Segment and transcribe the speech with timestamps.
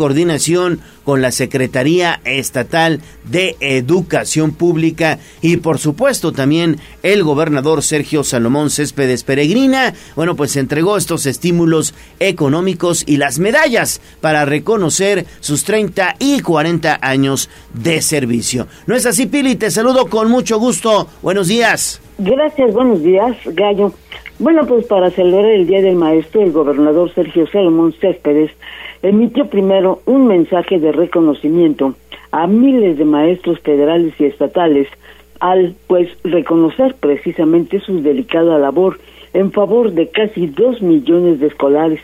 [0.00, 8.24] coordinación con la Secretaría Estatal de Educación Pública y por supuesto también el gobernador Sergio
[8.24, 15.64] Salomón Céspedes Peregrina, bueno, pues entregó estos estímulos económicos y las medallas para reconocer sus
[15.64, 18.68] 30 y 40 años de servicio.
[18.86, 19.56] ¿No es así, Pili?
[19.56, 21.08] Te saludo con mucho gusto.
[21.20, 22.00] Buenos días.
[22.16, 23.92] Gracias, buenos días, Gallo.
[24.40, 28.50] Bueno, pues para celebrar el Día del Maestro, el gobernador Sergio Salomón Céspedes
[29.02, 31.94] emitió primero un mensaje de reconocimiento
[32.30, 34.88] a miles de maestros federales y estatales
[35.40, 38.98] al pues reconocer precisamente su delicada labor
[39.34, 42.00] en favor de casi dos millones de escolares.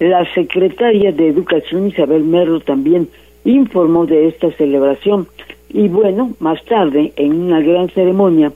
[0.00, 3.08] La secretaria de Educación Isabel Merlo también
[3.44, 5.28] informó de esta celebración
[5.72, 8.52] y bueno, más tarde, en una gran ceremonia,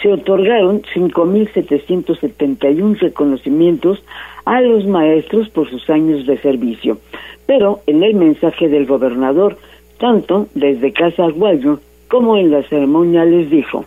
[0.00, 4.02] se otorgaron 5.771 reconocimientos
[4.44, 6.98] a los maestros por sus años de servicio.
[7.46, 9.56] Pero en el mensaje del gobernador,
[9.98, 13.84] tanto desde Casa Aguayo como en la ceremonia les dijo,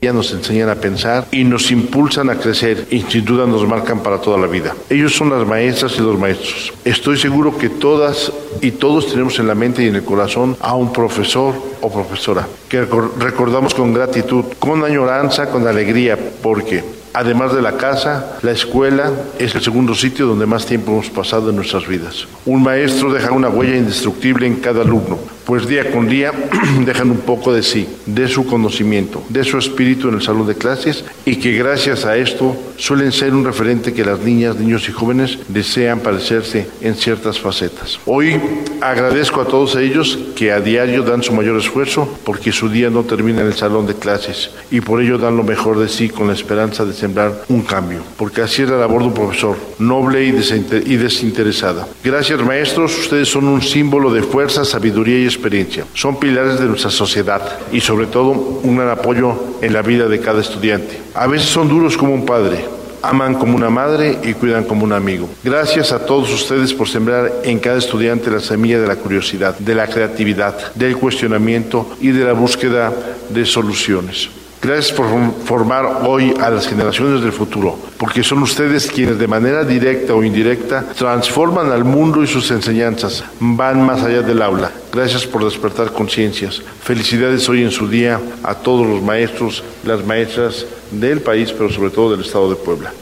[0.00, 4.00] ya nos enseñan a pensar y nos impulsan a crecer y sin duda nos marcan
[4.00, 4.74] para toda la vida.
[4.88, 6.72] Ellos son las maestras y los maestros.
[6.84, 10.74] Estoy seguro que todas y todos tenemos en la mente y en el corazón a
[10.74, 12.86] un profesor o profesora que
[13.18, 19.54] recordamos con gratitud, con añoranza, con alegría, porque Además de la casa, la escuela es
[19.54, 22.28] el segundo sitio donde más tiempo hemos pasado en nuestras vidas.
[22.44, 26.30] Un maestro deja una huella indestructible en cada alumno, pues día con día
[26.84, 30.54] dejan un poco de sí, de su conocimiento, de su espíritu en el salón de
[30.54, 34.92] clases y que gracias a esto suelen ser un referente que las niñas, niños y
[34.92, 37.98] jóvenes desean parecerse en ciertas facetas.
[38.04, 38.38] Hoy
[38.82, 43.04] agradezco a todos ellos que a diario dan su mayor esfuerzo porque su día no
[43.04, 46.26] termina en el salón de clases y por ello dan lo mejor de sí con
[46.26, 50.24] la esperanza de sembrar un cambio, porque así es la labor de un profesor, noble
[50.24, 51.88] y desinteresada.
[52.04, 55.84] Gracias maestros, ustedes son un símbolo de fuerza, sabiduría y experiencia.
[55.94, 57.40] Son pilares de nuestra sociedad
[57.72, 61.00] y sobre todo un gran apoyo en la vida de cada estudiante.
[61.14, 62.64] A veces son duros como un padre,
[63.02, 65.28] aman como una madre y cuidan como un amigo.
[65.44, 69.74] Gracias a todos ustedes por sembrar en cada estudiante la semilla de la curiosidad, de
[69.74, 72.92] la creatividad, del cuestionamiento y de la búsqueda
[73.30, 74.28] de soluciones.
[74.60, 75.06] Gracias por
[75.44, 80.24] formar hoy a las generaciones del futuro, porque son ustedes quienes de manera directa o
[80.24, 84.72] indirecta transforman al mundo y sus enseñanzas, van más allá del aula.
[84.92, 86.60] Gracias por despertar conciencias.
[86.80, 91.90] Felicidades hoy en su día a todos los maestros, las maestras del país, pero sobre
[91.90, 92.92] todo del Estado de Puebla.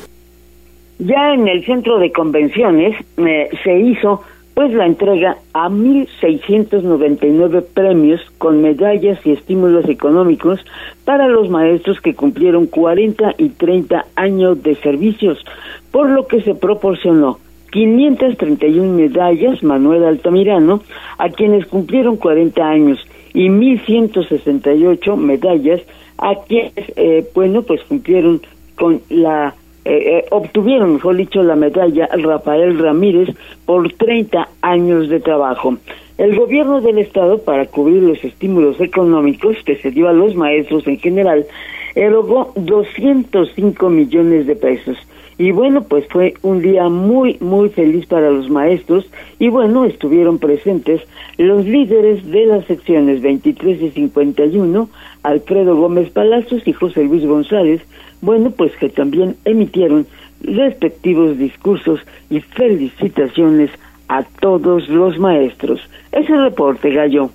[0.99, 4.23] Ya en el centro de convenciones eh, se hizo
[4.57, 10.65] pues la entrega a 1.699 premios con medallas y estímulos económicos
[11.05, 15.45] para los maestros que cumplieron 40 y 30 años de servicios,
[15.91, 17.39] por lo que se proporcionó
[17.71, 20.81] 531 medallas Manuel Altamirano
[21.19, 22.99] a quienes cumplieron 40 años
[23.35, 25.83] y 1.168 medallas
[26.17, 28.41] a quienes, eh, bueno, pues cumplieron
[28.75, 29.55] con la
[29.89, 33.29] eh, eh, obtuvieron, mejor dicho, la medalla Rafael Ramírez
[33.65, 35.77] por 30 años de trabajo.
[36.19, 40.85] El gobierno del Estado, para cubrir los estímulos económicos que se dio a los maestros
[40.89, 41.47] en general,
[41.95, 44.99] erogó 205 millones de pesos.
[45.39, 49.07] Y bueno, pues fue un día muy, muy feliz para los maestros
[49.39, 51.03] y bueno, estuvieron presentes
[51.37, 54.89] los líderes de las secciones 23 y 51,
[55.23, 57.83] Alfredo Gómez Palacios y José Luis González,
[58.23, 60.07] bueno, pues que también emitieron
[60.41, 63.71] respectivos discursos y felicitaciones
[64.09, 65.81] a todos los maestros.
[66.13, 67.31] Ese reporte, Gallo.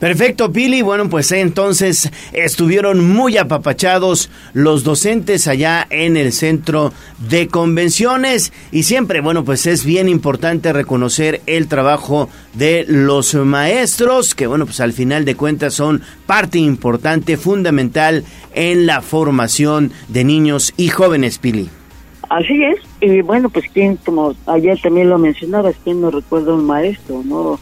[0.00, 0.80] Perfecto, Pili.
[0.80, 6.94] Bueno, pues entonces estuvieron muy apapachados los docentes allá en el centro
[7.28, 14.34] de convenciones y siempre, bueno, pues es bien importante reconocer el trabajo de los maestros,
[14.34, 18.24] que bueno, pues al final de cuentas son parte importante, fundamental
[18.54, 21.68] en la formación de niños y jóvenes, Pili.
[22.30, 26.64] Así es, y bueno, pues quien, como ayer también lo mencionabas, quien no recuerda un
[26.64, 27.60] maestro, ¿no?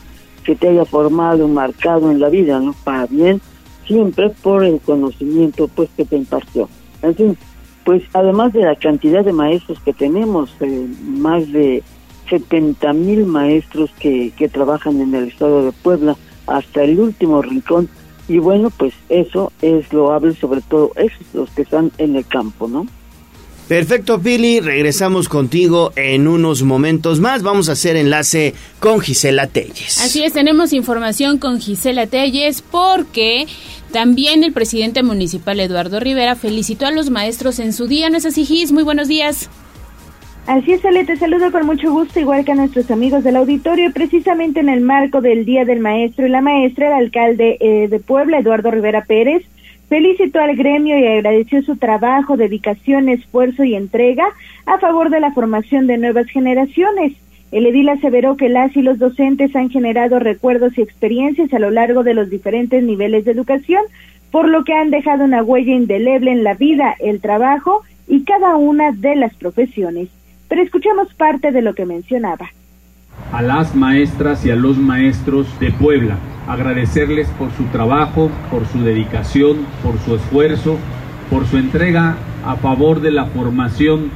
[0.48, 2.74] Que te haya formado, marcado en la vida, ¿no?
[2.82, 3.38] Para bien,
[3.86, 6.70] siempre por el conocimiento pues que te impartió.
[7.02, 7.38] En fin,
[7.84, 11.82] pues además de la cantidad de maestros que tenemos, eh, más de
[12.30, 16.16] 70 mil maestros que, que trabajan en el estado de Puebla,
[16.46, 17.90] hasta el último rincón,
[18.26, 22.68] y bueno, pues eso es loable, sobre todo esos los que están en el campo,
[22.68, 22.86] ¿no?
[23.68, 24.60] Perfecto, Pili.
[24.60, 27.42] Regresamos contigo en unos momentos más.
[27.42, 30.00] Vamos a hacer enlace con Gisela Telles.
[30.00, 33.46] Así es, tenemos información con Gisela Telles porque
[33.92, 38.08] también el presidente municipal Eduardo Rivera felicitó a los maestros en su día.
[38.08, 38.72] ¿No es así, Gis?
[38.72, 39.50] Muy buenos días.
[40.46, 43.92] Así es, Ale, te saludo con mucho gusto, igual que a nuestros amigos del auditorio.
[43.92, 48.00] Precisamente en el marco del Día del Maestro y la Maestra, el alcalde eh, de
[48.00, 49.42] Puebla, Eduardo Rivera Pérez,
[49.88, 54.26] felicitó al gremio y agradeció su trabajo, dedicación, esfuerzo y entrega
[54.66, 57.14] a favor de la formación de nuevas generaciones.
[57.50, 61.70] El edil aseveró que las y los docentes han generado recuerdos y experiencias a lo
[61.70, 63.82] largo de los diferentes niveles de educación,
[64.30, 68.56] por lo que han dejado una huella indeleble en la vida, el trabajo y cada
[68.56, 70.08] una de las profesiones.
[70.48, 72.50] Pero escuchemos parte de lo que mencionaba.
[73.32, 76.16] A las maestras y a los maestros de Puebla,
[76.46, 80.78] agradecerles por su trabajo, por su dedicación, por su esfuerzo,
[81.30, 84.10] por su entrega a favor de la formación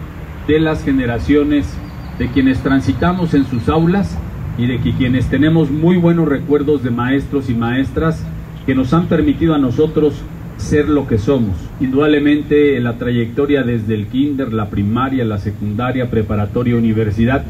[0.48, 1.72] de las generaciones
[2.18, 4.18] de quienes transitamos en sus aulas
[4.58, 8.24] y de quienes tenemos muy buenos recuerdos de maestros y maestras
[8.66, 10.14] que nos han permitido a nosotros
[10.56, 11.56] ser lo que somos.
[11.80, 17.44] Indudablemente la trayectoria desde el kinder, la primaria, la secundaria, preparatoria, universidad,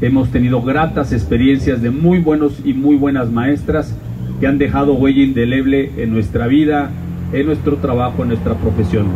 [0.00, 3.96] hemos tenido gratas experiencias de muy buenos y muy buenas maestras
[4.40, 6.90] que han dejado huella indeleble en nuestra vida,
[7.32, 9.06] en nuestro trabajo, en nuestra profesión.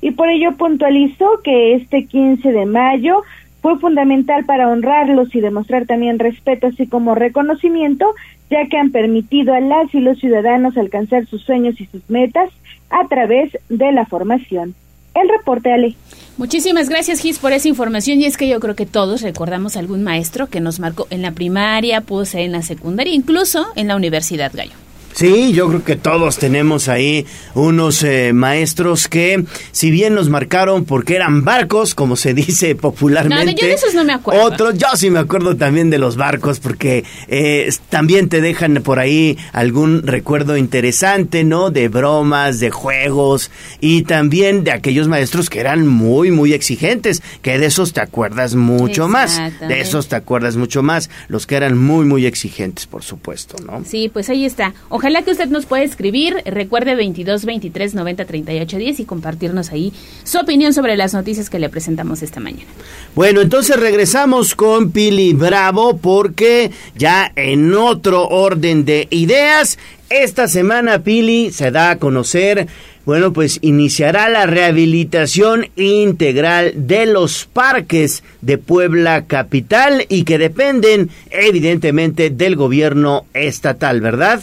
[0.00, 3.22] Y por ello puntualizó que este 15 de mayo
[3.62, 8.14] fue fundamental para honrarlos y demostrar también respeto, así como reconocimiento,
[8.48, 12.50] ya que han permitido a las y los ciudadanos alcanzar sus sueños y sus metas
[12.90, 14.74] a través de la formación.
[15.16, 15.94] El reporte, Ale.
[16.36, 18.20] Muchísimas gracias, Gis, por esa información.
[18.20, 21.32] Y es que yo creo que todos recordamos algún maestro que nos marcó en la
[21.32, 24.85] primaria, pudo ser en la secundaria, incluso en la Universidad Gallo.
[25.16, 27.24] Sí, yo creo que todos tenemos ahí
[27.54, 33.46] unos eh, maestros que, si bien nos marcaron porque eran barcos, como se dice popularmente.
[33.46, 34.44] No, yo de esos no me acuerdo.
[34.44, 38.98] Otros, yo sí me acuerdo también de los barcos porque eh, también te dejan por
[38.98, 41.70] ahí algún recuerdo interesante, ¿no?
[41.70, 47.58] De bromas, de juegos y también de aquellos maestros que eran muy, muy exigentes, que
[47.58, 49.40] de esos te acuerdas mucho más.
[49.66, 51.08] De esos te acuerdas mucho más.
[51.28, 53.82] Los que eran muy, muy exigentes, por supuesto, ¿no?
[53.86, 54.74] Sí, pues ahí está.
[54.90, 59.70] Ojalá Ojalá que usted nos pueda escribir, recuerde 22 23 90 38 10 y compartirnos
[59.70, 59.92] ahí
[60.24, 62.68] su opinión sobre las noticias que le presentamos esta mañana.
[63.14, 69.78] Bueno, entonces regresamos con Pili Bravo porque ya en otro orden de ideas,
[70.10, 72.66] esta semana Pili se da a conocer
[73.04, 81.10] bueno, pues iniciará la rehabilitación integral de los parques de Puebla Capital y que dependen
[81.30, 84.42] evidentemente del gobierno estatal, ¿verdad?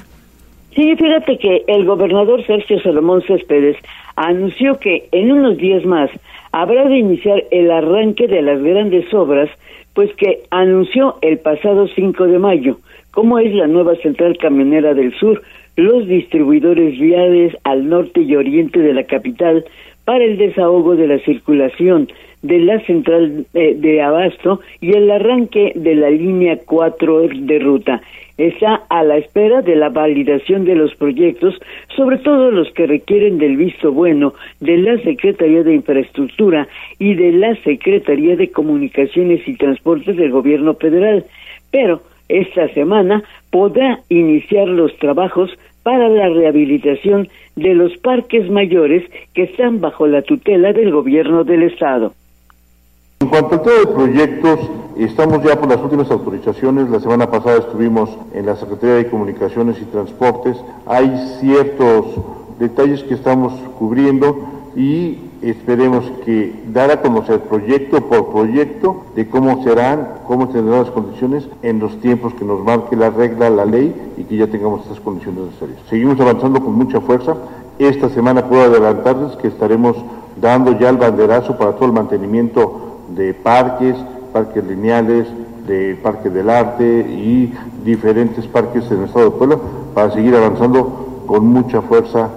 [0.75, 3.77] Sí, fíjate que el gobernador Sergio Salomón Céspedes
[4.15, 6.09] anunció que en unos días más
[6.51, 9.49] habrá de iniciar el arranque de las grandes obras,
[9.93, 12.77] pues que anunció el pasado 5 de mayo,
[13.11, 15.43] como es la nueva central camionera del sur,
[15.75, 19.63] los distribuidores viales al norte y oriente de la capital
[20.05, 22.07] para el desahogo de la circulación
[22.41, 28.01] de la central eh, de abasto y el arranque de la línea 4 de ruta
[28.37, 31.55] está a la espera de la validación de los proyectos,
[31.95, 36.67] sobre todo los que requieren del visto bueno de la Secretaría de Infraestructura
[36.99, 41.25] y de la Secretaría de Comunicaciones y Transportes del Gobierno Federal.
[41.71, 45.51] Pero esta semana podrá iniciar los trabajos
[45.83, 49.03] para la rehabilitación de los parques mayores
[49.33, 52.13] que están bajo la tutela del Gobierno del Estado.
[53.23, 54.59] En cuanto al tema de proyectos,
[54.97, 56.89] estamos ya por las últimas autorizaciones.
[56.89, 60.57] La semana pasada estuvimos en la Secretaría de Comunicaciones y Transportes.
[60.85, 62.05] Hay ciertos
[62.59, 64.39] detalles que estamos cubriendo
[64.75, 70.91] y esperemos que dar a conocer proyecto por proyecto de cómo serán, cómo tendrán las
[70.91, 74.81] condiciones en los tiempos que nos marque la regla, la ley y que ya tengamos
[74.81, 75.79] estas condiciones necesarias.
[75.89, 77.37] Seguimos avanzando con mucha fuerza.
[77.79, 79.95] Esta semana puedo adelantarles que estaremos
[80.41, 83.95] dando ya el banderazo para todo el mantenimiento de parques,
[84.31, 85.27] parques lineales,
[85.67, 87.51] de Parque del Arte y
[87.83, 89.59] diferentes parques en el estado de Puebla
[89.93, 92.29] para seguir avanzando con mucha fuerza.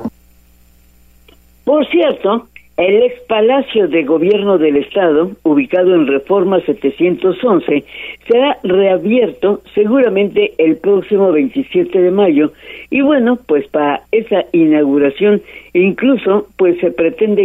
[1.64, 2.46] Por cierto,
[2.76, 7.85] el ex Palacio de Gobierno del Estado, ubicado en Reforma 711,
[8.28, 12.52] será reabierto seguramente el próximo 27 de mayo.
[12.90, 15.40] Y bueno, pues para esa inauguración
[15.73, 17.42] incluso pues se pretende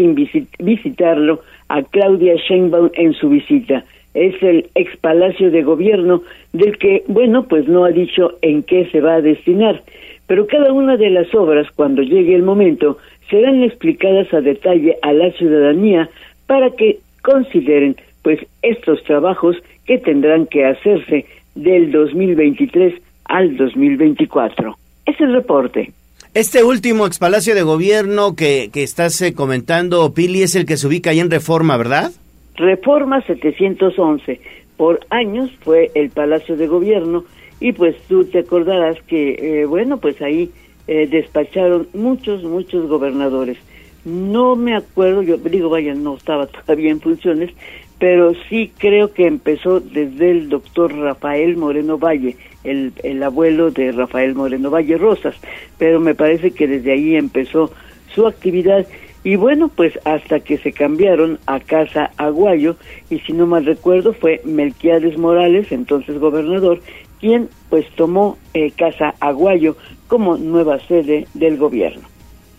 [0.60, 1.40] visitarlo
[1.72, 3.86] a Claudia Sheinbaum en su visita.
[4.14, 8.90] Es el ex Palacio de Gobierno del que, bueno, pues no ha dicho en qué
[8.92, 9.82] se va a destinar.
[10.28, 12.98] Pero cada una de las obras, cuando llegue el momento,
[13.30, 16.10] serán explicadas a detalle a la ciudadanía
[16.46, 21.26] para que consideren pues estos trabajos que tendrán que hacerse
[21.56, 22.94] del 2023
[23.26, 24.76] al 2024.
[25.06, 25.92] Es el reporte.
[26.34, 30.78] Este último ex palacio de gobierno que, que estás eh, comentando, Pili, es el que
[30.78, 32.14] se ubica ahí en Reforma, ¿verdad?
[32.56, 34.40] Reforma 711.
[34.78, 37.26] Por años fue el Palacio de Gobierno
[37.60, 40.50] y pues tú te acordarás que, eh, bueno, pues ahí
[40.88, 43.58] eh, despacharon muchos, muchos gobernadores.
[44.06, 47.52] No me acuerdo, yo digo, vaya, no estaba todavía en funciones,
[48.00, 53.92] pero sí creo que empezó desde el doctor Rafael Moreno Valle, el, el abuelo de
[53.92, 55.36] Rafael Moreno Valle Rosas,
[55.78, 57.72] pero me parece que desde ahí empezó
[58.14, 58.86] su actividad
[59.24, 62.76] y bueno, pues hasta que se cambiaron a Casa Aguayo,
[63.10, 66.82] y si no mal recuerdo fue Melquiades Morales, entonces gobernador,
[67.20, 69.76] quien pues tomó eh, Casa Aguayo
[70.08, 72.08] como nueva sede del gobierno.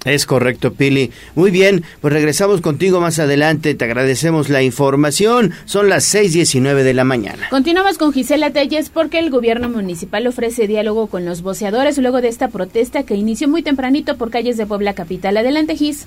[0.04, 1.10] Es correcto, Pili.
[1.34, 3.74] Muy bien, pues regresamos contigo más adelante.
[3.74, 5.52] Te agradecemos la información.
[5.64, 7.46] Son las 6:19 de la mañana.
[7.50, 12.28] Continuamos con Gisela Telles porque el gobierno municipal ofrece diálogo con los voceadores luego de
[12.28, 15.36] esta protesta que inició muy tempranito por calles de Puebla Capital.
[15.36, 16.06] Adelante, Gis.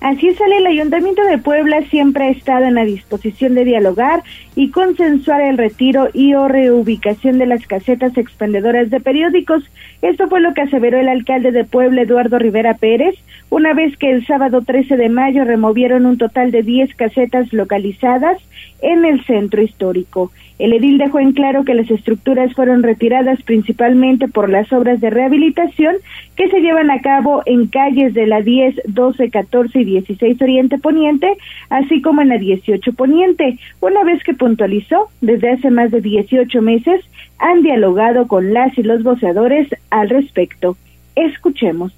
[0.00, 4.22] Así sale el Ayuntamiento de Puebla siempre ha estado en la disposición de dialogar
[4.56, 9.62] y consensuar el retiro y o reubicación de las casetas expendedoras de periódicos.
[10.00, 13.14] Esto fue lo que aseveró el alcalde de Puebla, Eduardo Rivera Pérez,
[13.50, 18.38] una vez que el sábado 13 de mayo removieron un total de 10 casetas localizadas
[18.80, 20.30] en el centro histórico.
[20.60, 25.10] El edil dejó en claro que las estructuras fueron retiradas principalmente por las obras de
[25.10, 25.96] rehabilitación
[26.36, 30.78] que se llevan a cabo en calles de la 10, 12, 14 y 16 Oriente
[30.78, 31.36] Poniente,
[31.70, 33.58] así como en la 18 Poniente.
[33.80, 37.04] Una vez que puntualizó, desde hace más de 18 meses
[37.38, 40.76] han dialogado con las y los voceadores al respecto.
[41.16, 41.92] Escuchemos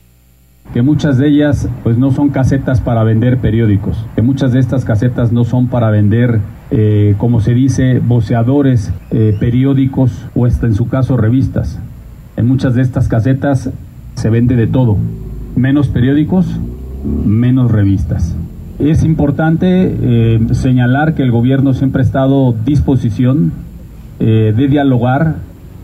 [0.73, 4.85] que muchas de ellas pues no son casetas para vender periódicos, que muchas de estas
[4.85, 6.41] casetas no son para vender,
[6.71, 11.79] eh, como se dice, voceadores, eh, periódicos o hasta en su caso revistas.
[12.37, 13.71] En muchas de estas casetas
[14.15, 14.97] se vende de todo,
[15.57, 16.59] menos periódicos,
[17.05, 18.35] menos revistas.
[18.79, 23.53] Es importante eh, señalar que el gobierno siempre ha estado disposición
[24.19, 25.35] de dialogar,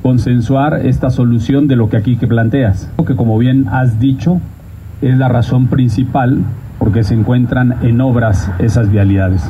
[0.01, 2.89] consensuar esta solución de lo que aquí que planteas.
[3.05, 4.41] Que como bien has dicho,
[5.03, 6.39] es la razón principal
[6.79, 9.43] porque se encuentran en obras esas vialidades.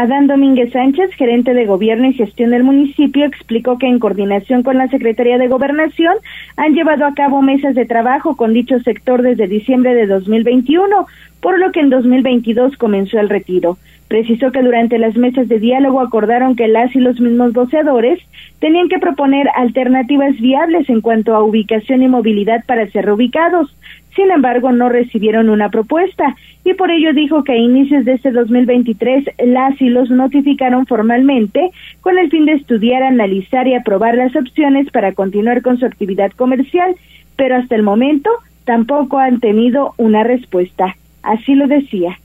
[0.00, 4.78] Adán Domínguez Sánchez, gerente de Gobierno y Gestión del municipio, explicó que en coordinación con
[4.78, 6.14] la Secretaría de Gobernación
[6.56, 11.06] han llevado a cabo mesas de trabajo con dicho sector desde diciembre de 2021,
[11.40, 13.76] por lo que en 2022 comenzó el retiro.
[14.10, 18.18] Precisó que durante las mesas de diálogo acordaron que las y los mismos voceadores
[18.58, 23.72] tenían que proponer alternativas viables en cuanto a ubicación y movilidad para ser reubicados.
[24.16, 28.32] Sin embargo, no recibieron una propuesta y por ello dijo que a inicios de este
[28.32, 34.34] 2023 las y los notificaron formalmente con el fin de estudiar, analizar y aprobar las
[34.34, 36.96] opciones para continuar con su actividad comercial,
[37.36, 38.28] pero hasta el momento
[38.64, 40.96] tampoco han tenido una respuesta.
[41.22, 42.18] Así lo decía.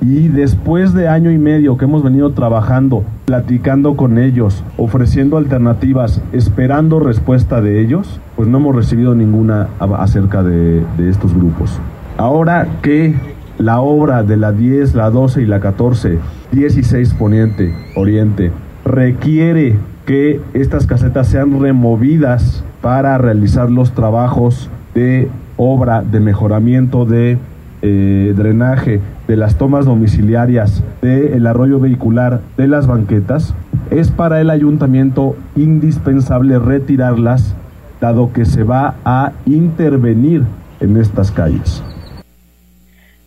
[0.00, 6.20] Y después de año y medio que hemos venido trabajando, platicando con ellos, ofreciendo alternativas,
[6.32, 11.80] esperando respuesta de ellos, pues no hemos recibido ninguna acerca de, estos grupos.
[12.18, 13.14] Ahora que
[13.58, 16.18] la obra de la 10, la 12 y la 14,
[16.52, 18.52] 16 Poniente, Oriente,
[18.84, 27.38] requiere que estas casetas sean removidas para realizar los trabajos de obra, de mejoramiento de
[27.86, 33.54] eh, drenaje de las tomas domiciliarias del arroyo vehicular de las banquetas,
[33.90, 37.54] es para el ayuntamiento indispensable retirarlas,
[38.00, 40.44] dado que se va a intervenir
[40.80, 41.84] en estas calles.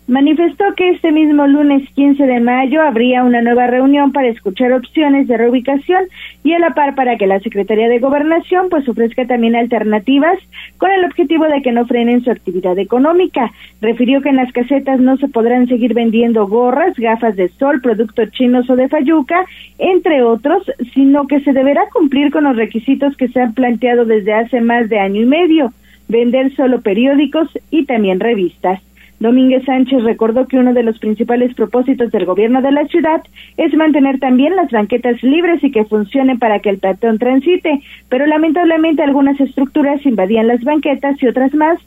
[0.08, 5.28] Manifestó que este mismo lunes 15 de mayo habría una nueva reunión para escuchar opciones
[5.28, 6.06] de reubicación
[6.46, 10.40] y a la par para que la Secretaría de Gobernación pues ofrezca también alternativas
[10.78, 13.52] con el objetivo de que no frenen su actividad económica.
[13.82, 18.32] Refirió que en las casetas no se podrán seguir vendiendo gorras, gafas de sol, productos
[18.32, 19.44] chinos o de fayuca,
[19.78, 24.32] entre otros, sino que se deberá cumplir con los requisitos que se han planteado desde
[24.32, 25.74] hace más de año y medio,
[26.08, 28.82] vender solo periódicos y también revistas.
[29.20, 33.24] Domínguez Sánchez recordó que uno de los principales propósitos del gobierno de la ciudad
[33.58, 38.28] es mantener también las banquetas libres y que funcionen para que el peatón transite, pero
[38.28, 41.80] lamentablemente algunas estructuras invadían las banquetas y otras más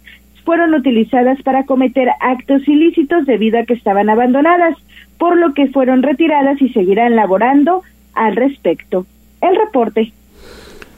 [0.44, 4.76] fueron utilizadas para cometer actos ilícitos debido a que estaban abandonadas,
[5.18, 7.82] por lo que fueron retiradas y seguirán laborando
[8.14, 9.06] al respecto.
[9.40, 10.12] El reporte.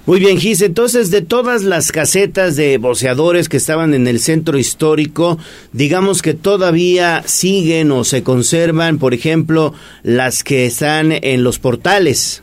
[0.04, 0.62] Muy bien, Gis.
[0.62, 5.38] Entonces, de todas las casetas de boceadores que estaban en el centro histórico,
[5.72, 12.42] digamos que todavía siguen o se conservan, por ejemplo, las que están en los portales.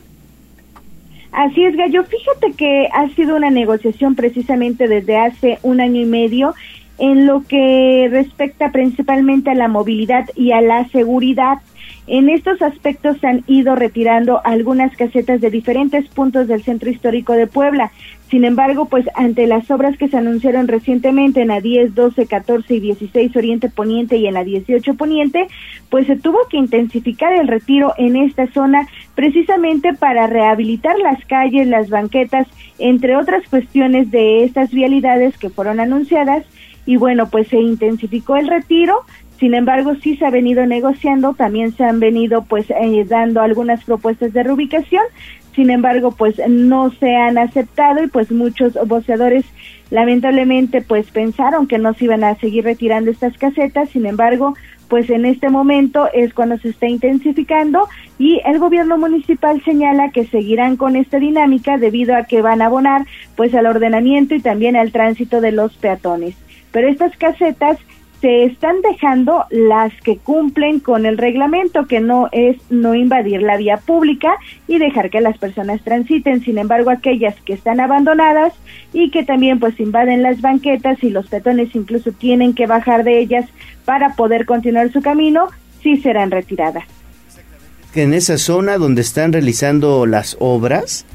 [1.32, 2.02] Así es, Gallo.
[2.04, 6.54] Fíjate que ha sido una negociación precisamente desde hace un año y medio
[6.98, 11.58] en lo que respecta principalmente a la movilidad y a la seguridad.
[12.06, 17.34] En estos aspectos se han ido retirando algunas casetas de diferentes puntos del centro histórico
[17.34, 17.92] de Puebla.
[18.30, 22.74] Sin embargo, pues ante las obras que se anunciaron recientemente en la 10, 12, 14
[22.74, 25.48] y 16 Oriente Poniente y en la 18 Poniente,
[25.88, 31.66] pues se tuvo que intensificar el retiro en esta zona precisamente para rehabilitar las calles,
[31.66, 32.46] las banquetas,
[32.78, 36.44] entre otras cuestiones de estas vialidades que fueron anunciadas.
[36.86, 39.00] Y bueno, pues se intensificó el retiro,
[39.40, 43.82] sin embargo, sí se ha venido negociando, también se han venido pues eh, dando algunas
[43.84, 45.02] propuestas de reubicación,
[45.54, 49.46] sin embargo, pues no se han aceptado y pues muchos voceadores
[49.90, 54.54] lamentablemente pues pensaron que no se iban a seguir retirando estas casetas, sin embargo,
[54.88, 60.26] pues en este momento es cuando se está intensificando y el gobierno municipal señala que
[60.26, 63.06] seguirán con esta dinámica debido a que van a abonar
[63.36, 66.36] pues al ordenamiento y también al tránsito de los peatones.
[66.72, 67.78] Pero estas casetas
[68.20, 73.56] se están dejando las que cumplen con el reglamento, que no es no invadir la
[73.56, 74.36] vía pública
[74.68, 76.42] y dejar que las personas transiten.
[76.42, 78.52] Sin embargo, aquellas que están abandonadas
[78.92, 83.20] y que también pues invaden las banquetas y los peatones incluso tienen que bajar de
[83.20, 83.46] ellas
[83.84, 85.48] para poder continuar su camino,
[85.82, 86.84] sí serán retiradas.
[87.94, 91.06] En esa zona donde están realizando las obras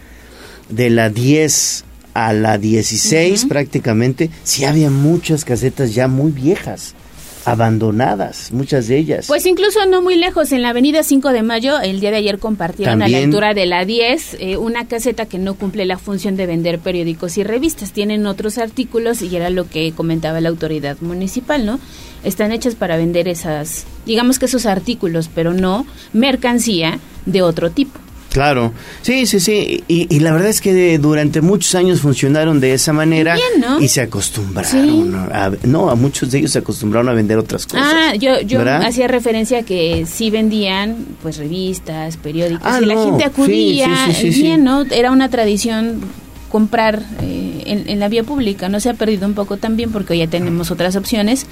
[0.70, 1.85] de la 10
[2.16, 6.96] a la 16 prácticamente, sí había muchas casetas ya muy viejas
[7.44, 9.28] abandonadas, muchas de ellas.
[9.28, 12.40] Pues incluso no muy lejos, en la avenida 5 de Mayo, el día de ayer
[12.40, 16.38] compartieron a la altura de la 10 eh, una caseta que no cumple la función
[16.38, 17.92] de vender periódicos y revistas.
[17.92, 21.80] Tienen otros artículos y era lo que comentaba la autoridad municipal, ¿no?
[22.24, 28.00] Están hechas para vender esas, digamos que esos artículos, pero no mercancía de otro tipo.
[28.36, 29.86] Claro, sí, sí, sí.
[29.88, 33.38] Y, la verdad es que durante muchos años funcionaron de esa manera
[33.80, 35.16] y se acostumbraron.
[35.32, 37.88] A, no, a muchos de ellos se acostumbraron a vender otras cosas.
[37.90, 43.02] Ah, yo, yo hacía referencia a que sí vendían pues revistas, periódicos ah, y la
[43.02, 44.10] gente acudía.
[44.22, 44.82] bien, ¿no?
[44.82, 46.02] Era una tradición
[46.50, 48.70] comprar eh, en, la vía pública.
[48.70, 51.46] No se ha perdido un poco también porque ya tenemos otras opciones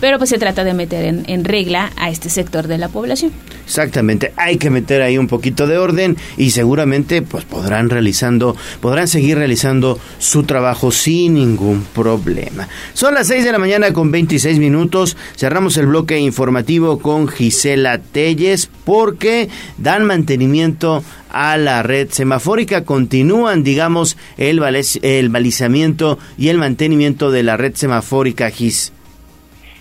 [0.00, 3.32] pero pues se trata de meter en, regla a este sector de la población.
[3.64, 9.08] Exactamente, hay que meter ahí un poquito de orden y seguramente pues podrán realizando, podrán
[9.08, 12.68] seguir realizando su trabajo sin ningún problema.
[12.94, 17.98] Son las 6 de la mañana con 26 minutos, cerramos el bloque informativo con Gisela
[17.98, 21.02] Telles porque dan mantenimiento
[21.36, 22.84] a la red semafórica.
[22.84, 24.60] Continúan, digamos, el,
[25.02, 28.92] el balizamiento y el mantenimiento de la red semafórica GIS.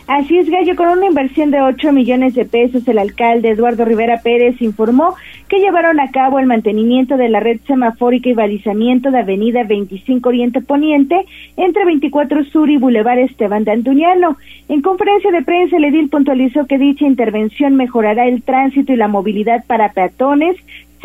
[0.08, 4.22] Así es, Gallo, con una inversión de 8 millones de pesos, el alcalde Eduardo Rivera
[4.22, 5.16] Pérez informó
[5.50, 10.30] que llevaron a cabo el mantenimiento de la red semafórica y balizamiento de Avenida 25
[10.30, 11.26] Oriente Poniente
[11.58, 14.38] entre 24 Sur y Boulevard Esteban de Antuñano.
[14.70, 19.08] En conferencia de prensa, el edil puntualizó que dicha intervención mejorará el tránsito y la
[19.08, 20.56] movilidad para peatones,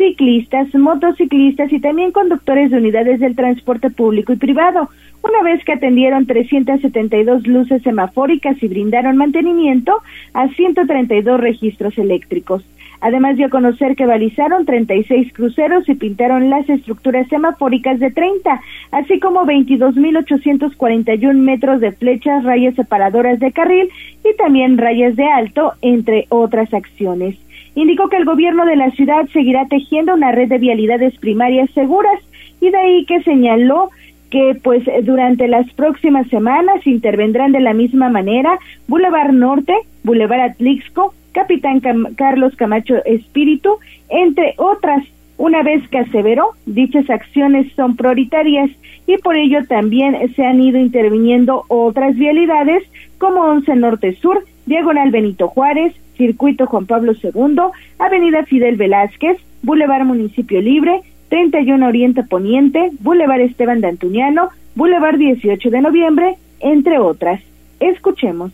[0.01, 4.89] ciclistas, motociclistas y también conductores de unidades del transporte público y privado
[5.21, 10.01] una vez que atendieron 372 luces semafóricas y brindaron mantenimiento
[10.33, 12.65] a 132 registros eléctricos.
[12.99, 18.59] Además dio a conocer que balizaron 36 cruceros y pintaron las estructuras semafóricas de 30,
[18.91, 23.89] así como 22.841 metros de flechas, rayas separadoras de carril
[24.23, 27.37] y también rayas de alto, entre otras acciones.
[27.75, 32.21] Indicó que el gobierno de la ciudad seguirá tejiendo una red de vialidades primarias seguras
[32.59, 33.89] y de ahí que señaló
[34.29, 38.57] que pues durante las próximas semanas intervendrán de la misma manera
[38.87, 41.81] Boulevard Norte, Boulevard Atlixco, Capitán
[42.15, 43.77] Carlos Camacho Espíritu,
[44.09, 45.03] entre otras.
[45.37, 48.69] Una vez que aseveró, dichas acciones son prioritarias
[49.07, 52.83] y por ello también se han ido interviniendo otras vialidades
[53.17, 57.57] como 11 Norte Sur, Diagonal Benito Juárez, Circuito Juan Pablo II,
[57.97, 65.71] Avenida Fidel Velázquez, Boulevard Municipio Libre, 31 Oriente Poniente, Boulevard Esteban de Antuñano, Boulevard 18
[65.71, 67.41] de Noviembre, entre otras.
[67.79, 68.51] Escuchemos.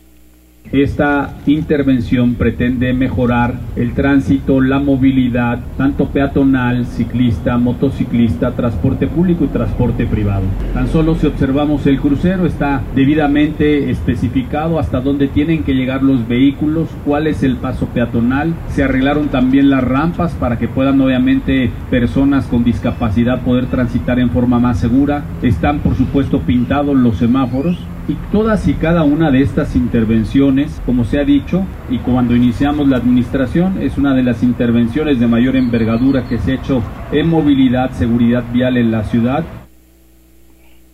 [0.72, 9.48] Esta intervención pretende mejorar el tránsito, la movilidad, tanto peatonal, ciclista, motociclista, transporte público y
[9.48, 10.42] transporte privado.
[10.74, 16.28] Tan solo si observamos el crucero está debidamente especificado hasta dónde tienen que llegar los
[16.28, 18.52] vehículos, cuál es el paso peatonal.
[18.68, 24.28] Se arreglaron también las rampas para que puedan obviamente personas con discapacidad poder transitar en
[24.28, 25.24] forma más segura.
[25.40, 31.04] Están por supuesto pintados los semáforos y todas y cada una de estas intervenciones, como
[31.04, 35.56] se ha dicho, y cuando iniciamos la administración, es una de las intervenciones de mayor
[35.56, 39.44] envergadura que se ha hecho en movilidad, seguridad vial en la ciudad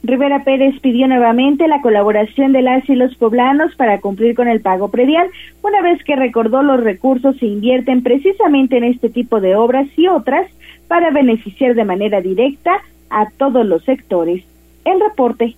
[0.05, 4.61] Rivera Pérez pidió nuevamente la colaboración de las y los poblanos para cumplir con el
[4.61, 5.31] pago predial,
[5.62, 10.07] una vez que recordó los recursos se invierten precisamente en este tipo de obras y
[10.09, 10.46] otras
[10.88, 14.44] para beneficiar de manera directa a todos los sectores.
[14.85, 15.57] El reporte.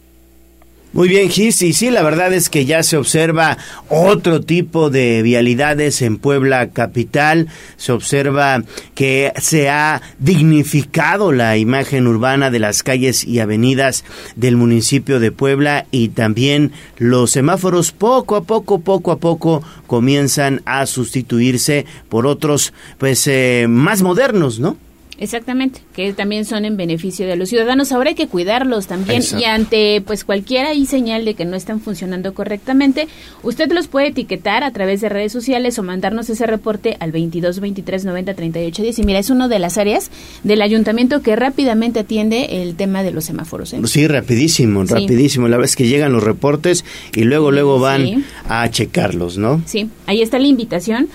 [0.93, 3.59] Muy bien, Gis, y sí, la verdad es que ya se observa
[3.91, 8.63] otro tipo de vialidades en Puebla capital, se observa
[8.95, 14.05] que se ha dignificado la imagen urbana de las calles y avenidas
[14.37, 20.63] del municipio de Puebla y también los semáforos poco a poco, poco a poco comienzan
[20.65, 24.79] a sustituirse por otros pues eh, más modernos, ¿no?
[25.19, 27.91] Exactamente, que también son en beneficio de los ciudadanos.
[27.93, 31.81] Ahora hay que cuidarlos también y ante pues cualquiera y señal de que no están
[31.81, 33.09] funcionando correctamente,
[33.43, 37.61] usted los puede etiquetar a través de redes sociales o mandarnos ese reporte al 22
[37.61, 38.99] 23 90 38 10.
[38.99, 40.11] Y mira, es una de las áreas
[40.45, 43.73] del ayuntamiento que rápidamente atiende el tema de los semáforos.
[43.73, 43.81] ¿eh?
[43.85, 45.49] Sí, rapidísimo, rapidísimo.
[45.49, 49.63] La vez que llegan los reportes y luego luego van a checarlos, ¿no?
[49.65, 51.09] Sí, ahí está la invitación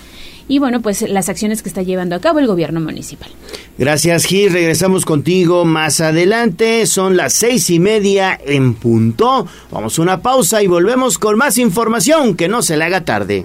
[0.48, 3.30] y bueno, pues las acciones que está llevando a cabo el gobierno municipal.
[3.78, 4.52] Gracias, Gil.
[4.52, 6.86] Regresamos contigo más adelante.
[6.86, 9.46] Son las seis y media en punto.
[9.70, 12.36] Vamos a una pausa y volvemos con más información.
[12.36, 13.44] Que no se le haga tarde.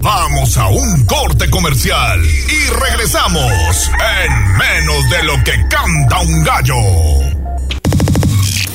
[0.00, 3.90] Vamos a un corte comercial y regresamos
[4.24, 7.27] en menos de lo que canta un gallo.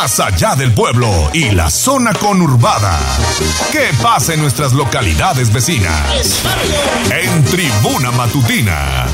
[0.00, 2.98] más allá del pueblo y la zona conurbada.
[3.70, 6.42] ¿Qué pasa en nuestras localidades vecinas?
[7.10, 9.06] En Tribuna Matutina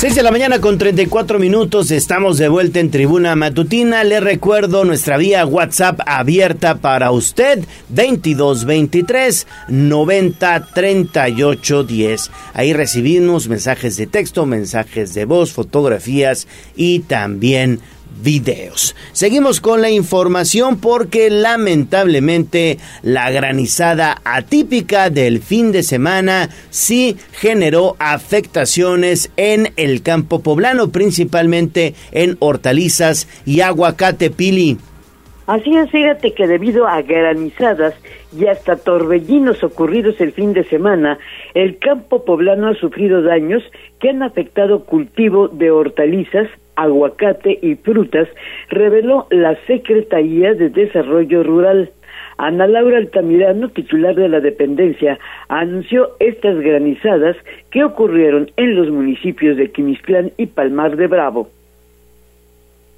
[0.00, 4.02] 6 de la mañana con 34 minutos, estamos de vuelta en Tribuna Matutina.
[4.02, 12.30] Le recuerdo nuestra vía WhatsApp abierta para usted, 2223 90 38 10.
[12.54, 17.80] Ahí recibimos mensajes de texto, mensajes de voz, fotografías y también
[18.22, 18.94] videos.
[19.12, 27.96] Seguimos con la información porque lamentablemente la granizada atípica del fin de semana sí generó
[27.98, 34.78] afectaciones en el campo poblano, principalmente en hortalizas y aguacate pili.
[35.50, 37.94] Así es, fíjate que debido a granizadas
[38.38, 41.18] y hasta torbellinos ocurridos el fin de semana,
[41.54, 43.64] el campo poblano ha sufrido daños
[43.98, 48.28] que han afectado cultivo de hortalizas, aguacate y frutas,
[48.68, 51.90] reveló la Secretaría de Desarrollo Rural.
[52.38, 57.36] Ana Laura Altamirano, titular de la dependencia, anunció estas granizadas
[57.70, 61.50] que ocurrieron en los municipios de Quimisclán y Palmar de Bravo.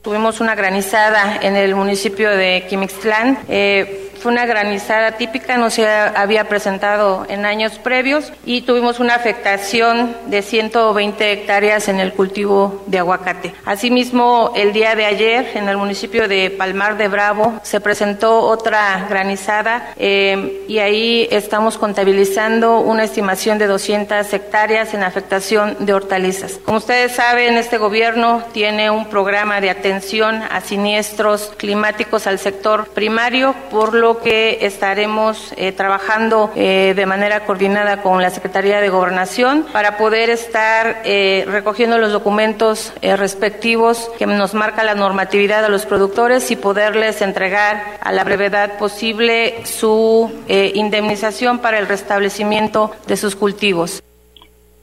[0.02, 3.38] Tuvimos una granizada en el municipio de Quimixtlán.
[3.48, 9.16] Eh, fue una granizada típica, no se había presentado en años previos y tuvimos una
[9.16, 13.52] afectación de 120 hectáreas en el cultivo de aguacate.
[13.64, 19.06] Asimismo, el día de ayer en el municipio de Palmar de Bravo se presentó otra
[19.10, 26.60] granizada eh, y ahí estamos contabilizando una estimación de 200 hectáreas en afectación de hortalizas.
[26.64, 32.88] Como ustedes saben, este gobierno tiene un programa de atención a siniestros climáticos al sector
[32.88, 38.88] primario, por lo que estaremos eh, trabajando eh, de manera coordinada con la Secretaría de
[38.88, 45.68] Gobernación para poder estar eh, recogiendo los documentos respectivos que nos marca la normatividad a
[45.68, 53.16] los productores y poderles entregar a la brevedad posible su indemnización para el restablecimiento de
[53.16, 54.02] sus cultivos.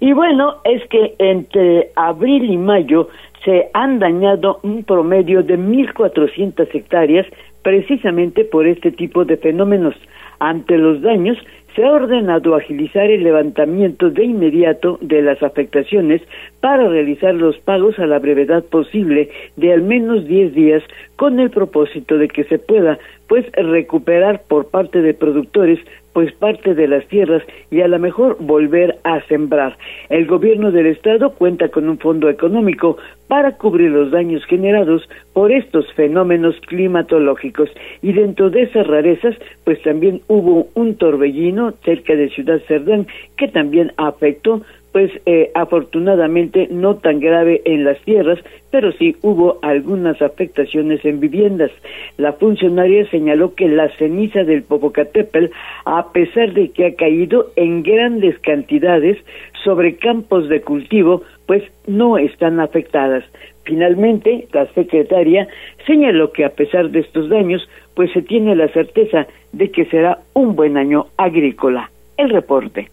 [0.01, 3.09] Y bueno, es que entre abril y mayo
[3.43, 7.25] se han dañado un promedio de 1.400 hectáreas
[7.61, 9.95] precisamente por este tipo de fenómenos.
[10.39, 11.37] Ante los daños,
[11.75, 16.21] se ha ordenado agilizar el levantamiento de inmediato de las afectaciones
[16.61, 20.83] para realizar los pagos a la brevedad posible de al menos 10 días
[21.15, 22.97] con el propósito de que se pueda
[23.29, 25.79] pues recuperar por parte de productores
[26.13, 29.77] pues parte de las tierras y a lo mejor volver a sembrar.
[30.09, 35.51] El gobierno del estado cuenta con un fondo económico para cubrir los daños generados por
[35.51, 37.69] estos fenómenos climatológicos
[38.01, 43.47] y dentro de esas rarezas pues también hubo un torbellino cerca de Ciudad Cerdán que
[43.47, 48.39] también afectó pues eh, afortunadamente no tan grave en las tierras,
[48.71, 51.71] pero sí hubo algunas afectaciones en viviendas.
[52.17, 55.51] La funcionaria señaló que la ceniza del Popocatépetl,
[55.85, 59.17] a pesar de que ha caído en grandes cantidades
[59.63, 63.23] sobre campos de cultivo, pues no están afectadas.
[63.63, 65.47] Finalmente, la secretaria
[65.85, 70.19] señaló que a pesar de estos daños, pues se tiene la certeza de que será
[70.33, 71.91] un buen año agrícola.
[72.17, 72.89] El reporte.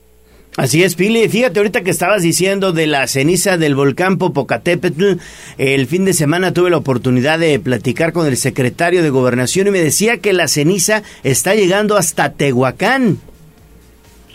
[0.57, 1.29] Así es, Pili.
[1.29, 5.17] Fíjate ahorita que estabas diciendo de la ceniza del volcán Popocatépetl.
[5.59, 9.71] El fin de semana tuve la oportunidad de platicar con el secretario de Gobernación y
[9.71, 13.19] me decía que la ceniza está llegando hasta Tehuacán.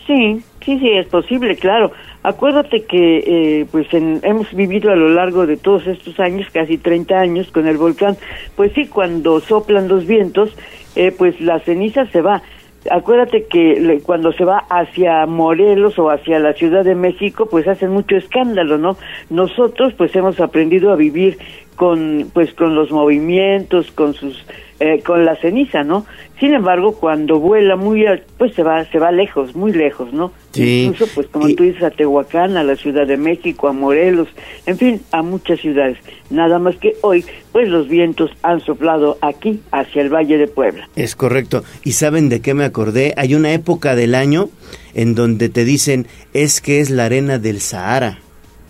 [0.05, 1.91] Sí, sí, sí, es posible, claro.
[2.21, 3.23] Acuérdate que
[3.61, 7.65] eh, pues hemos vivido a lo largo de todos estos años, casi 30 años, con
[7.67, 8.15] el volcán.
[8.55, 10.51] Pues sí, cuando soplan los vientos,
[10.95, 12.43] eh, pues la ceniza se va
[12.89, 17.91] acuérdate que cuando se va hacia Morelos o hacia la Ciudad de México, pues hacen
[17.91, 18.97] mucho escándalo, ¿no?
[19.29, 21.37] Nosotros pues hemos aprendido a vivir
[21.75, 24.43] con pues con los movimientos, con sus
[24.79, 26.05] eh, con la ceniza, ¿no?
[26.39, 30.31] Sin embargo, cuando vuela muy alto, pues se va se va lejos, muy lejos, ¿no?
[30.53, 30.85] Sí.
[30.85, 34.27] Incluso pues como tú dices a Tehuacán, a la Ciudad de México, a Morelos,
[34.65, 35.97] en fin, a muchas ciudades.
[36.29, 40.89] Nada más que hoy pues los vientos han soplado aquí hacia el Valle de Puebla.
[40.95, 41.63] Es correcto.
[41.83, 43.13] ¿Y saben de qué me acordé?
[43.17, 44.49] Hay una época del año
[44.93, 48.19] en donde te dicen es que es la arena del Sahara.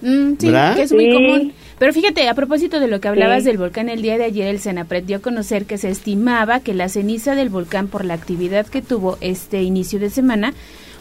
[0.02, 1.54] Mm, sí, que es muy común.
[1.82, 4.60] Pero fíjate, a propósito de lo que hablabas del volcán, el día de ayer el
[4.60, 8.67] Senapred dio a conocer que se estimaba que la ceniza del volcán por la actividad
[8.67, 10.54] que tuvo este inicio de semana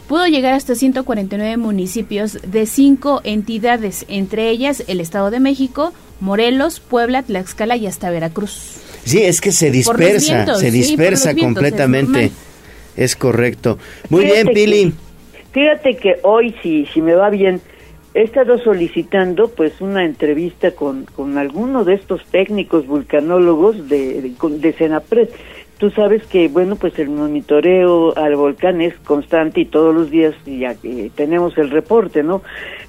[0.07, 6.79] pudo llegar hasta 149 municipios de cinco entidades, entre ellas el Estado de México, Morelos,
[6.79, 8.81] Puebla, Tlaxcala y hasta Veracruz.
[9.03, 12.31] Sí, es que se dispersa, se dispersa completamente.
[12.97, 13.77] Es, correcto.
[14.09, 14.95] Muy bien, Pili.
[15.51, 17.61] fíjate que hoy, si, si me va bien,
[18.13, 24.33] he estado solicitando pues una entrevista con, con alguno de estos técnicos vulcanólogos de, de,
[24.59, 25.29] de Senapred.
[25.77, 30.35] Tú sabes que, bueno, pues el monitoreo al volcán es constante y todos los días
[30.45, 30.75] ya
[31.15, 32.43] tenemos el reporte, ¿no?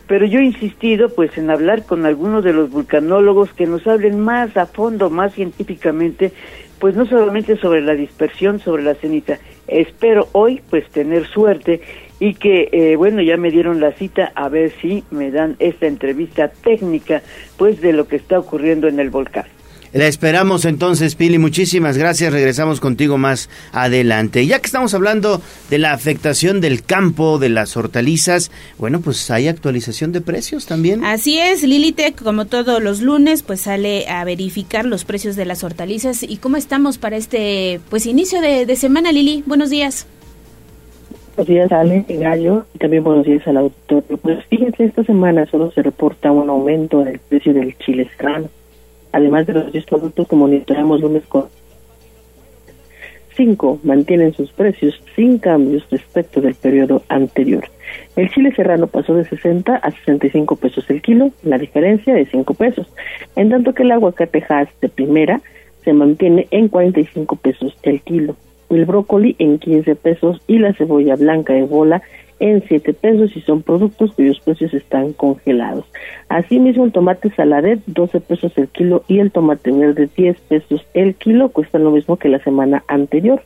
[0.06, 4.20] Pero yo he insistido pues en hablar con algunos de los vulcanólogos que nos hablen
[4.20, 6.32] más a fondo, más científicamente,
[6.78, 9.38] pues no solamente sobre la dispersión, sobre la ceniza.
[9.68, 11.80] Espero hoy pues tener suerte
[12.22, 15.88] y que, eh, bueno, ya me dieron la cita a ver si me dan esta
[15.88, 17.20] entrevista técnica,
[17.56, 19.46] pues, de lo que está ocurriendo en el volcán.
[19.92, 21.38] La esperamos entonces, Pili.
[21.38, 22.32] Muchísimas gracias.
[22.32, 24.46] Regresamos contigo más adelante.
[24.46, 29.48] Ya que estamos hablando de la afectación del campo, de las hortalizas, bueno, pues hay
[29.48, 31.04] actualización de precios también.
[31.04, 35.64] Así es, Lilitec, como todos los lunes, pues sale a verificar los precios de las
[35.64, 39.42] hortalizas y cómo estamos para este, pues, inicio de, de semana, Lili.
[39.44, 40.06] Buenos días.
[41.34, 44.04] Buenos días, Ale, Gallo, y también buenos días al autor.
[44.20, 48.50] Pues fíjense, esta semana solo se reporta un aumento en el precio del chile serrano,
[49.12, 51.46] además de los 10 productos que monitoreamos lunes con.
[53.34, 57.64] Cinco mantienen sus precios sin cambios respecto del periodo anterior.
[58.14, 62.52] El chile serrano pasó de 60 a 65 pesos el kilo, la diferencia de 5
[62.52, 62.92] pesos,
[63.36, 65.40] en tanto que el aguacate Hass de primera
[65.82, 68.36] se mantiene en 45 pesos el kilo
[68.76, 72.02] el brócoli en 15 pesos y la cebolla blanca de bola
[72.42, 75.84] en 7 pesos y son productos cuyos precios están congelados.
[76.28, 81.14] Asimismo, el tomate saladet 12 pesos el kilo y el tomate verde 10 pesos el
[81.14, 83.42] kilo cuestan lo mismo que la semana anterior.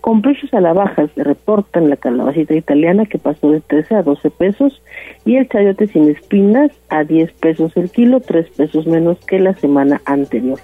[0.00, 4.02] Con precios a la baja se reportan la calabacita italiana que pasó de 13 a
[4.02, 4.82] 12 pesos
[5.26, 9.52] y el chayote sin espinas a 10 pesos el kilo, 3 pesos menos que la
[9.52, 10.58] semana anterior.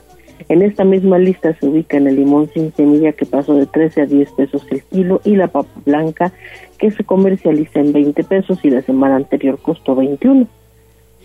[0.48, 4.06] En esta misma lista se ubica el limón sin semilla que pasó de 13 a
[4.06, 6.32] 10 pesos el kilo y la papa blanca
[6.78, 10.46] que se comercializa en 20 pesos y la semana anterior costó 21.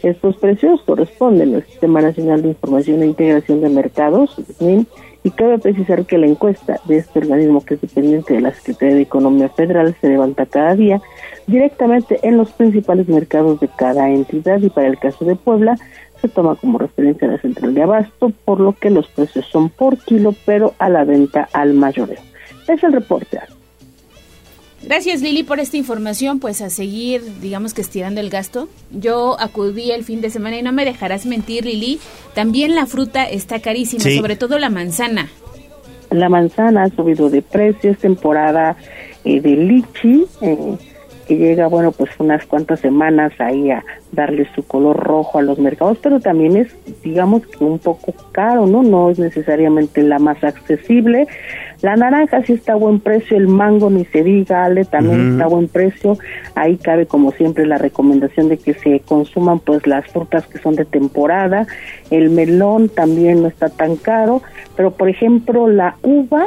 [0.02, 4.86] Estos precios corresponden al Sistema Nacional de Información e Integración de Mercados, SNIM,
[5.24, 8.96] y cabe precisar que la encuesta de este organismo que es dependiente de la Secretaría
[8.96, 11.00] de Economía Federal se levanta cada día
[11.46, 15.78] directamente en los principales mercados de cada entidad y para el caso de Puebla
[16.22, 19.98] se toma como referencia la central de abasto, por lo que los precios son por
[19.98, 22.20] kilo, pero a la venta al mayoreo.
[22.68, 23.40] Es el reporte.
[24.84, 28.68] Gracias Lili por esta información, pues a seguir, digamos que estirando el gasto.
[28.92, 32.00] Yo acudí el fin de semana y no me dejarás mentir Lili,
[32.34, 35.30] también la fruta está carísima, sobre todo la manzana.
[36.10, 38.76] La manzana ha subido de precio, es temporada
[39.24, 40.78] eh, de lichi, eh,
[41.32, 45.60] que llega, bueno, pues unas cuantas semanas ahí a darle su color rojo a los
[45.60, 48.84] mercados, pero también es, digamos que un poco caro, ¿no?
[48.84, 51.28] No es necesariamente la más accesible.
[51.82, 55.46] La naranja sí está a buen precio, el mango ni se diga, Ale, también está
[55.46, 56.18] a buen precio.
[56.54, 60.76] Ahí cabe como siempre la recomendación de que se consuman pues las frutas que son
[60.76, 61.66] de temporada.
[62.10, 64.42] El melón también no está tan caro,
[64.76, 66.46] pero por ejemplo la uva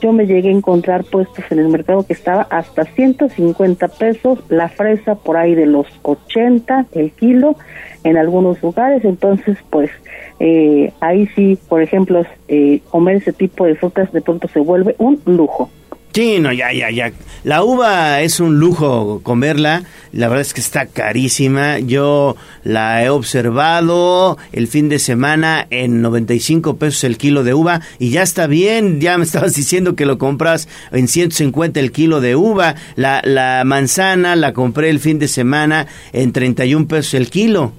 [0.00, 4.68] yo me llegué a encontrar puestos en el mercado que estaba hasta 150 pesos, la
[4.68, 7.56] fresa por ahí de los 80 el kilo
[8.04, 9.90] en algunos lugares, entonces pues
[10.38, 14.96] eh, ahí sí, por ejemplo, eh, comer ese tipo de frutas de pronto se vuelve
[14.98, 15.70] un lujo.
[16.12, 17.12] Sí, no, ya, ya, ya.
[17.44, 19.84] La uva es un lujo comerla.
[20.12, 21.78] La verdad es que está carísima.
[21.78, 27.80] Yo la he observado el fin de semana en 95 pesos el kilo de uva
[28.00, 29.00] y ya está bien.
[29.00, 32.74] Ya me estabas diciendo que lo compras en 150 el kilo de uva.
[32.96, 37.72] La, la manzana la compré el fin de semana en 31 pesos el kilo.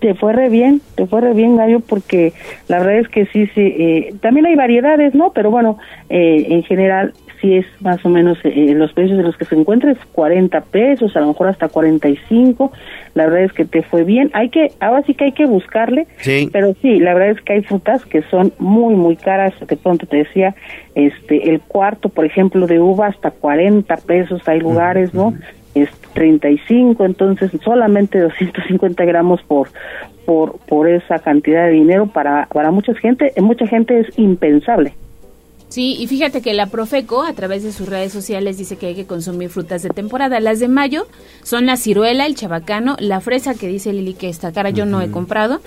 [0.00, 2.32] Te fue re bien, te fue re bien, Gallo, porque
[2.68, 5.32] la verdad es que sí, sí, eh, también hay variedades, ¿no?
[5.32, 9.36] Pero bueno, eh, en general sí es más o menos eh, los precios de los
[9.36, 12.72] que se encuentra es 40 pesos, a lo mejor hasta 45.
[13.14, 14.30] La verdad es que te fue bien.
[14.34, 16.06] Hay que, ahora sí que hay que buscarle,
[16.52, 19.54] pero sí, la verdad es que hay frutas que son muy, muy caras.
[19.66, 20.54] De pronto te decía,
[20.94, 24.46] este, el cuarto, por ejemplo, de uva hasta 40 pesos.
[24.46, 25.34] Hay lugares, ¿no?
[25.74, 29.68] Es 35, entonces solamente 250 gramos por
[30.24, 34.94] por por esa cantidad de dinero para para mucha gente, mucha gente es impensable.
[35.68, 38.94] Sí, y fíjate que la Profeco a través de sus redes sociales dice que hay
[38.94, 40.40] que consumir frutas de temporada.
[40.40, 41.06] Las de mayo
[41.42, 45.02] son la ciruela, el chabacano, la fresa que dice Lili que está cara, yo no
[45.02, 45.60] he comprado,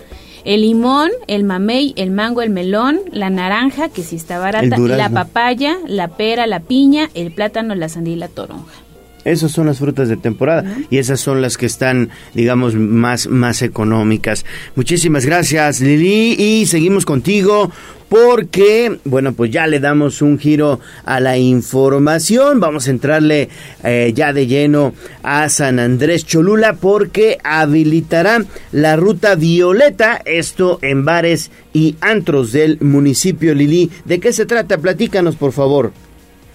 [0.43, 5.09] el limón, el mamey, el mango, el melón, la naranja que sí está barata, la
[5.09, 8.90] papaya, la pera, la piña, el plátano, la sandía y la toronja.
[9.23, 13.61] Esas son las frutas de temporada y esas son las que están, digamos, más, más
[13.61, 14.45] económicas.
[14.75, 17.71] Muchísimas gracias, Lili, y seguimos contigo
[18.11, 22.59] porque, bueno, pues ya le damos un giro a la información.
[22.59, 23.47] Vamos a entrarle
[23.85, 31.05] eh, ya de lleno a San Andrés Cholula porque habilitará la ruta violeta, esto en
[31.05, 33.89] bares y antros del municipio Lili.
[34.03, 34.77] ¿De qué se trata?
[34.77, 35.93] Platícanos, por favor.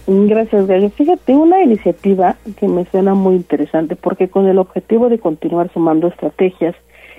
[0.09, 0.89] Gracias, Gallo.
[0.91, 6.07] Fíjate, una iniciativa que me suena muy interesante porque con el objetivo de continuar sumando
[6.07, 6.77] estrategias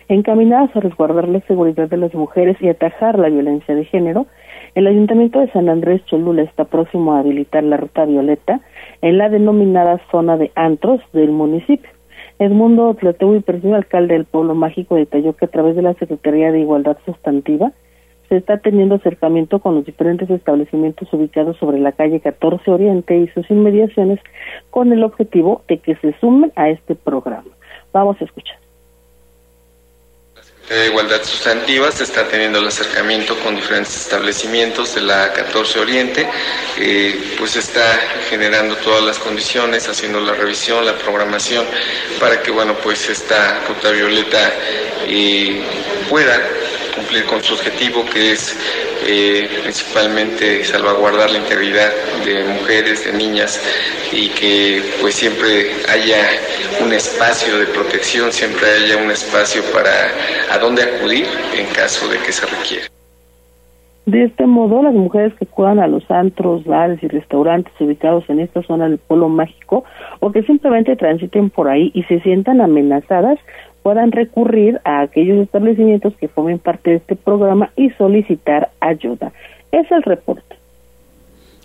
[0.08, 4.26] encaminadas a resguardar la seguridad de las mujeres y atajar la violencia de género,
[4.74, 8.62] el Ayuntamiento de San Andrés Cholula está próximo a habilitar la ruta violeta
[9.02, 11.90] en la denominada zona de antros del municipio.
[12.40, 16.98] Edmundo presidio alcalde del pueblo mágico, detalló que a través de la Secretaría de Igualdad
[17.06, 17.74] Sustantiva
[18.30, 23.28] se está teniendo acercamiento con los diferentes establecimientos ubicados sobre la calle 14 Oriente y
[23.30, 24.20] sus inmediaciones
[24.70, 27.50] con el objetivo de que se sumen a este programa.
[27.94, 28.58] Vamos a escuchar
[30.70, 36.28] de Igualdad Sustantiva se está teniendo el acercamiento con diferentes establecimientos de la 14 Oriente,
[36.78, 37.82] eh, pues está
[38.30, 41.66] generando todas las condiciones, haciendo la revisión, la programación,
[42.20, 44.54] para que bueno pues esta ruta violeta
[45.08, 45.64] eh,
[46.10, 46.38] pueda
[47.08, 48.58] cumplir con su objetivo que es
[49.08, 51.90] eh, principalmente salvaguardar la integridad
[52.26, 53.62] de mujeres, de niñas
[54.12, 56.18] y que pues siempre haya
[56.84, 59.90] un espacio de protección, siempre haya un espacio para
[60.52, 61.26] a dónde acudir
[61.58, 62.88] en caso de que se requiera.
[64.06, 68.40] De este modo, las mujeres que acudan a los antros, bares y restaurantes ubicados en
[68.40, 69.84] esta zona del polo mágico
[70.22, 73.38] o que simplemente transiten por ahí y se sientan amenazadas,
[73.88, 79.32] puedan recurrir a aquellos establecimientos que formen parte de este programa y solicitar ayuda.
[79.72, 80.58] Es el reporte.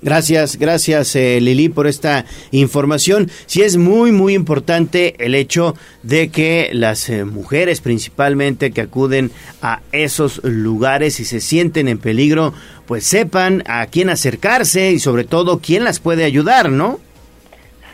[0.03, 3.29] Gracias, gracias eh, Lili por esta información.
[3.47, 9.33] Sí es muy, muy importante el hecho de que las eh, mujeres principalmente que acuden
[9.61, 12.55] a esos lugares y se sienten en peligro,
[12.87, 17.01] pues sepan a quién acercarse y sobre todo quién las puede ayudar, ¿no?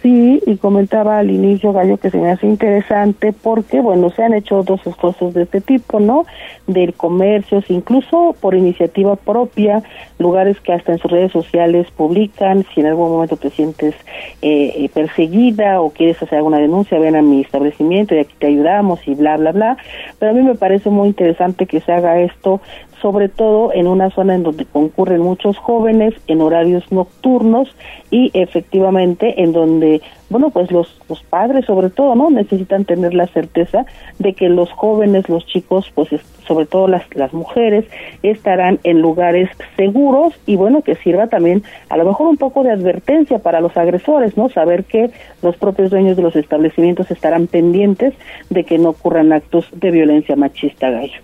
[0.03, 4.33] Sí, y comentaba al inicio, Gallo, que se me hace interesante porque, bueno, se han
[4.33, 6.25] hecho otros esfuerzos de este tipo, ¿no?
[6.69, 9.83] Del comercio, incluso por iniciativa propia,
[10.21, 13.97] lugares que hasta en sus redes sociales publican, si en algún momento te sientes
[14.41, 18.47] eh, eh, perseguida o quieres hacer alguna denuncia, ven a mi establecimiento y aquí te
[18.47, 19.79] ayudamos y bla, bla, bla.
[20.21, 22.61] Pero a mí me parece muy interesante que se haga esto
[23.01, 27.75] sobre todo en una zona en donde concurren muchos jóvenes en horarios nocturnos
[28.11, 33.27] y efectivamente en donde bueno pues los, los padres sobre todo no necesitan tener la
[33.27, 33.87] certeza
[34.19, 36.09] de que los jóvenes los chicos pues
[36.47, 37.85] sobre todo las las mujeres
[38.23, 42.73] estarán en lugares seguros y bueno que sirva también a lo mejor un poco de
[42.73, 45.11] advertencia para los agresores no saber que
[45.43, 48.15] los propios dueños de los establecimientos estarán pendientes
[48.51, 51.21] de que no ocurran actos de violencia machista gallo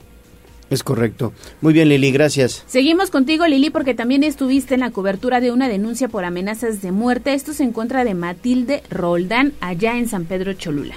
[0.75, 1.33] es correcto.
[1.61, 2.65] Muy bien, Lili, gracias.
[2.67, 6.93] Seguimos contigo, Lili, porque también estuviste en la cobertura de una denuncia por amenazas de
[6.93, 7.35] muerte.
[7.35, 10.95] Esto es en contra de Matilde Roldán, allá en San Pedro Cholula.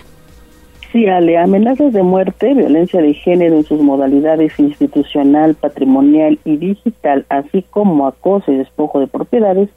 [0.91, 7.25] Sí, Ale, amenazas de muerte, violencia de género en sus modalidades institucional, patrimonial y digital,
[7.27, 9.69] así como acoso y despojo de propiedades,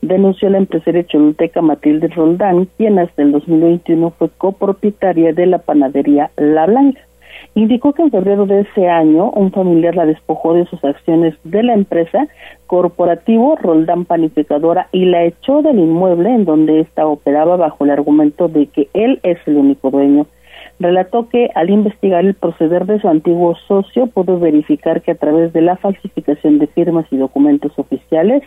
[0.00, 6.30] denunció la empresaria cholulteca Matilde Roldán, quien hasta el 2021 fue copropietaria de la panadería
[6.36, 7.00] La Blanca.
[7.56, 11.62] Indicó que en febrero de ese año un familiar la despojó de sus acciones de
[11.62, 12.26] la empresa
[12.66, 18.48] corporativo Roldán Panificadora y la echó del inmueble en donde ésta operaba bajo el argumento
[18.48, 20.26] de que él es el único dueño.
[20.80, 25.52] Relató que al investigar el proceder de su antiguo socio pudo verificar que a través
[25.52, 28.42] de la falsificación de firmas y documentos oficiales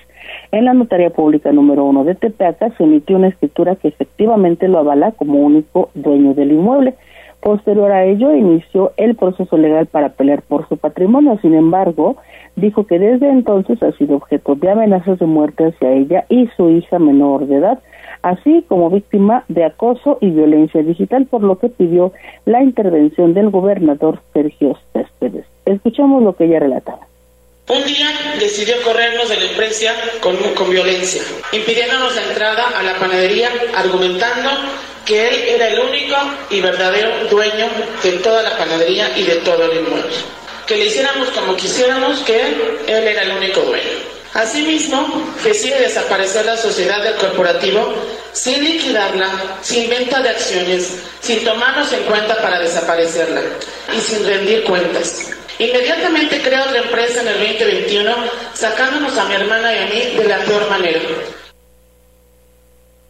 [0.51, 4.79] en la notaría pública número uno de Tepeaca se emitió una escritura que efectivamente lo
[4.79, 6.95] avala como único dueño del inmueble.
[7.41, 11.37] Posterior a ello, inició el proceso legal para pelear por su patrimonio.
[11.41, 12.17] Sin embargo,
[12.55, 16.69] dijo que desde entonces ha sido objeto de amenazas de muerte hacia ella y su
[16.69, 17.79] hija menor de edad,
[18.23, 22.11] así como víctima de acoso y violencia digital, por lo que pidió
[22.45, 25.45] la intervención del gobernador Sergio Céspedes.
[25.65, 27.07] Escuchamos lo que ella relataba.
[27.69, 28.07] Un día
[28.39, 34.49] decidió corrernos de la empresa con, con violencia, impidiéndonos la entrada a la panadería, argumentando
[35.05, 36.15] que él era el único
[36.49, 37.67] y verdadero dueño
[38.03, 40.15] de toda la panadería y de todo el inmueble.
[40.65, 43.83] Que le hiciéramos como quisiéramos, que él, era el único dueño.
[44.33, 47.95] Asimismo, decide desaparecer la sociedad del corporativo
[48.31, 53.41] sin liquidarla, sin venta de acciones, sin tomarnos en cuenta para desaparecerla
[53.93, 55.31] y sin rendir cuentas.
[55.59, 58.11] Inmediatamente crea otra empresa en el 2021,
[58.53, 60.99] sacándonos a mi hermana y a mí de la peor manera.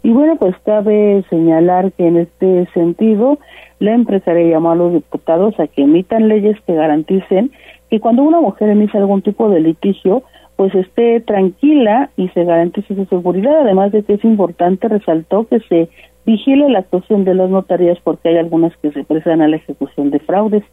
[0.04, 3.39] Y bueno, pues cabe señalar que en este sentido,
[3.80, 7.52] la empresaria llamó a los diputados a que emitan leyes que garanticen
[7.89, 10.24] que cuando una mujer emite algún tipo de litigio,
[10.56, 15.60] pues esté tranquila y se garantice su seguridad, además de que es importante, resaltó que
[15.68, 15.89] se
[16.28, 20.11] vigile la actuación de las notarías porque hay algunas que se prestan a la ejecución
[20.11, 20.63] de fraudes.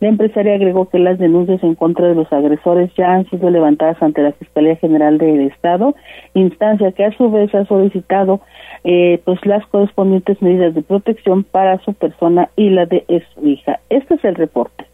[0.00, 4.02] La empresaria agregó que las denuncias en contra de los agresores ya han sido levantadas
[4.02, 5.94] ante la Fiscalía General del Estado,
[6.34, 8.40] instancia que a su vez ha solicitado
[8.82, 13.04] eh, pues las correspondientes medidas de protección para su persona y la de
[13.34, 13.78] su hija.
[13.90, 14.84] Este es el reporte.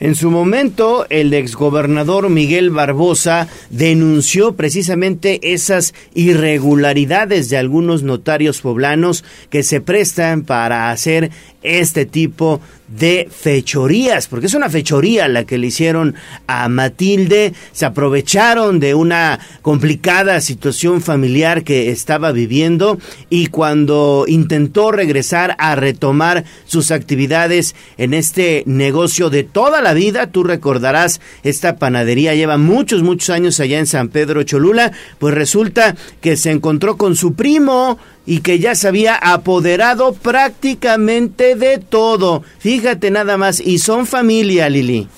[0.00, 9.24] En su momento, el exgobernador Miguel Barbosa denunció precisamente esas irregularidades de algunos notarios poblanos
[9.50, 11.32] que se prestan para hacer
[11.62, 16.14] este tipo de fechorías, porque es una fechoría la que le hicieron
[16.46, 22.98] a Matilde, se aprovecharon de una complicada situación familiar que estaba viviendo
[23.28, 30.28] y cuando intentó regresar a retomar sus actividades en este negocio de toda la vida,
[30.28, 35.94] tú recordarás, esta panadería lleva muchos, muchos años allá en San Pedro Cholula, pues resulta
[36.22, 37.98] que se encontró con su primo,
[38.28, 42.42] y que ya se había apoderado prácticamente de todo.
[42.58, 45.08] Fíjate nada más, y son familia, Lili.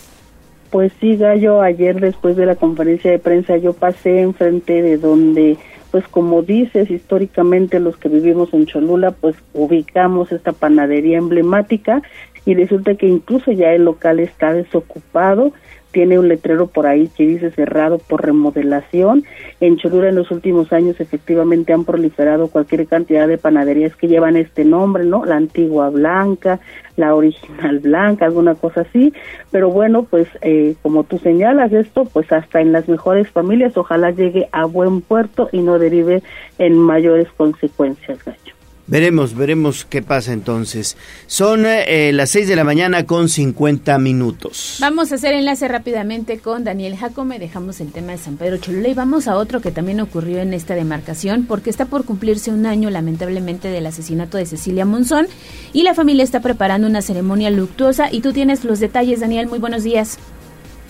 [0.70, 5.58] Pues sí, Gallo, ayer después de la conferencia de prensa yo pasé enfrente de donde,
[5.90, 12.02] pues como dices, históricamente los que vivimos en Cholula, pues ubicamos esta panadería emblemática
[12.46, 15.52] y resulta que incluso ya el local está desocupado
[15.91, 19.24] tiene un letrero por ahí que dice cerrado por remodelación.
[19.61, 24.36] En Cholula en los últimos años efectivamente han proliferado cualquier cantidad de panaderías que llevan
[24.36, 25.24] este nombre, ¿no?
[25.24, 26.61] La antigua blanca,
[26.97, 29.12] la original blanca, alguna cosa así.
[29.51, 34.11] Pero bueno, pues eh, como tú señalas esto, pues hasta en las mejores familias ojalá
[34.11, 36.22] llegue a buen puerto y no derive
[36.59, 38.49] en mayores consecuencias, Gacho.
[38.91, 40.97] Veremos, veremos qué pasa entonces.
[41.28, 44.78] Son eh, las 6 de la mañana con 50 minutos.
[44.80, 47.38] Vamos a hacer enlace rápidamente con Daniel Jacome.
[47.38, 50.53] Dejamos el tema de San Pedro Cholula y vamos a otro que también ocurrió en
[50.55, 55.28] esta demarcación porque está por cumplirse un año lamentablemente del asesinato de Cecilia Monzón
[55.72, 59.47] y la familia está preparando una ceremonia luctuosa y tú tienes los detalles, Daniel.
[59.47, 60.18] Muy buenos días.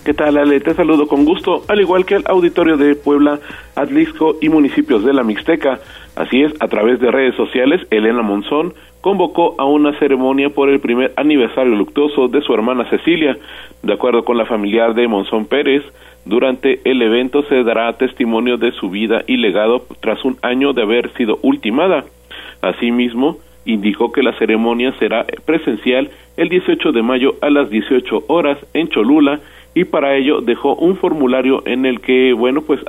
[0.03, 0.59] ¿Qué tal, Ale?
[0.61, 3.39] Te saludo con gusto, al igual que el auditorio de Puebla,
[3.75, 5.79] Atlisco y municipios de la Mixteca.
[6.15, 10.79] Así es, a través de redes sociales, Elena Monzón, convocó a una ceremonia por el
[10.79, 13.37] primer aniversario luctuoso de su hermana Cecilia.
[13.83, 15.83] De acuerdo con la familiar de Monzón Pérez,
[16.25, 20.81] durante el evento se dará testimonio de su vida y legado tras un año de
[20.81, 22.05] haber sido ultimada.
[22.63, 28.57] Asimismo, indicó que la ceremonia será presencial el 18 de mayo a las 18 horas
[28.73, 29.39] en Cholula
[29.73, 32.81] y para ello dejó un formulario en el que, bueno, pues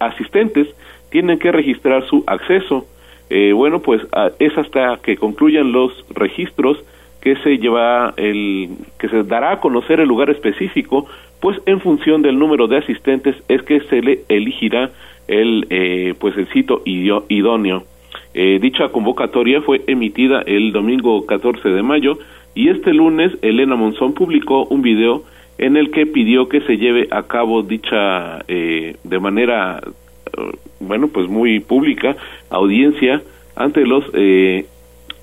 [0.00, 0.68] asistentes
[1.10, 2.86] tienen que registrar su acceso.
[3.30, 4.02] Eh, bueno, pues
[4.38, 6.78] es hasta que concluyan los registros
[7.20, 8.68] que se lleva el
[8.98, 11.06] que se dará a conocer el lugar específico,
[11.40, 14.90] pues en función del número de asistentes es que se le elegirá
[15.26, 17.84] el eh, pues el sitio idóneo.
[18.34, 22.18] Eh, dicha convocatoria fue emitida el domingo 14 de mayo
[22.54, 25.22] y este lunes Elena Monzón publicó un video
[25.58, 29.80] en el que pidió que se lleve a cabo dicha eh, de manera
[30.80, 32.16] bueno pues muy pública
[32.50, 33.22] audiencia
[33.54, 34.04] ante los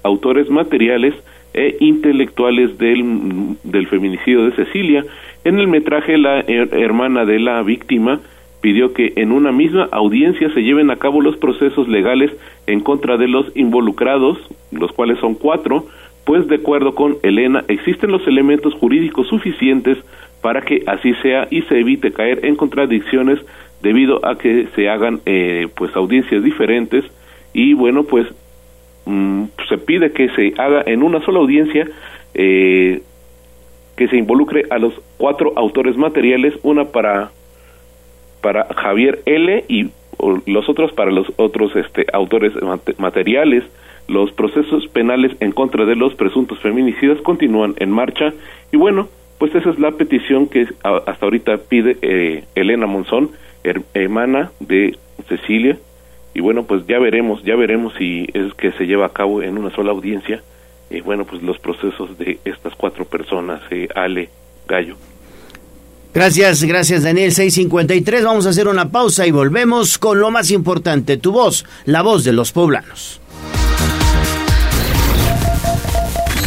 [0.04, 1.14] autores materiales
[1.54, 5.06] e intelectuales del, del feminicidio de Cecilia.
[5.44, 8.22] En el metraje, la hermana de la víctima
[8.62, 12.32] pidió que en una misma audiencia se lleven a cabo los procesos legales
[12.68, 14.38] en contra de los involucrados,
[14.72, 15.88] los cuales son cuatro,
[16.26, 19.98] pues de acuerdo con Elena existen los elementos jurídicos suficientes
[20.42, 23.40] para que así sea y se evite caer en contradicciones
[23.82, 27.04] debido a que se hagan eh, pues audiencias diferentes
[27.54, 28.28] y bueno pues
[29.06, 31.88] Mm, se pide que se haga en una sola audiencia
[32.36, 33.02] eh,
[33.96, 37.32] que se involucre a los cuatro autores materiales, una para
[38.42, 39.90] para Javier L y
[40.46, 42.54] los otros para los otros este, autores
[42.98, 43.64] materiales.
[44.08, 48.34] Los procesos penales en contra de los presuntos feminicidas continúan en marcha.
[48.72, 53.32] Y bueno, pues esa es la petición que hasta ahorita pide eh, Elena Monzón,
[53.94, 54.98] hermana de
[55.28, 55.78] Cecilia,
[56.34, 59.58] y bueno pues ya veremos ya veremos si es que se lleva a cabo en
[59.58, 60.42] una sola audiencia
[60.90, 64.30] y bueno pues los procesos de estas cuatro personas eh, Ale
[64.68, 64.96] Gallo
[66.14, 68.24] Gracias, gracias Daniel 653.
[68.24, 72.24] Vamos a hacer una pausa y volvemos con lo más importante, tu voz, la voz
[72.24, 73.22] de los poblanos.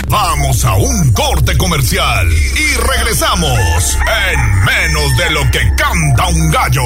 [0.09, 3.99] Vamos a un corte comercial y regresamos
[4.31, 6.83] en menos de lo que canta un gallo.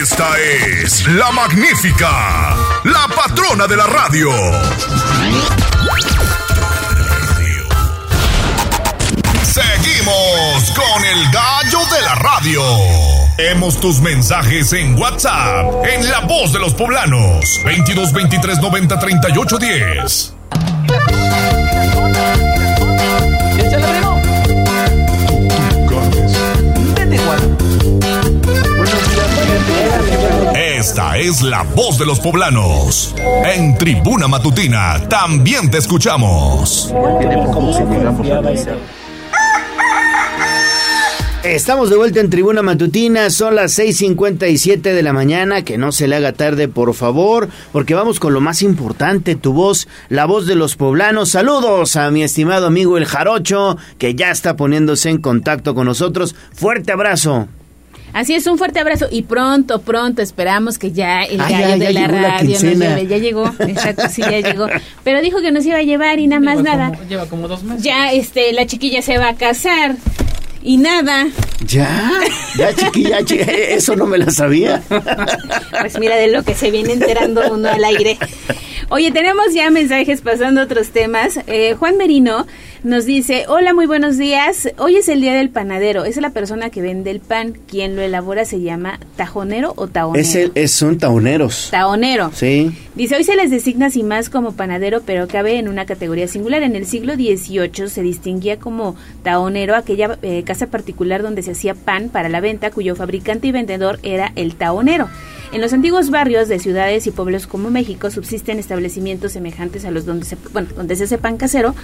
[0.00, 2.54] Esta es la magnífica,
[2.84, 4.30] la patrona de la radio.
[9.56, 12.62] Seguimos con el gallo de la radio.
[13.38, 19.58] Hemos tus mensajes en WhatsApp, en La Voz de los Poblanos, 22 23 90 38
[19.58, 20.34] 10.
[30.54, 33.14] Esta es la voz de los poblanos.
[33.44, 36.92] En Tribuna Matutina también te escuchamos.
[41.54, 46.08] Estamos de vuelta en Tribuna Matutina, son las 6.57 de la mañana, que no se
[46.08, 50.48] le haga tarde por favor, porque vamos con lo más importante, tu voz, la voz
[50.48, 51.30] de los poblanos.
[51.30, 56.34] Saludos a mi estimado amigo el Jarocho, que ya está poniéndose en contacto con nosotros.
[56.52, 57.46] Fuerte abrazo.
[58.12, 62.08] Así es, un fuerte abrazo y pronto, pronto esperamos que ya el gallo de la
[62.08, 63.06] radio nos lleve.
[63.06, 64.66] Ya llegó, exacto, sí, ya llegó.
[65.04, 66.92] Pero dijo que nos iba a llevar y nada más nada.
[67.08, 67.84] lleva como dos meses.
[67.84, 69.94] Ya, este, la chiquilla se va a casar
[70.62, 71.28] y nada.
[71.66, 72.10] Ya,
[72.56, 74.82] ya chiquilla, eso no me la sabía.
[75.80, 78.18] Pues mira de lo que se viene enterando uno al aire.
[78.88, 81.40] Oye, tenemos ya mensajes pasando a otros temas.
[81.48, 82.46] Eh, Juan Merino
[82.84, 84.68] nos dice, hola, muy buenos días.
[84.78, 86.04] Hoy es el día del panadero.
[86.04, 87.54] Es la persona que vende el pan.
[87.66, 90.22] Quien lo elabora se llama tajonero o taonero.
[90.22, 91.66] Es, es son taoneros.
[91.72, 92.30] Taonero.
[92.32, 92.70] Sí.
[92.94, 96.62] Dice, hoy se les designa sin más como panadero, pero cabe en una categoría singular.
[96.62, 101.74] En el siglo XVIII se distinguía como taonero aquella eh, casa particular donde se hacía
[101.74, 105.08] pan para la venta, cuyo fabricante y vendedor era el taonero.
[105.52, 110.04] En los antiguos barrios de ciudades y pueblos como México subsisten establecimientos semejantes a los
[110.04, 111.74] donde se, bueno, donde se pan casero,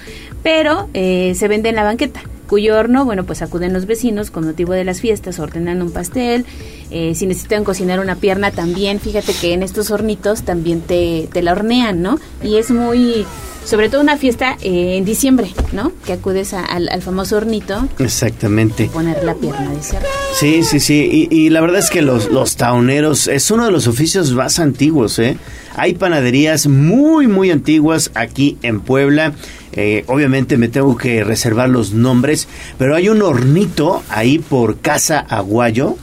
[0.42, 4.44] pero eh, se vende en la banqueta, cuyo horno, bueno, pues acuden los vecinos con
[4.44, 6.44] motivo de las fiestas, ordenan un pastel,
[6.90, 11.40] eh, si necesitan cocinar una pierna también, fíjate que en estos hornitos también te, te
[11.40, 12.18] la hornean, ¿no?
[12.42, 13.24] Y es muy
[13.64, 15.92] sobre todo una fiesta eh, en diciembre, ¿no?
[16.04, 17.88] Que acudes al, famoso hornito.
[17.98, 18.90] Exactamente.
[18.92, 20.06] Poner la pierna de cerdo.
[20.38, 21.28] Sí, sí, sí.
[21.30, 25.18] Y, la verdad es que los, los taoneros es uno de los oficios más antiguos,
[25.18, 25.38] ¿eh?
[25.74, 29.32] Hay panaderías muy, muy antiguas aquí en Puebla.
[29.74, 32.46] Eh, obviamente me tengo que reservar los nombres,
[32.78, 35.96] pero hay un hornito ahí por Casa Aguayo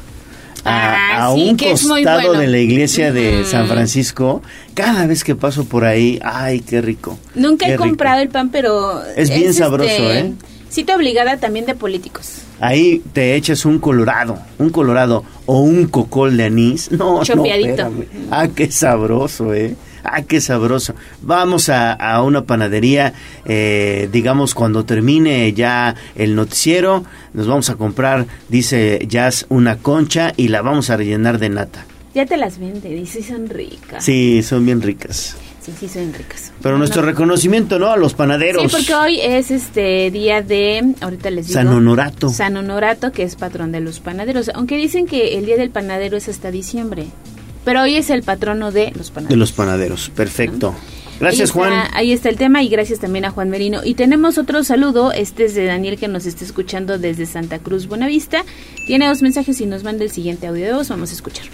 [0.65, 4.41] a, ah, un costado de la iglesia de San Francisco,
[4.73, 7.17] cada vez que paso por ahí, ay, qué rico.
[7.35, 9.01] Nunca he comprado el pan, pero...
[9.15, 10.33] Es bien sabroso, este, ¿eh?
[10.69, 12.41] Cita obligada también de políticos.
[12.59, 16.91] Ahí te echas un colorado, un colorado o un cocol de anís.
[16.99, 17.89] No, Chopeadito.
[17.89, 19.75] no, Ah, qué sabroso, ¿eh?
[20.03, 20.95] Ah, qué sabroso.
[21.21, 23.13] Vamos a, una panadería,
[23.45, 30.33] eh, digamos, cuando termine ya el noticiero, nos vamos a comprar, dice Jazz, una concha
[30.35, 31.85] y la vamos a rellenar de nata.
[32.13, 34.03] Ya te las vende, dice, son ricas.
[34.03, 35.37] Sí, son bien ricas.
[35.61, 36.51] Sí, sí, son ricas.
[36.61, 37.91] Pero nuestro reconocimiento, ¿no?
[37.91, 38.63] A los panaderos.
[38.63, 41.59] Sí, porque hoy es este día de, ahorita les digo.
[41.59, 42.29] San Honorato.
[42.29, 44.49] San Honorato, que es patrón de los panaderos.
[44.55, 47.07] Aunque dicen que el día del panadero es hasta diciembre.
[47.65, 49.29] Pero hoy es el patrono de los panaderos.
[49.29, 50.75] De los panaderos, perfecto.
[51.19, 51.73] Gracias, Juan.
[51.93, 53.81] Ahí está el tema y gracias también a Juan Merino.
[53.83, 57.87] Y tenemos otro saludo, este es de Daniel que nos está escuchando desde Santa Cruz,
[57.87, 58.45] Buenavista.
[58.87, 61.45] Tiene dos mensajes y nos manda el siguiente audio de voz, vamos a escuchar.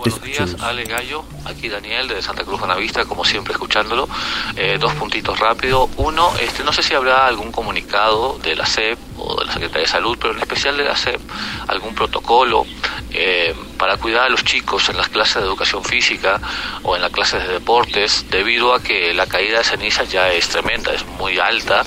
[0.00, 4.08] Buenos días, Ale Gallo, aquí Daniel de Santa Cruz Buenavista, como siempre escuchándolo.
[4.56, 5.90] Eh, dos puntitos rápido.
[5.98, 9.82] Uno, este, no sé si habrá algún comunicado de la SEP o de la Secretaría
[9.82, 11.20] de Salud, pero en especial de la SEP,
[11.68, 12.64] algún protocolo
[13.10, 16.40] eh, para cuidar a los chicos en las clases de educación física
[16.82, 20.48] o en las clases de deportes, debido a que la caída de ceniza ya es
[20.48, 21.84] tremenda, es muy alta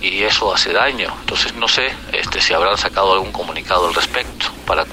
[0.00, 1.12] y eso hace daño.
[1.22, 4.84] Entonces no sé este, si habrán sacado algún comunicado al respecto para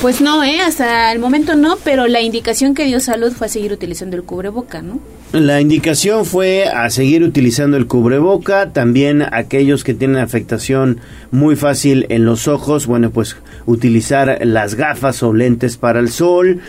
[0.00, 0.60] pues no, ¿eh?
[0.60, 4.22] hasta el momento no, pero la indicación que dio salud fue a seguir utilizando el
[4.22, 4.98] cubreboca, ¿no?
[5.32, 12.06] La indicación fue a seguir utilizando el cubreboca, también aquellos que tienen afectación muy fácil
[12.08, 13.36] en los ojos, bueno, pues
[13.66, 16.60] utilizar las gafas o lentes para el sol.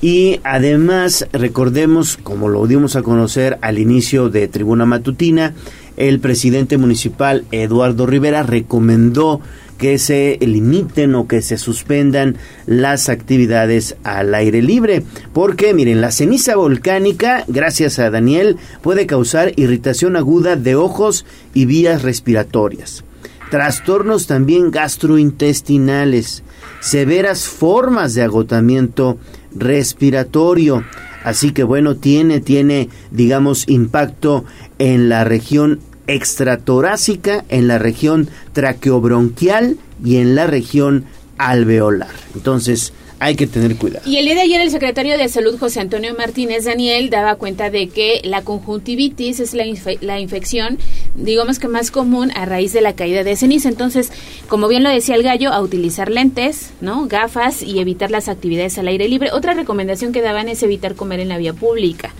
[0.00, 5.54] Y además, recordemos, como lo dimos a conocer al inicio de Tribuna Matutina,
[5.96, 9.40] el presidente municipal Eduardo Rivera recomendó
[9.78, 15.02] que se limiten o que se suspendan las actividades al aire libre.
[15.32, 21.66] Porque, miren, la ceniza volcánica, gracias a Daniel, puede causar irritación aguda de ojos y
[21.66, 23.04] vías respiratorias.
[23.50, 26.42] Trastornos también gastrointestinales,
[26.80, 29.18] severas formas de agotamiento
[29.54, 30.84] respiratorio.
[31.22, 34.44] Así que bueno, tiene, tiene, digamos, impacto
[34.78, 41.04] en la región extratorácica, en la región traqueobronquial y en la región
[41.38, 42.10] alveolar.
[42.34, 44.08] Entonces, hay que tener cuidado.
[44.08, 47.70] Y el día de ayer el secretario de Salud, José Antonio Martínez Daniel, daba cuenta
[47.70, 49.64] de que la conjuntivitis es la,
[50.00, 50.78] la infección,
[51.14, 53.68] digamos que más común a raíz de la caída de ceniza.
[53.68, 54.12] Entonces,
[54.48, 57.06] como bien lo decía el gallo, a utilizar lentes, ¿no?
[57.06, 59.32] Gafas y evitar las actividades al aire libre.
[59.32, 62.12] Otra recomendación que daban es evitar comer en la vía pública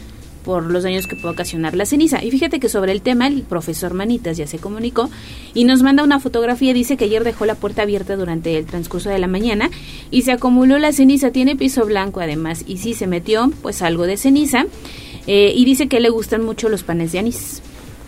[0.47, 2.23] por los daños que puede ocasionar la ceniza.
[2.25, 5.11] Y fíjate que sobre el tema el profesor Manitas ya se comunicó
[5.55, 9.11] y nos manda una fotografía, dice que ayer dejó la puerta abierta durante el transcurso
[9.11, 9.71] de la mañana
[10.13, 14.07] y se acumuló la ceniza, tiene piso blanco además y sí se metió pues algo
[14.07, 14.67] de ceniza
[15.27, 17.61] eh, y dice que le gustan mucho los panes de anís.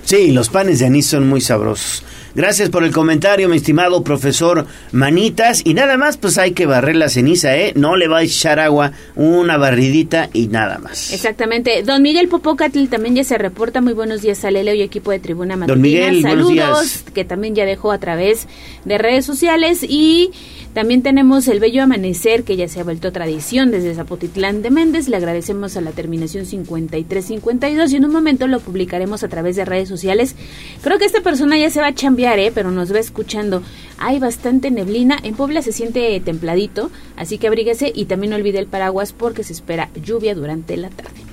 [0.05, 2.05] Sí, los panes de anís son muy sabrosos.
[2.35, 5.63] Gracias por el comentario, mi estimado profesor Manitas.
[5.65, 7.73] Y nada más, pues hay que barrer la ceniza, ¿eh?
[7.75, 11.13] No le va a echar agua, una barridita y nada más.
[11.13, 11.83] Exactamente.
[11.83, 13.81] Don Miguel Popocatl también ya se reporta.
[13.81, 15.75] Muy buenos días a Leleo y equipo de Tribuna Matutina.
[15.75, 18.47] Don Miguel, Saludos, que también ya dejó a través
[18.85, 19.83] de redes sociales.
[19.83, 20.31] Y
[20.75, 25.09] también tenemos el bello amanecer que ya se ha vuelto tradición desde Zapotitlán de Méndez.
[25.09, 29.65] Le agradecemos a la terminación 5352 y en un momento lo publicaremos a través de
[29.65, 30.37] redes sociales.
[30.83, 32.53] Creo que esta persona ya se va a chambear, ¿eh?
[32.55, 33.63] pero nos va escuchando.
[33.99, 35.19] Hay bastante neblina.
[35.23, 39.45] En Puebla se siente templadito, así que abríguese y también no olvide el paraguas porque
[39.45, 41.29] se espera lluvia durante la tarde.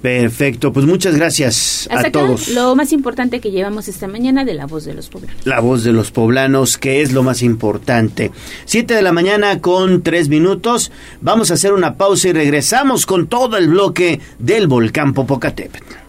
[0.00, 2.50] Perfecto, pues muchas gracias a todos.
[2.50, 5.44] Lo más importante que llevamos esta mañana de la voz de los poblanos.
[5.44, 8.30] La voz de los poblanos, que es lo más importante.
[8.64, 10.92] Siete de la mañana con tres minutos.
[11.20, 16.08] Vamos a hacer una pausa y regresamos con todo el bloque del volcán Popocatépetl.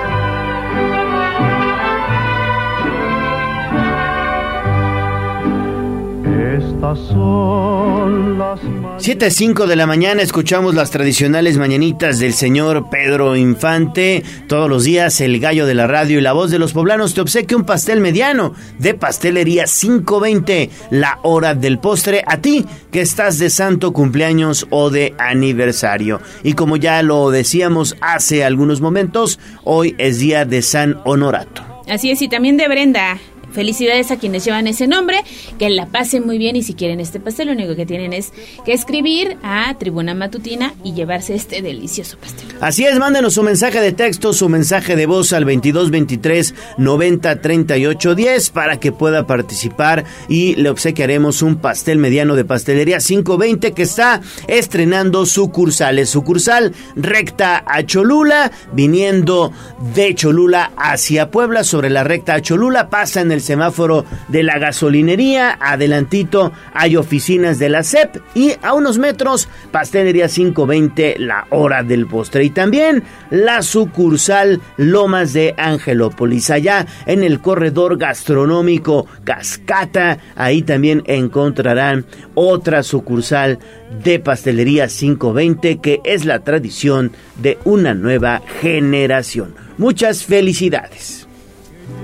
[6.61, 14.23] Estas son las 7.05 de la mañana escuchamos las tradicionales mañanitas del señor Pedro Infante.
[14.47, 17.21] Todos los días el gallo de la radio y la voz de los poblanos te
[17.21, 23.39] obsequia un pastel mediano de pastelería 520, la hora del postre a ti que estás
[23.39, 26.21] de santo cumpleaños o de aniversario.
[26.43, 31.63] Y como ya lo decíamos hace algunos momentos, hoy es día de San Honorato.
[31.89, 33.19] Así es, y también de Brenda.
[33.53, 35.17] Felicidades a quienes llevan ese nombre,
[35.59, 38.31] que la pasen muy bien y si quieren este pastel lo único que tienen es
[38.65, 42.47] que escribir a Tribuna Matutina y llevarse este delicioso pastel.
[42.61, 48.15] Así es, mándenos su mensaje de texto, su mensaje de voz al 2223 90 38
[48.15, 53.83] 10 para que pueda participar y le obsequiaremos un pastel mediano de pastelería 520 que
[53.83, 56.09] está estrenando sucursales.
[56.09, 59.51] Sucursal recta a Cholula, viniendo
[59.93, 64.57] de Cholula hacia Puebla sobre la recta a Cholula, pasa en el semáforo de la
[64.59, 71.83] gasolinería, adelantito hay oficinas de la CEP y a unos metros pastelería 520 la hora
[71.83, 72.43] del postre.
[72.43, 80.17] Y también la sucursal Lomas de Angelópolis allá en el corredor gastronómico Cascata.
[80.35, 83.59] Ahí también encontrarán otra sucursal
[84.03, 87.11] de pastelería 520 que es la tradición
[87.41, 89.55] de una nueva generación.
[89.77, 91.20] Muchas felicidades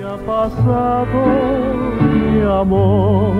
[0.04, 1.20] ha pasado
[2.02, 3.34] mi amor,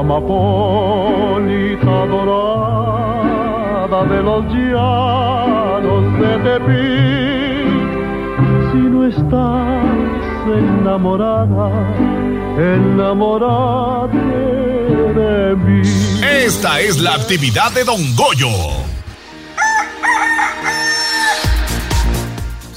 [0.00, 7.78] amapolita dorada de los llanos de Tepic.
[8.70, 11.68] Si no estás enamorada,
[12.56, 14.08] enamorada
[15.18, 15.82] de mí.
[16.46, 18.97] Esta es la actividad de Don Goyo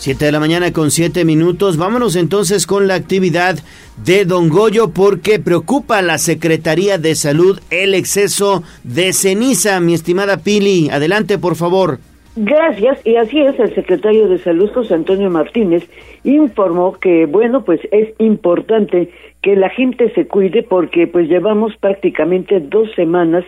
[0.02, 1.78] 7 de la mañana con 7 minutos.
[1.78, 3.60] Vámonos entonces con la actividad
[4.04, 9.80] de Don Goyo porque preocupa a la Secretaría de Salud el exceso de ceniza.
[9.80, 12.00] Mi estimada Pili, adelante por favor.
[12.36, 15.88] Gracias, y así es, el secretario de Salud, José Antonio Martínez,
[16.24, 19.12] informó que, bueno, pues es importante
[19.44, 23.44] que la gente se cuide porque pues llevamos prácticamente dos semanas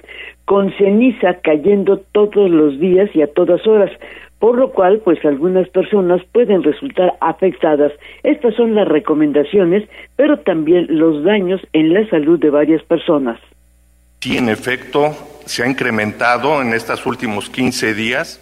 [0.45, 3.89] con ceniza cayendo todos los días y a todas horas
[4.43, 7.93] por lo cual pues algunas personas pueden resultar afectadas.
[8.23, 9.87] Estas son las recomendaciones,
[10.17, 13.39] pero también los daños en la salud de varias personas.
[14.19, 15.15] Sí, en efecto,
[15.45, 18.41] se ha incrementado en estos últimos 15 días.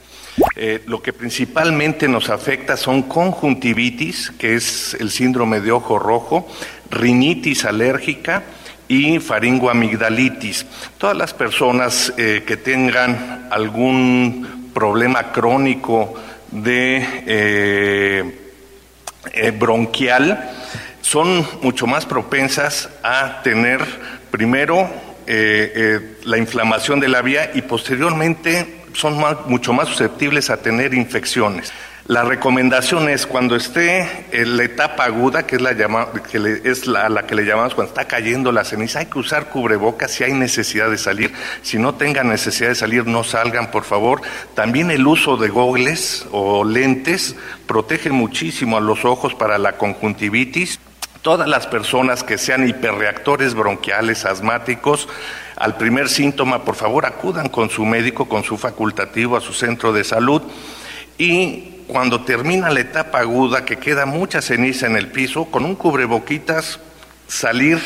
[0.55, 6.47] Eh, lo que principalmente nos afecta son conjuntivitis, que es el síndrome de ojo rojo,
[6.89, 8.41] rinitis alérgica,
[8.87, 10.65] y faringoamigdalitis.
[10.97, 16.13] Todas las personas eh, que tengan algún problema crónico
[16.51, 18.51] de eh,
[19.33, 20.51] eh, bronquial
[21.01, 23.81] son mucho más propensas a tener
[24.29, 24.89] primero
[25.27, 31.71] eh, la inflamación de la vía y posteriormente son mucho más susceptibles a tener infecciones.
[32.07, 37.09] La recomendación es cuando esté en la etapa aguda, que es la que es la,
[37.09, 40.33] la, que le llamamos cuando está cayendo la ceniza, hay que usar cubrebocas si hay
[40.33, 41.31] necesidad de salir.
[41.61, 44.21] Si no tengan necesidad de salir, no salgan, por favor.
[44.55, 47.35] También el uso de gogles o lentes
[47.67, 50.79] protege muchísimo a los ojos para la conjuntivitis.
[51.21, 55.07] Todas las personas que sean hiperreactores bronquiales, asmáticos,
[55.55, 59.93] al primer síntoma, por favor, acudan con su médico, con su facultativo a su centro
[59.93, 60.41] de salud
[61.21, 65.75] y cuando termina la etapa aguda, que queda mucha ceniza en el piso, con un
[65.75, 66.79] cubreboquitas
[67.27, 67.79] salir,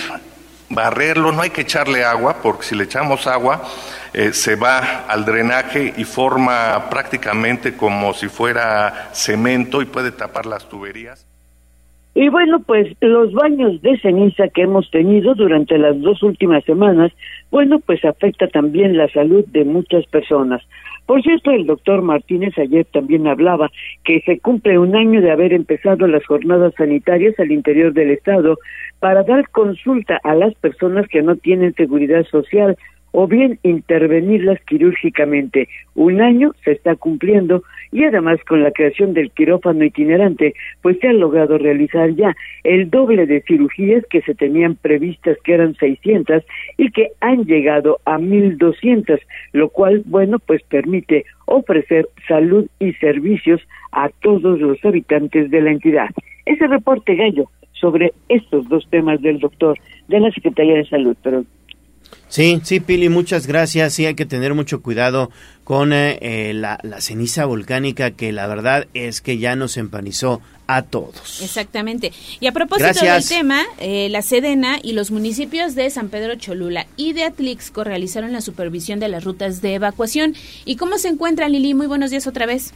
[0.70, 3.64] barrerlo, no hay que echarle agua, porque si le echamos agua,
[4.14, 10.45] eh, se va al drenaje y forma prácticamente como si fuera cemento y puede tapar
[10.45, 11.26] las tuberías.
[12.14, 17.12] Y bueno, pues los baños de ceniza que hemos tenido durante las dos últimas semanas,
[17.49, 20.62] bueno, pues afecta también la salud de muchas personas.
[21.06, 23.70] Por cierto, el doctor Martínez ayer también hablaba
[24.03, 28.58] que se cumple un año de haber empezado las jornadas sanitarias al interior del Estado
[28.99, 32.76] para dar consulta a las personas que no tienen seguridad social
[33.18, 35.70] o bien intervenirlas quirúrgicamente.
[35.95, 37.63] Un año se está cumpliendo
[37.93, 42.36] y además con la creación del quirófano itinerante, pues se ha logrado realizar ya
[42.66, 46.43] el doble de cirugías que se tenían previstas que eran 600
[46.78, 49.18] y que han llegado a 1200,
[49.53, 53.61] lo cual, bueno, pues permite ofrecer salud y servicios
[53.93, 56.09] a todos los habitantes de la entidad.
[56.45, 61.16] Ese reporte gallo sobre estos dos temas del doctor de la Secretaría de Salud.
[61.24, 61.45] Pero
[62.36, 63.93] Sí, sí, Pili, muchas gracias.
[63.93, 65.31] Sí, hay que tener mucho cuidado
[65.63, 70.81] con eh, eh, la, ceniza volcánica que la verdad es que ya nos empanizó a
[70.81, 71.41] todos.
[71.41, 72.11] Exactamente.
[72.41, 76.88] Y a propósito del tema, eh, la Sedena y los municipios de San Pedro Cholula
[76.97, 80.36] y de Atlixco realizaron la supervisión de las rutas de evacuación.
[80.65, 81.73] ¿Y cómo se encuentra Lili?
[81.73, 82.73] Muy buenos días otra vez.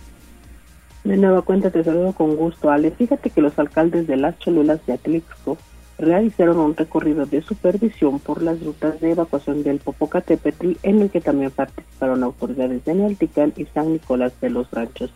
[1.03, 2.91] De nueva cuenta te saludo con gusto, Ale.
[2.91, 5.57] Fíjate que los alcaldes de las Cholulas de Atlixco
[5.99, 11.19] realizaron un recorrido de supervisión por las rutas de evacuación del Popocatépetl, en el que
[11.19, 15.11] también participaron autoridades de Nealtican y San Nicolás de los Ranchos.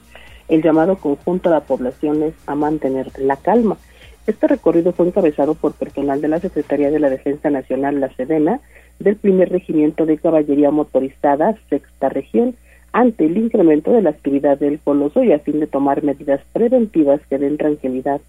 [0.49, 3.77] El llamado conjunto a la población es a mantener la calma.
[4.27, 8.59] Este recorrido fue encabezado por personal de la Secretaría de la Defensa Nacional, la Sedena,
[8.99, 12.55] del primer regimiento de caballería motorizada, sexta región,
[12.91, 17.21] ante el incremento de la actividad del Coloso y a fin de tomar medidas preventivas
[17.29, 18.21] que den tranquilidad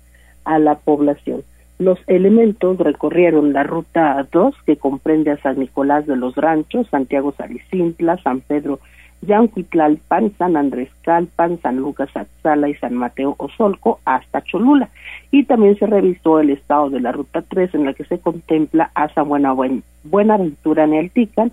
[0.45, 1.43] a la población.
[1.79, 7.35] Los elementos recorrieron la ruta 2 que comprende a San Nicolás de los Ranchos, Santiago
[7.37, 8.79] Saricintla, San Pedro
[9.23, 14.89] Yancuitlalpan, San Andrés Calpan, San Lucas Atzala y San Mateo Osolco hasta Cholula.
[15.31, 18.91] Y también se revisó el estado de la ruta 3 en la que se contempla
[18.95, 21.53] a San Buenaventura Nealtican,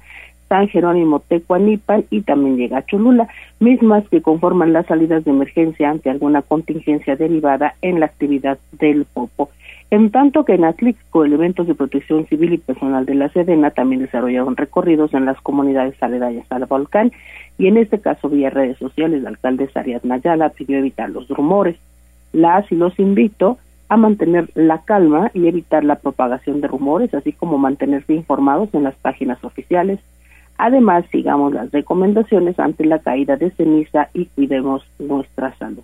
[0.49, 5.89] San Jerónimo Tecuanipan y también llega a Cholula, mismas que conforman las salidas de emergencia
[5.89, 9.49] ante alguna contingencia derivada en la actividad del Popo.
[9.92, 14.02] En tanto que en Atlixco, elementos de protección civil y personal de la Sedena también
[14.02, 17.12] desarrollaron recorridos en las comunidades aledañas al volcán
[17.58, 21.76] y en este caso vía redes sociales la alcaldesa Ariadna Nayala pidió evitar los rumores.
[22.32, 23.58] Las y los invito
[23.89, 28.84] a mantener la calma y evitar la propagación de rumores, así como mantenerse informados en
[28.84, 30.00] las páginas oficiales.
[30.58, 35.84] Además, sigamos las recomendaciones ante la caída de ceniza y cuidemos nuestra salud.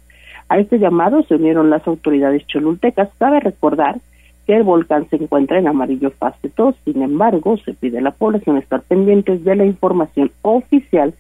[0.49, 3.09] A este llamado se unieron las autoridades cholultecas.
[3.17, 3.97] Cabe recordar
[4.45, 8.11] que el volcán se encuentra en amarillo fase 2, sin embargo, se pide a la
[8.11, 11.13] población estar pendientes de la información oficial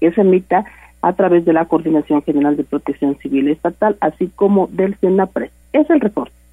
[0.00, 0.66] que se emita
[1.00, 5.50] a través de la Coordinación General de Protección Civil Estatal, así como del CENAPRES.
[5.72, 6.43] Es el reporte.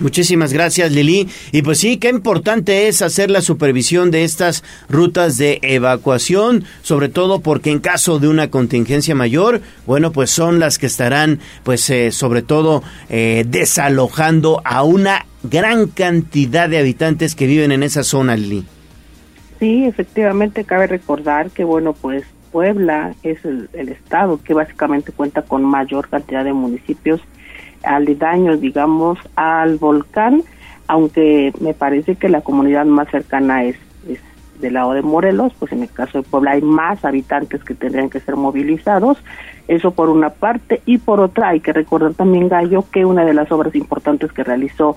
[0.00, 1.28] Muchísimas gracias, Lili.
[1.52, 7.08] Y pues sí, qué importante es hacer la supervisión de estas rutas de evacuación, sobre
[7.08, 11.88] todo porque en caso de una contingencia mayor, bueno, pues son las que estarán, pues
[11.90, 18.02] eh, sobre todo, eh, desalojando a una gran cantidad de habitantes que viven en esa
[18.02, 18.64] zona, Lili.
[19.60, 25.42] Sí, efectivamente, cabe recordar que, bueno, pues Puebla es el, el estado que básicamente cuenta
[25.42, 27.20] con mayor cantidad de municipios
[27.84, 30.42] aledaños, digamos, al volcán,
[30.86, 33.76] aunque me parece que la comunidad más cercana es,
[34.08, 34.20] es
[34.60, 38.10] del lado de Morelos, pues en el caso de Puebla hay más habitantes que tendrían
[38.10, 39.18] que ser movilizados
[39.68, 40.82] eso por una parte.
[40.86, 44.44] Y por otra, hay que recordar también, Gallo, que una de las obras importantes que
[44.44, 44.96] realizó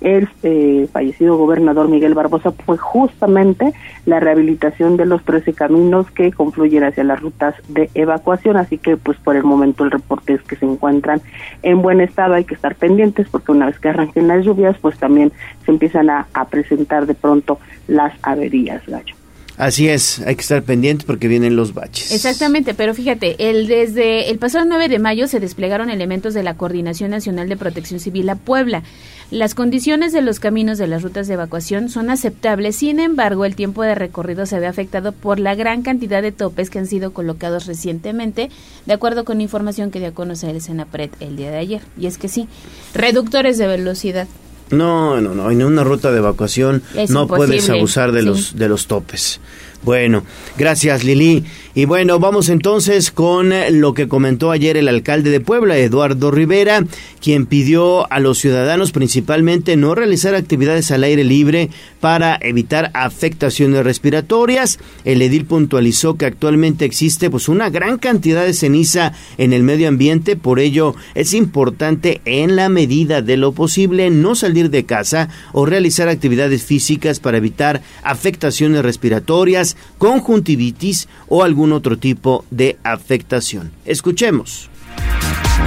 [0.00, 3.72] el eh, fallecido gobernador Miguel Barbosa fue justamente
[4.04, 8.56] la rehabilitación de los 13 caminos que confluyen hacia las rutas de evacuación.
[8.56, 11.20] Así que, pues por el momento, el reporte es que se encuentran
[11.62, 12.34] en buen estado.
[12.34, 15.32] Hay que estar pendientes porque una vez que arranquen las lluvias, pues también
[15.64, 19.14] se empiezan a, a presentar de pronto las averías, Gallo.
[19.58, 22.12] Así es, hay que estar pendientes porque vienen los baches.
[22.12, 26.54] Exactamente, pero fíjate, el, desde el pasado 9 de mayo se desplegaron elementos de la
[26.54, 28.82] Coordinación Nacional de Protección Civil a Puebla.
[29.30, 33.56] Las condiciones de los caminos de las rutas de evacuación son aceptables, sin embargo, el
[33.56, 37.12] tiempo de recorrido se ve afectado por la gran cantidad de topes que han sido
[37.12, 38.50] colocados recientemente,
[38.84, 41.82] de acuerdo con información que dio a conocer el Senapred el día de ayer.
[41.98, 42.46] Y es que sí,
[42.94, 44.28] reductores de velocidad,
[44.70, 48.86] no, no, no, en una ruta de evacuación no puedes abusar de los de los
[48.86, 49.40] topes.
[49.86, 50.24] Bueno,
[50.58, 51.44] gracias Lili.
[51.76, 56.84] Y bueno, vamos entonces con lo que comentó ayer el alcalde de Puebla, Eduardo Rivera,
[57.20, 61.68] quien pidió a los ciudadanos principalmente no realizar actividades al aire libre
[62.00, 64.78] para evitar afectaciones respiratorias.
[65.04, 69.86] El edil puntualizó que actualmente existe pues una gran cantidad de ceniza en el medio
[69.86, 75.28] ambiente, por ello es importante en la medida de lo posible no salir de casa
[75.52, 83.70] o realizar actividades físicas para evitar afectaciones respiratorias, conjuntivitis o algún otro tipo de afectación.
[83.84, 84.70] Escuchemos.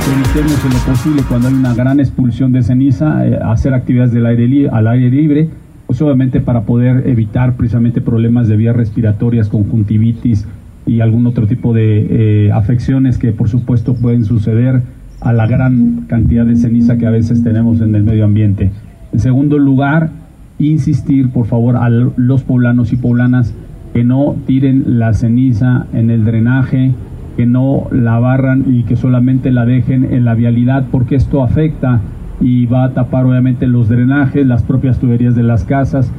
[0.05, 4.25] Permitemos en lo posible cuando hay una gran expulsión de ceniza eh, hacer actividades del
[4.25, 5.49] aire al aire libre,
[5.87, 10.45] pues obviamente para poder evitar precisamente problemas de vías respiratorias, conjuntivitis
[10.85, 14.81] y algún otro tipo de eh, afecciones que por supuesto pueden suceder
[15.21, 18.71] a la gran cantidad de ceniza que a veces tenemos en el medio ambiente.
[19.11, 20.11] En segundo lugar,
[20.59, 23.53] insistir por favor a los poblanos y poblanas
[23.93, 26.93] que no tiren la ceniza en el drenaje,
[27.35, 32.01] que no la barran y que solamente la dejen en la vialidad, porque esto afecta
[32.41, 36.11] y va a tapar obviamente los drenajes, las propias tuberías de las casas.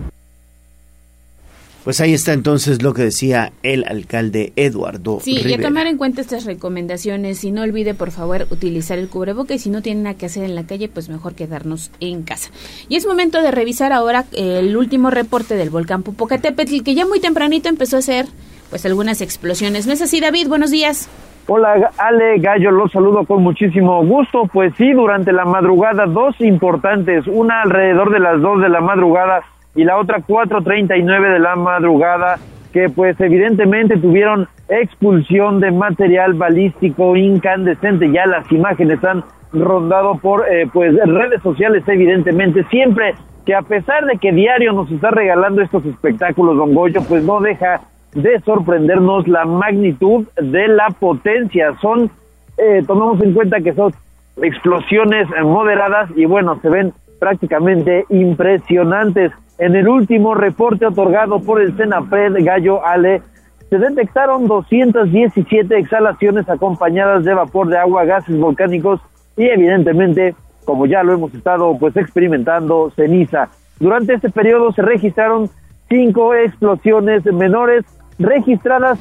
[1.85, 5.21] Pues ahí está entonces lo que decía el alcalde Eduardo.
[5.21, 9.09] Sí, y a tomar en cuenta estas recomendaciones y no olvide por favor utilizar el
[9.09, 12.23] cubreboca y si no tiene nada que hacer en la calle, pues mejor quedarnos en
[12.23, 12.51] casa.
[12.91, 17.19] Y es momento de revisar ahora el último reporte del volcán Popocatépetl que ya muy
[17.19, 18.27] tempranito empezó a hacer
[18.69, 19.87] pues algunas explosiones.
[19.87, 20.49] ¿No es así, David?
[20.49, 21.09] Buenos días.
[21.47, 24.43] Hola, Ale Gallo, los saludo con muchísimo gusto.
[24.53, 29.43] Pues sí, durante la madrugada, dos importantes, una alrededor de las dos de la madrugada
[29.81, 32.39] y la otra 4.39 de la madrugada,
[32.71, 38.13] que pues evidentemente tuvieron expulsión de material balístico incandescente.
[38.13, 39.25] Ya las imágenes han
[39.55, 43.15] rondado por eh, pues redes sociales, evidentemente, siempre
[43.47, 47.41] que a pesar de que diario nos está regalando estos espectáculos, don Goyo, pues no
[47.41, 47.81] deja
[48.13, 51.75] de sorprendernos la magnitud de la potencia.
[51.81, 52.11] Son,
[52.59, 53.95] eh, tomamos en cuenta que son
[54.43, 59.31] explosiones moderadas y bueno, se ven prácticamente impresionantes.
[59.61, 63.21] En el último reporte otorgado por el Senapred Gallo Ale,
[63.69, 69.03] se detectaron 217 exhalaciones acompañadas de vapor de agua, gases volcánicos
[69.37, 70.35] y evidentemente,
[70.65, 73.51] como ya lo hemos estado pues experimentando, ceniza.
[73.79, 75.51] Durante este periodo se registraron
[75.91, 77.85] cinco explosiones menores
[78.19, 78.99] registradas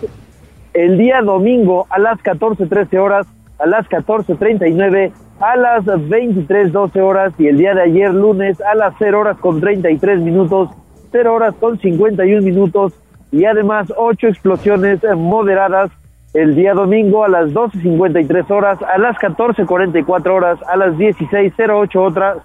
[0.74, 3.28] el día domingo a las 14.13 horas,
[3.60, 8.94] a las 14.39, a las 23.12 horas y el día de ayer lunes a las
[9.00, 10.70] 0 horas con 33 minutos,
[11.12, 12.94] 0 horas con 51 minutos
[13.32, 15.92] y además ocho explosiones moderadas
[16.34, 22.38] el día domingo a las 12.53 horas, a las 14.44 horas, a las 16.08 otras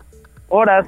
[0.48, 0.86] horas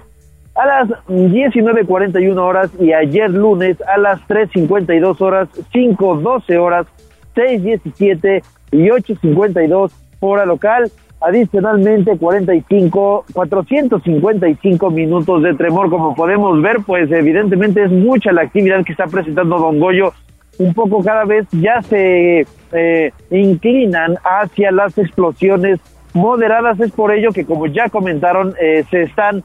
[0.56, 6.86] a las 19.41 horas y ayer lunes a las 3.52 horas, 5.12 horas,
[7.34, 8.42] 6.17
[8.72, 10.90] y 8.52 hora local.
[11.20, 18.84] Adicionalmente, 45, 455 minutos de tremor, como podemos ver, pues evidentemente es mucha la actividad
[18.84, 20.12] que está presentando Don Goyo.
[20.58, 25.80] Un poco cada vez ya se eh, inclinan hacia las explosiones
[26.12, 26.78] moderadas.
[26.80, 29.42] Es por ello que, como ya comentaron, eh, se están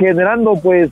[0.00, 0.90] generando pues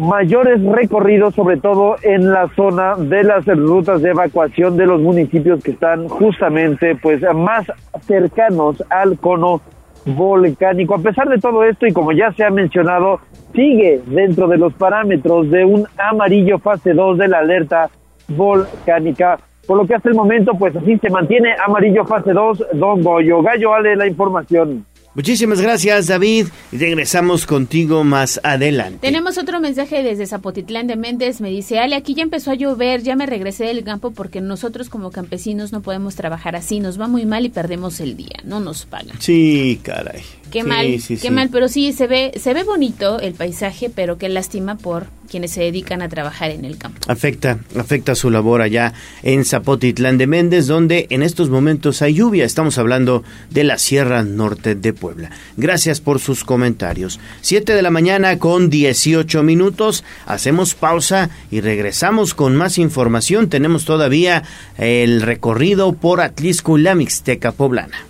[0.00, 5.62] mayores recorridos, sobre todo en la zona de las rutas de evacuación de los municipios
[5.62, 7.66] que están justamente pues más
[8.06, 9.60] cercanos al cono
[10.06, 10.94] volcánico.
[10.94, 13.20] A pesar de todo esto y como ya se ha mencionado,
[13.54, 17.90] sigue dentro de los parámetros de un amarillo fase 2 de la alerta
[18.28, 19.38] volcánica.
[19.66, 23.42] Por lo que hasta el momento, pues así se mantiene amarillo fase 2, Don Goyo.
[23.42, 24.86] Gallo, Ale, la información.
[25.14, 26.46] Muchísimas gracias, David.
[26.70, 28.98] Y regresamos contigo más adelante.
[29.00, 31.40] Tenemos otro mensaje desde Zapotitlán de Méndez.
[31.40, 34.88] Me dice, Ale, aquí ya empezó a llover, ya me regresé del campo porque nosotros
[34.88, 36.78] como campesinos no podemos trabajar así.
[36.78, 38.38] Nos va muy mal y perdemos el día.
[38.44, 39.20] No nos pagan.
[39.20, 40.22] Sí, caray.
[40.50, 41.48] Qué mal, qué mal.
[41.50, 45.62] Pero sí, se ve, se ve bonito el paisaje, pero qué lástima por quienes se
[45.62, 46.98] dedican a trabajar en el campo.
[47.06, 48.92] Afecta, afecta su labor allá
[49.22, 52.44] en Zapotitlán de Méndez, donde en estos momentos hay lluvia.
[52.44, 55.30] Estamos hablando de la Sierra Norte de Puebla.
[55.56, 57.20] Gracias por sus comentarios.
[57.40, 60.04] Siete de la mañana con 18 minutos.
[60.26, 63.48] Hacemos pausa y regresamos con más información.
[63.48, 64.42] Tenemos todavía
[64.78, 68.09] el recorrido por Atlisco y la Mixteca Poblana.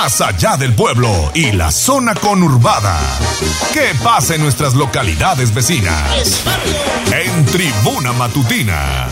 [0.00, 3.00] Más allá del pueblo y la zona conurbada.
[3.72, 6.44] ¿Qué pasa en nuestras localidades vecinas?
[7.12, 9.08] En Tribuna Matutina.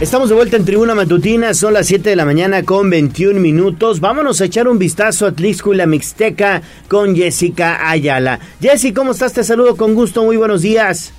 [0.00, 4.00] Estamos de vuelta en Tribuna Matutina, son las 7 de la mañana con 21 minutos.
[4.00, 8.40] Vámonos a echar un vistazo a Tlixco y la Mixteca con Jessica Ayala.
[8.60, 9.34] Jessy, ¿cómo estás?
[9.34, 11.12] Te saludo con gusto, muy buenos días.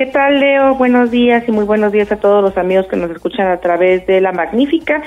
[0.00, 0.76] ¿Qué tal, Leo?
[0.76, 4.06] Buenos días y muy buenos días a todos los amigos que nos escuchan a través
[4.06, 5.02] de La Magnífica.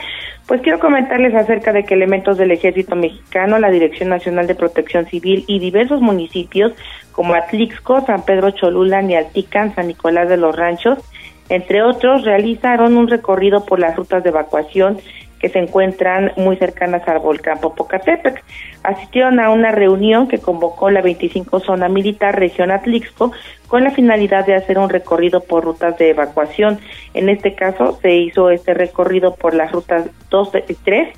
[0.46, 5.08] Pues quiero comentarles acerca de que elementos del Ejército Mexicano, la Dirección Nacional de Protección
[5.08, 6.74] Civil y diversos municipios
[7.12, 11.00] como Atlixco, San Pedro Cholula, Nialtican, San Nicolás de los Ranchos,
[11.50, 15.00] entre otros, realizaron un recorrido por las rutas de evacuación
[15.44, 18.39] que se encuentran muy cercanas al volcán Popocatépetl.
[18.82, 23.34] Asistieron a una reunión que convocó la 25 Zona Militar Región Atlixco
[23.68, 26.80] con la finalidad de hacer un recorrido por rutas de evacuación.
[27.14, 31.10] En este caso se hizo este recorrido por las rutas 2 y 3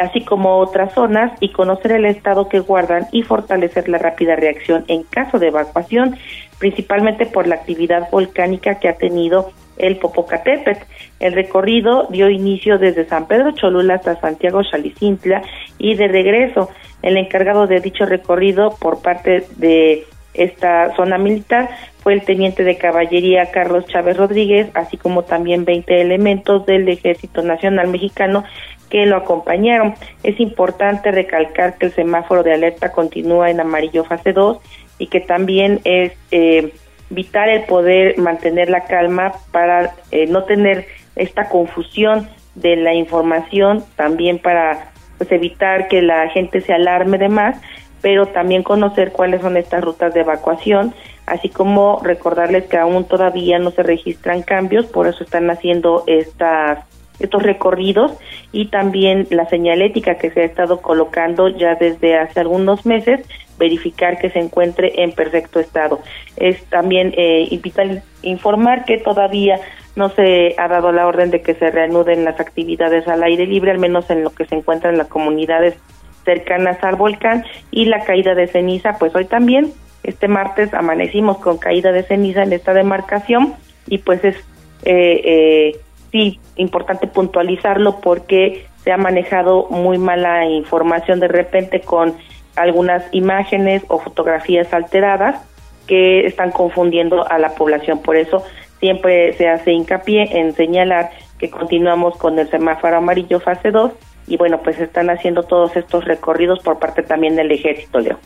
[0.00, 4.84] así como otras zonas, y conocer el estado que guardan y fortalecer la rápida reacción
[4.86, 6.16] en caso de evacuación,
[6.58, 10.84] principalmente por la actividad volcánica que ha tenido el Popocatépetl.
[11.20, 15.42] El recorrido dio inicio desde San Pedro Cholula hasta Santiago Chalicintla
[15.78, 16.70] y de regreso.
[17.02, 20.04] El encargado de dicho recorrido por parte de
[20.34, 21.70] esta zona militar
[22.02, 27.42] fue el teniente de caballería Carlos Chávez Rodríguez, así como también 20 elementos del Ejército
[27.42, 28.44] Nacional Mexicano
[28.88, 29.94] que lo acompañaron.
[30.22, 34.58] Es importante recalcar que el semáforo de alerta continúa en amarillo fase 2
[34.98, 36.72] y que también es eh,
[37.10, 40.86] vital el poder mantener la calma para eh, no tener
[41.16, 47.28] esta confusión de la información, también para pues, evitar que la gente se alarme de
[47.28, 47.56] más,
[48.00, 50.94] pero también conocer cuáles son estas rutas de evacuación,
[51.26, 56.78] así como recordarles que aún todavía no se registran cambios, por eso están haciendo estas
[57.20, 58.12] estos recorridos
[58.52, 63.26] y también la señalética que se ha estado colocando ya desde hace algunos meses,
[63.58, 66.00] verificar que se encuentre en perfecto estado.
[66.36, 69.60] Es también eh, vital informar que todavía
[69.96, 73.72] no se ha dado la orden de que se reanuden las actividades al aire libre,
[73.72, 75.76] al menos en lo que se encuentran las comunidades
[76.24, 79.72] cercanas al volcán y la caída de ceniza, pues hoy también,
[80.04, 83.54] este martes, amanecimos con caída de ceniza en esta demarcación
[83.88, 84.36] y pues es
[84.84, 85.80] eh, eh,
[86.10, 92.14] sí importante puntualizarlo porque se ha manejado muy mala información de repente con
[92.56, 95.40] algunas imágenes o fotografías alteradas
[95.86, 98.02] que están confundiendo a la población.
[98.02, 98.44] Por eso
[98.80, 103.92] siempre se hace hincapié en señalar que continuamos con el semáforo amarillo fase 2
[104.26, 108.18] y bueno, pues están haciendo todos estos recorridos por parte también del ejército, Leo.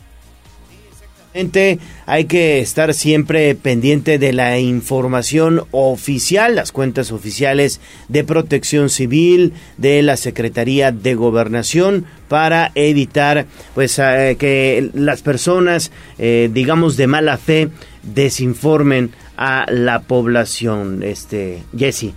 [2.05, 9.53] Hay que estar siempre pendiente de la información oficial, las cuentas oficiales de protección civil,
[9.77, 17.07] de la Secretaría de Gobernación, para evitar pues eh, que las personas, eh, digamos de
[17.07, 17.69] mala fe,
[18.03, 21.01] desinformen a la población.
[21.01, 22.13] Este, Jesse.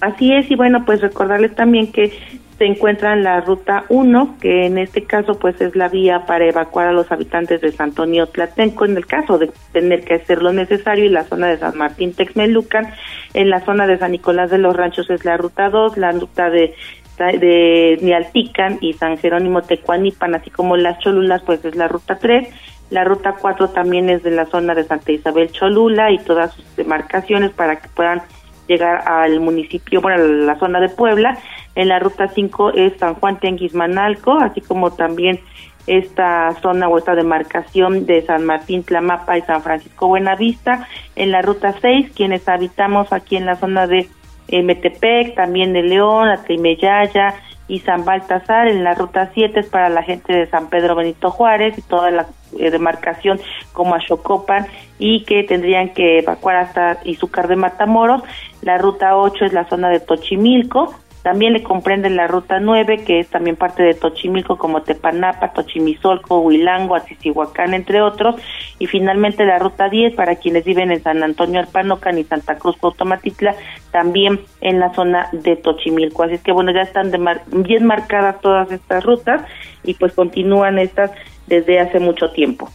[0.00, 2.10] Así es, y bueno, pues recordarles también que
[2.58, 6.46] se encuentra en la ruta 1, que en este caso pues es la vía para
[6.46, 10.42] evacuar a los habitantes de San Antonio Tlatenco en el caso de tener que hacer
[10.42, 12.92] lo necesario y la zona de San Martín Texmelucan,
[13.34, 16.50] en la zona de San Nicolás de los Ranchos es la ruta 2, la ruta
[16.50, 16.74] de
[17.18, 22.48] de Nialtican y San Jerónimo Tecuanipan, así como las Cholulas, pues es la ruta 3.
[22.90, 26.76] La ruta 4 también es de la zona de Santa Isabel Cholula y todas sus
[26.76, 28.22] demarcaciones para que puedan
[28.66, 31.38] llegar al municipio, bueno, a la zona de Puebla.
[31.74, 35.40] En la ruta 5 es San Juan Tenguismanalco, así como también
[35.86, 40.88] esta zona o esta demarcación de San Martín Tlamapa y San Francisco Buenavista.
[41.14, 44.08] En la ruta 6, quienes habitamos aquí en la zona de
[44.48, 47.34] eh, Metepec, también de León, Atrimeyaya
[47.68, 48.68] y San Baltasar.
[48.68, 52.10] En la ruta 7 es para la gente de San Pedro Benito Juárez y toda
[52.10, 52.26] la
[52.58, 53.40] eh, demarcación
[53.72, 54.66] como Xocopan
[54.98, 58.22] y que tendrían que evacuar hasta Izúcar de Matamoros.
[58.62, 60.94] La ruta 8 es la zona de Tochimilco.
[61.26, 66.38] También le comprenden la ruta 9, que es también parte de Tochimilco, como Tepanapa, Tochimizolco,
[66.38, 68.36] Huilango, Atisihuacán, entre otros.
[68.78, 72.76] Y finalmente la ruta 10, para quienes viven en San Antonio Alpanocan y Santa Cruz,
[72.80, 73.56] Automatitla,
[73.90, 76.22] también en la zona de Tochimilco.
[76.22, 77.10] Así es que, bueno, ya están
[77.50, 79.42] bien marcadas todas estas rutas
[79.82, 81.10] y pues continúan estas
[81.48, 82.70] desde hace mucho tiempo.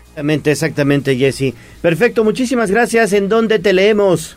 [0.00, 1.54] Exactamente, exactamente, Jesse.
[1.80, 3.12] Perfecto, muchísimas gracias.
[3.12, 4.36] ¿En dónde te leemos?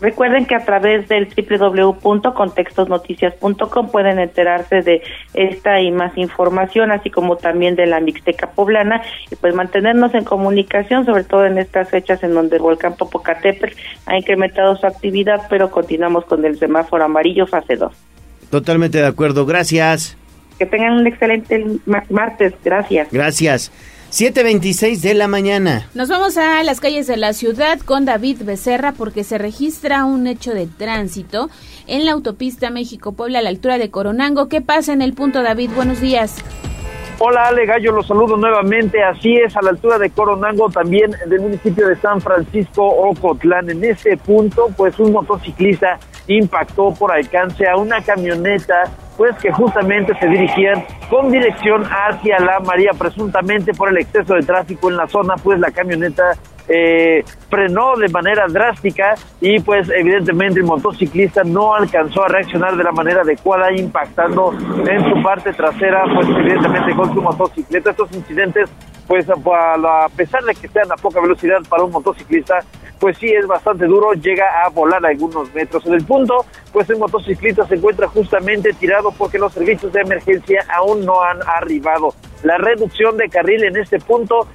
[0.00, 7.36] Recuerden que a través del www.contextosnoticias.com pueden enterarse de esta y más información, así como
[7.36, 12.22] también de la Mixteca Poblana, y pues mantenernos en comunicación, sobre todo en estas fechas
[12.22, 13.74] en donde el volcán Popocatépetl
[14.04, 17.90] ha incrementado su actividad, pero continuamos con el semáforo amarillo fase 2.
[18.50, 20.18] Totalmente de acuerdo, gracias.
[20.58, 21.64] Que tengan un excelente
[22.10, 23.08] martes, gracias.
[23.10, 23.72] Gracias.
[24.16, 25.90] 7.26 de la mañana.
[25.92, 30.26] Nos vamos a las calles de la ciudad con David Becerra porque se registra un
[30.26, 31.50] hecho de tránsito
[31.86, 34.48] en la autopista México-Puebla a la altura de Coronango.
[34.48, 35.68] ¿Qué pasa en el punto, David?
[35.76, 36.42] Buenos días.
[37.18, 39.02] Hola Ale Gallo, los saludo nuevamente.
[39.02, 43.68] Así es, a la altura de Coronango, también del municipio de San Francisco, Ocotlán.
[43.68, 45.98] En este punto, pues un motociclista
[46.28, 48.84] impactó por alcance a una camioneta,
[49.16, 54.42] pues que justamente se dirigían con dirección hacia la María, presuntamente por el exceso de
[54.42, 56.32] tráfico en la zona, pues la camioneta
[56.68, 62.82] eh, frenó de manera drástica y pues evidentemente el motociclista no alcanzó a reaccionar de
[62.82, 64.52] la manera adecuada impactando
[64.84, 67.90] en su parte trasera pues evidentemente con su motocicleta.
[67.90, 68.68] Estos incidentes
[69.06, 72.60] pues a pesar de que sean a poca velocidad para un motociclista
[72.98, 75.84] pues sí es bastante duro, llega a volar algunos metros.
[75.86, 80.64] En el punto, pues el motociclista se encuentra justamente tirado porque los servicios de emergencia
[80.74, 82.14] aún no han arribado.
[82.42, 84.48] La reducción de carril en este punto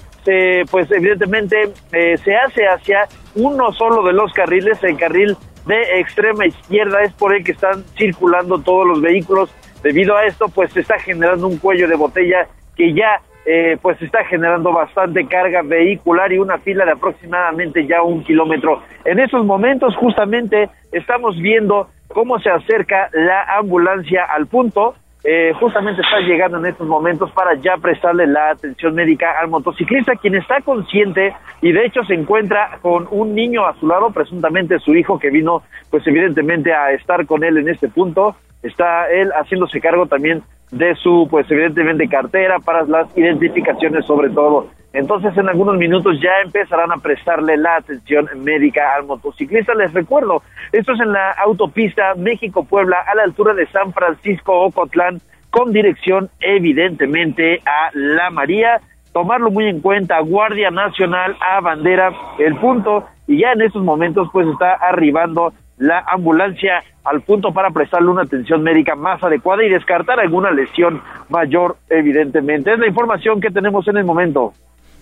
[0.70, 6.46] pues evidentemente eh, se hace hacia uno solo de los carriles, el carril de extrema
[6.46, 9.50] izquierda es por el que están circulando todos los vehículos.
[9.84, 14.02] Debido a esto, pues se está generando un cuello de botella que ya eh, pues
[14.02, 18.82] está generando bastante carga vehicular y una fila de aproximadamente ya un kilómetro.
[19.04, 24.96] En esos momentos justamente estamos viendo cómo se acerca la ambulancia al punto.
[25.24, 30.16] Eh, justamente está llegando en estos momentos para ya prestarle la atención médica al motociclista,
[30.16, 34.80] quien está consciente y de hecho se encuentra con un niño a su lado, presuntamente
[34.80, 35.62] su hijo, que vino
[35.92, 38.36] pues evidentemente a estar con él en este punto.
[38.64, 44.68] Está él haciéndose cargo también de su, pues evidentemente, cartera para las identificaciones sobre todo.
[44.94, 49.74] Entonces, en algunos minutos ya empezarán a prestarle la atención médica al motociclista.
[49.74, 55.72] Les recuerdo, esto es en la autopista México-Puebla a la altura de San Francisco-Ocotlán, con
[55.72, 58.82] dirección evidentemente a La María.
[59.14, 64.30] Tomarlo muy en cuenta, Guardia Nacional a bandera, el punto, y ya en estos momentos
[64.32, 69.70] pues está arribando la ambulancia al punto para prestarle una atención médica más adecuada y
[69.70, 72.72] descartar alguna lesión mayor, evidentemente.
[72.72, 74.54] Es la información que tenemos en el momento.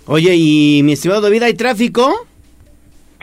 [0.08, 2.10] Oye, y mi estimado David, ¿hay tráfico?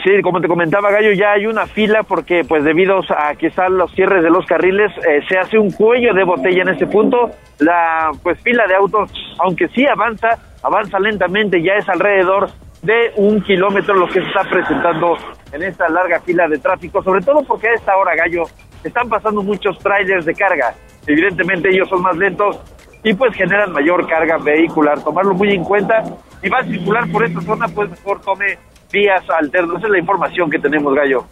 [0.04, 3.78] Sí, como te comentaba Gallo, ya hay una fila porque pues debido a que están
[3.78, 7.30] los cierres de los carriles, eh, se hace un cuello de botella en este punto.
[7.58, 12.50] La pues fila de autos, aunque sí avanza, avanza lentamente, ya es alrededor
[12.86, 15.16] de un kilómetro lo que se está presentando
[15.50, 18.44] en esta larga fila de tráfico, sobre todo porque a esta hora, Gallo,
[18.84, 20.72] están pasando muchos trailers de carga.
[21.04, 22.60] Evidentemente ellos son más lentos
[23.02, 25.02] y pues generan mayor carga vehicular.
[25.02, 26.04] Tomarlo muy en cuenta.
[26.40, 28.56] Si va a circular por esta zona, pues mejor tome
[28.92, 29.78] vías alternas.
[29.78, 31.24] Esa es la información que tenemos, Gallo.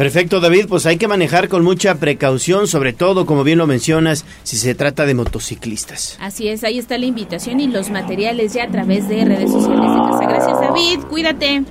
[0.00, 0.64] Perfecto, David.
[0.66, 4.74] Pues hay que manejar con mucha precaución, sobre todo, como bien lo mencionas, si se
[4.74, 6.16] trata de motociclistas.
[6.22, 9.90] Así es, ahí está la invitación y los materiales ya a través de redes sociales
[9.92, 10.26] de casa.
[10.26, 11.00] Gracias, David.
[11.10, 11.64] Cuídate.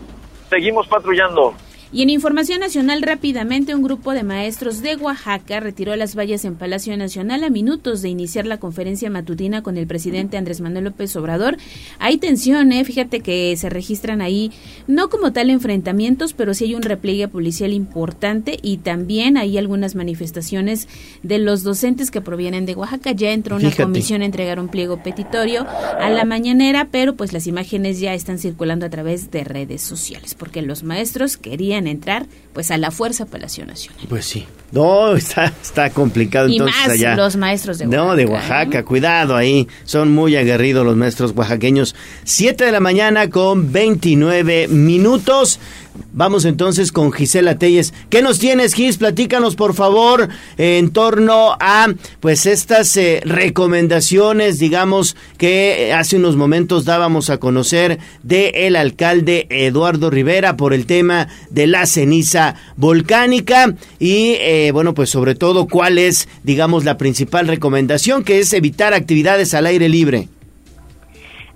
[0.47, 1.55] Seguimos patrullando.
[1.91, 6.53] Y en información nacional rápidamente un grupo de maestros de Oaxaca retiró las vallas en
[6.53, 11.15] Palacio Nacional a minutos de iniciar la conferencia matutina con el presidente Andrés Manuel López
[11.15, 11.57] Obrador.
[11.97, 12.85] Hay tensión, ¿eh?
[12.85, 14.51] fíjate que se registran ahí
[14.85, 19.95] no como tal enfrentamientos, pero sí hay un repliegue policial importante y también hay algunas
[19.95, 20.87] manifestaciones
[21.23, 23.13] de los docentes que provienen de Oaxaca.
[23.13, 27.47] Ya entró una comisión a entregar un pliego petitorio a la mañanera, pero pues las
[27.47, 32.71] imágenes ya están circulando a través de redes sociales porque los maestros querían entrar pues
[32.71, 34.05] a la Fuerza Palacio Nacional.
[34.09, 34.45] Pues sí.
[34.71, 37.15] No, está, está complicado y entonces más allá.
[37.15, 38.03] los maestros de Oaxaca.
[38.05, 39.67] No, de Oaxaca, cuidado ahí.
[39.83, 41.95] Son muy aguerridos los maestros oaxaqueños.
[42.23, 45.59] Siete de la mañana con 29 minutos.
[46.11, 47.93] Vamos entonces con Gisela Telles.
[48.09, 48.97] ¿Qué nos tienes, Gis?
[48.97, 50.27] Platícanos, por favor,
[50.57, 51.87] en torno a
[52.19, 59.47] pues estas eh, recomendaciones, digamos, que hace unos momentos dábamos a conocer de el alcalde
[59.49, 65.67] Eduardo Rivera por el tema de la ceniza volcánica y eh, bueno, pues sobre todo
[65.67, 70.27] cuál es, digamos, la principal recomendación, que es evitar actividades al aire libre.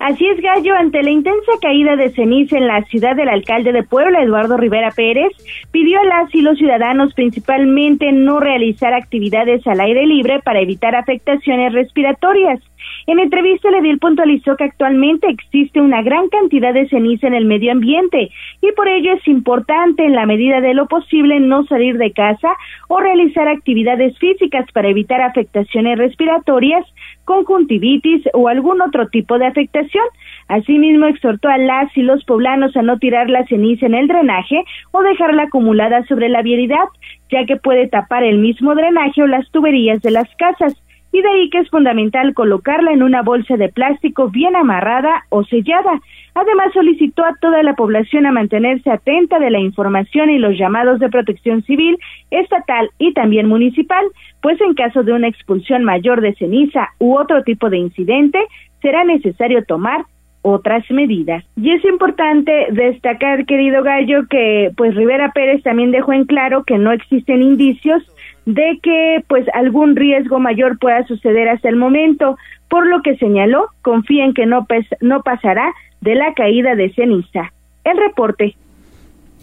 [0.03, 3.83] Así es, Gallo, ante la intensa caída de ceniza en la ciudad del alcalde de
[3.83, 5.31] Puebla, Eduardo Rivera Pérez,
[5.71, 10.93] pidió a las y los ciudadanos principalmente no realizar actividades al aire libre para evitar
[10.93, 12.59] afectaciones respiratorias.
[13.07, 17.45] En entrevista, le el puntualizó que actualmente existe una gran cantidad de ceniza en el
[17.45, 18.29] medio ambiente
[18.61, 22.49] y por ello es importante, en la medida de lo posible, no salir de casa
[22.89, 26.85] o realizar actividades físicas para evitar afectaciones respiratorias,
[27.25, 30.05] conjuntivitis o algún otro tipo de afectación.
[30.47, 34.63] Asimismo, exhortó a las y los poblanos a no tirar la ceniza en el drenaje
[34.91, 36.85] o dejarla acumulada sobre la vialidad,
[37.31, 40.75] ya que puede tapar el mismo drenaje o las tuberías de las casas
[41.13, 45.43] y de ahí que es fundamental colocarla en una bolsa de plástico bien amarrada o
[45.43, 46.01] sellada.
[46.33, 50.99] Además, solicitó a toda la población a mantenerse atenta de la información y los llamados
[50.99, 51.99] de protección civil,
[52.31, 54.03] estatal y también municipal,
[54.41, 58.39] pues en caso de una expulsión mayor de ceniza u otro tipo de incidente,
[58.81, 60.05] será necesario tomar
[60.41, 61.43] otras medidas.
[61.55, 66.79] Y es importante destacar, querido Gallo, que pues Rivera Pérez también dejó en claro que
[66.79, 68.03] no existen indicios
[68.45, 72.37] de que pues algún riesgo mayor pueda suceder hasta el momento,
[72.69, 74.67] por lo que señaló, confía en que no,
[75.01, 77.51] no pasará de la caída de ceniza.
[77.83, 78.55] El reporte.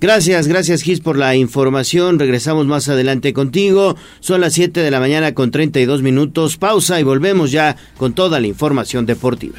[0.01, 2.19] Gracias, gracias Gis por la información.
[2.19, 3.97] Regresamos más adelante contigo.
[4.21, 6.57] Son las 7 de la mañana con 32 minutos.
[6.57, 9.59] Pausa y volvemos ya con toda la información deportiva.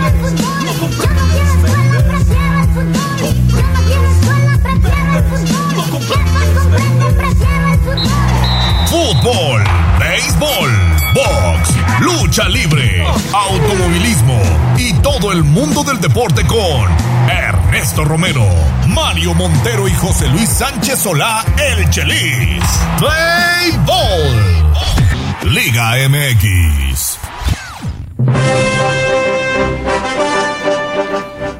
[9.21, 9.63] Fútbol,
[9.99, 10.71] béisbol,
[11.13, 11.69] box,
[11.99, 14.41] lucha libre, automovilismo
[14.77, 16.89] y todo el mundo del deporte con
[17.29, 18.43] Ernesto Romero,
[18.87, 22.63] Mario Montero y José Luis Sánchez Solá, el Chelis.
[22.97, 25.53] Play Ball.
[25.53, 27.19] Liga MX.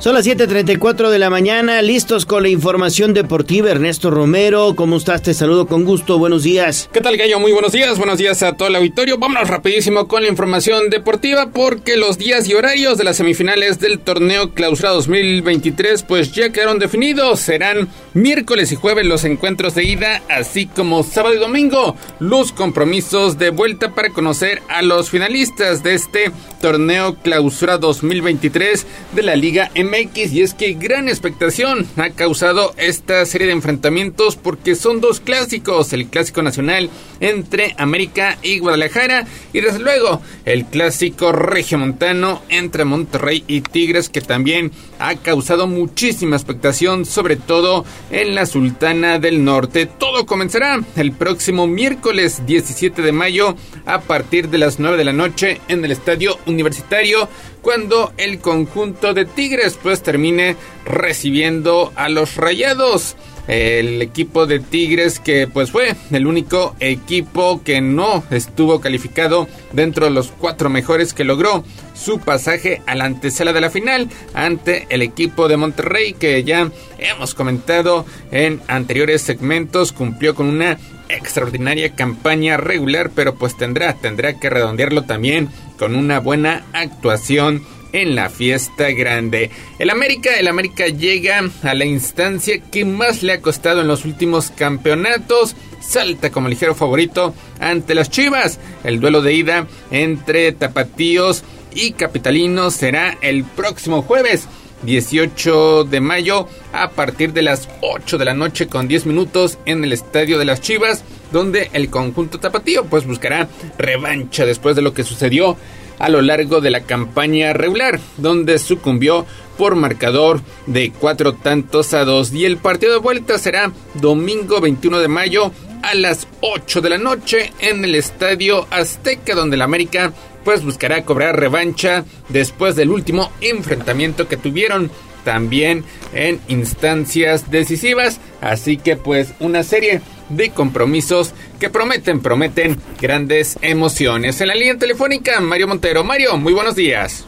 [0.02, 3.70] Son las 7:34 de la mañana, listos con la información deportiva.
[3.70, 5.22] Ernesto Romero, ¿cómo estás?
[5.22, 6.90] Te saludo con gusto, buenos días.
[6.92, 7.40] ¿Qué tal, Gallo?
[7.40, 9.20] Muy buenos días, buenos días a todo el auditorio.
[9.20, 14.00] Vámonos rapidísimo con la información deportiva porque los días y horarios de las semifinales del
[14.00, 17.40] torneo Clausura 2023 pues ya quedaron definidos.
[17.40, 23.38] Serán miércoles y jueves los encuentros de ida, así como sábado y domingo los compromisos
[23.38, 29.70] de vuelta para conocer a los finalistas de este torneo Clausura 2023 de la Liga
[29.94, 35.92] Y es que gran expectación ha causado esta serie de enfrentamientos porque son dos clásicos,
[35.92, 36.90] el clásico nacional
[37.20, 44.22] entre América y Guadalajara y desde luego el clásico regiomontano entre Monterrey y Tigres que
[44.22, 49.88] también ha causado muchísima expectación sobre todo en la Sultana del Norte.
[49.88, 55.14] Todo comenzará el próximo miércoles 17 de mayo a partir de las 9 de la
[55.14, 57.28] noche en el Estadio Universitario
[57.62, 60.56] cuando el conjunto de Tigres pues termine
[60.86, 63.16] recibiendo a los Rayados.
[63.48, 70.06] El equipo de Tigres que pues fue el único equipo que no estuvo calificado dentro
[70.06, 71.64] de los cuatro mejores que logró
[71.96, 76.72] su pasaje a la antesala de la final ante el equipo de Monterrey que ya
[77.00, 80.78] hemos comentado en anteriores segmentos cumplió con una
[81.14, 87.64] extraordinaria campaña regular pero pues tendrá tendrá que redondearlo también con una buena actuación
[87.94, 89.52] en la fiesta grande.
[89.80, 94.06] El América, el América llega a la instancia que más le ha costado en los
[94.06, 95.56] últimos campeonatos.
[95.82, 98.60] Salta como ligero favorito ante las Chivas.
[98.84, 101.44] El duelo de ida entre Tapatíos
[101.74, 104.48] y Capitalinos será el próximo jueves.
[104.84, 109.84] 18 de mayo a partir de las 8 de la noche con 10 minutos en
[109.84, 113.48] el estadio de las Chivas donde el conjunto tapatío pues buscará
[113.78, 115.58] revancha después de lo que sucedió
[116.00, 119.26] a lo largo de la campaña regular, donde sucumbió
[119.58, 122.34] por marcador de cuatro tantos a dos.
[122.34, 125.52] Y el partido de vuelta será domingo 21 de mayo
[125.84, 130.12] a las 8 de la noche en el Estadio Azteca, donde el América
[130.44, 134.92] pues buscará cobrar revancha después del último enfrentamiento que tuvieron
[135.24, 138.20] también en instancias decisivas.
[138.42, 144.42] Así que pues una serie de compromisos que prometen, prometen grandes emociones.
[144.42, 146.04] En la línea telefónica, Mario Montero.
[146.04, 147.26] Mario, muy buenos días.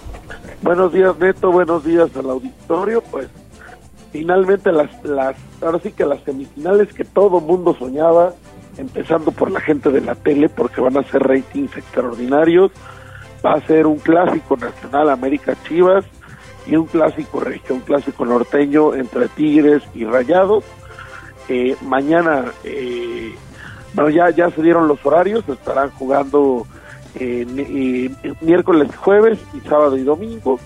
[0.62, 1.52] Buenos días, Neto.
[1.52, 3.02] Buenos días al auditorio.
[3.02, 3.28] Pues
[4.12, 8.34] finalmente las, las, ahora sí que las semifinales que todo mundo soñaba,
[8.78, 12.72] empezando por la gente de la tele, porque van a ser ratings extraordinarios.
[13.46, 16.06] Va a ser un clásico nacional América Chivas
[16.66, 20.64] y un clásico regio, un clásico norteño entre Tigres y Rayados
[21.50, 23.36] eh, mañana, eh,
[23.94, 26.66] bueno, ya, ya se dieron los horarios, estarán jugando
[27.16, 28.10] eh,
[28.42, 30.60] miércoles, jueves y sábado y domingo.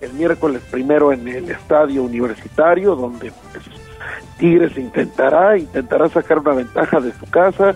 [0.00, 3.64] El miércoles primero en el estadio universitario, donde pues,
[4.38, 7.74] Tigres intentará, intentará sacar una ventaja de su casa,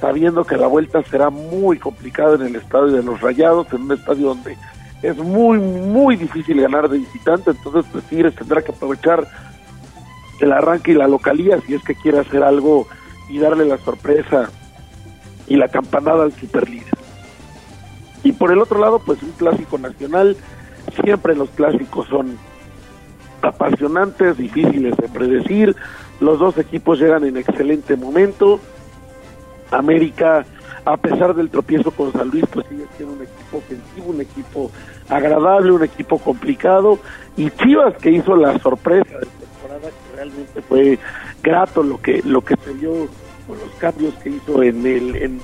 [0.00, 3.92] sabiendo que la vuelta será muy complicada en el estadio de los Rayados, en un
[3.92, 4.56] estadio donde
[5.02, 9.26] es muy, muy difícil ganar de visitante, entonces pues Tigres tendrá que aprovechar
[10.40, 12.86] el arranque y la localía si es que quiere hacer algo
[13.28, 14.50] y darle la sorpresa
[15.46, 16.94] y la campanada al superlíder.
[18.22, 20.36] Y por el otro lado, pues un clásico nacional,
[21.02, 22.36] siempre los clásicos son
[23.42, 25.76] apasionantes, difíciles de predecir,
[26.20, 28.60] los dos equipos llegan en excelente momento,
[29.70, 30.44] América
[30.86, 34.70] a pesar del tropiezo con San Luis, pues sigue siendo un equipo ofensivo, un equipo
[35.08, 37.00] agradable, un equipo complicado,
[37.36, 40.98] y Chivas que hizo la sorpresa de temporada que realmente fue
[41.42, 43.08] grato lo que lo que se vio
[43.48, 45.40] con los cambios que hizo en el en,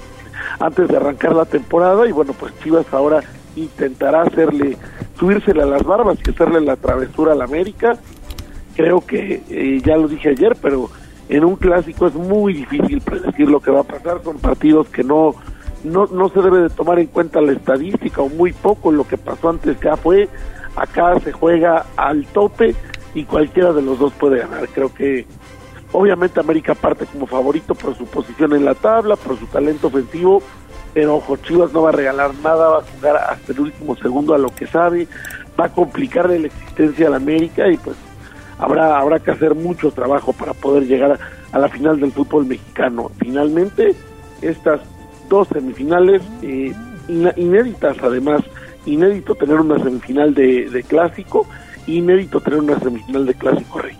[0.61, 2.07] antes de arrancar la temporada.
[2.07, 3.21] Y bueno pues Chivas ahora
[3.57, 4.79] intentará hacerle
[5.19, 7.99] subírsele a las barbas y hacerle la travesura al América.
[8.77, 10.89] Creo que eh, ya lo dije ayer pero
[11.37, 15.03] en un clásico es muy difícil predecir lo que va a pasar son partidos que
[15.03, 15.35] no
[15.85, 19.19] no no se debe de tomar en cuenta la estadística o muy poco lo que
[19.19, 20.29] pasó antes ya fue
[20.77, 22.75] acá se juega al tope
[23.15, 24.67] y cualquiera de los dos puede ganar.
[24.69, 25.27] Creo que
[25.93, 30.43] Obviamente América parte como favorito por su posición en la tabla, por su talento ofensivo,
[30.95, 34.35] pero ojo, Chivas no va a regalar nada, va a jugar hasta el último segundo
[34.35, 35.07] a lo que sabe,
[35.59, 37.97] va a complicarle la existencia a América y pues
[38.63, 41.19] habrá, habrá que hacer mucho trabajo para poder llegar
[41.53, 43.11] a, la final del fútbol mexicano.
[43.19, 43.95] Finalmente,
[44.41, 44.81] estas
[45.29, 46.73] dos semifinales eh,
[47.09, 48.43] inéditas además,
[48.87, 51.47] inédito tener una semifinal de, clásico,
[51.87, 53.97] inédito tener una semifinal de clásico rey.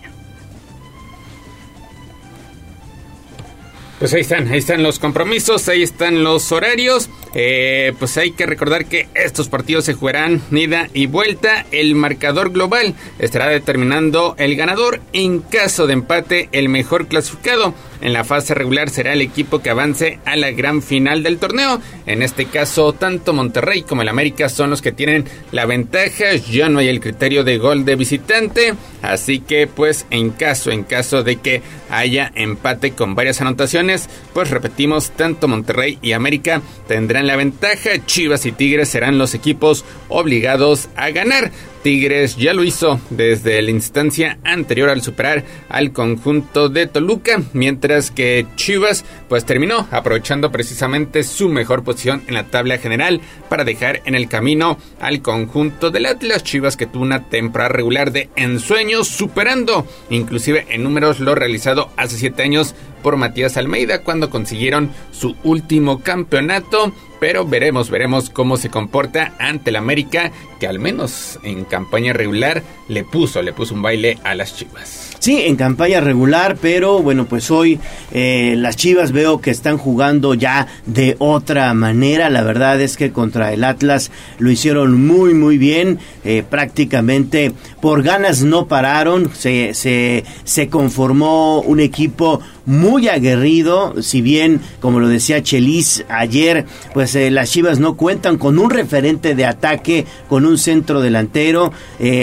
[4.03, 7.09] Pues ahí están, ahí están los compromisos, ahí están los horarios.
[7.33, 11.65] Eh, pues hay que recordar que estos partidos se jugarán ida y vuelta.
[11.71, 14.99] El marcador global estará determinando el ganador.
[15.13, 17.73] En caso de empate, el mejor clasificado
[18.03, 21.81] en la fase regular será el equipo que avance a la gran final del torneo.
[22.05, 26.35] En este caso, tanto Monterrey como el América son los que tienen la ventaja.
[26.51, 28.73] Ya no hay el criterio de gol de visitante.
[29.01, 34.49] Así que, pues, en caso, en caso de que haya empate con varias anotaciones, pues
[34.49, 38.05] repetimos, tanto Monterrey y América tendrán la ventaja.
[38.05, 41.51] Chivas y Tigres serán los equipos obligados a ganar.
[41.83, 48.09] Tigres ya lo hizo desde la instancia anterior al superar al conjunto de Toluca, mientras
[48.09, 53.19] que Chivas pues terminó aprovechando precisamente su mejor posición en la tabla general
[53.49, 56.43] para dejar en el camino al conjunto del Atlas.
[56.43, 62.17] Chivas que tuvo una temporada regular de ensueños superando inclusive en números lo realizado hace
[62.17, 66.91] siete años por Matías Almeida cuando consiguieron su último campeonato
[67.23, 72.63] pero veremos, veremos cómo se comporta ante el América, que al menos en campaña regular
[72.89, 75.12] le puso, le puso un baile a las Chivas.
[75.23, 77.79] Sí, en campaña regular, pero bueno, pues hoy
[78.11, 82.29] eh, las Chivas veo que están jugando ya de otra manera.
[82.29, 85.99] La verdad es que contra el Atlas lo hicieron muy, muy bien.
[86.25, 89.31] Eh, prácticamente por ganas no pararon.
[89.33, 96.65] Se, se, se conformó un equipo muy aguerrido, si bien, como lo decía Chelis ayer,
[96.93, 101.71] pues eh, las Chivas no cuentan con un referente de ataque, con un centro delantero.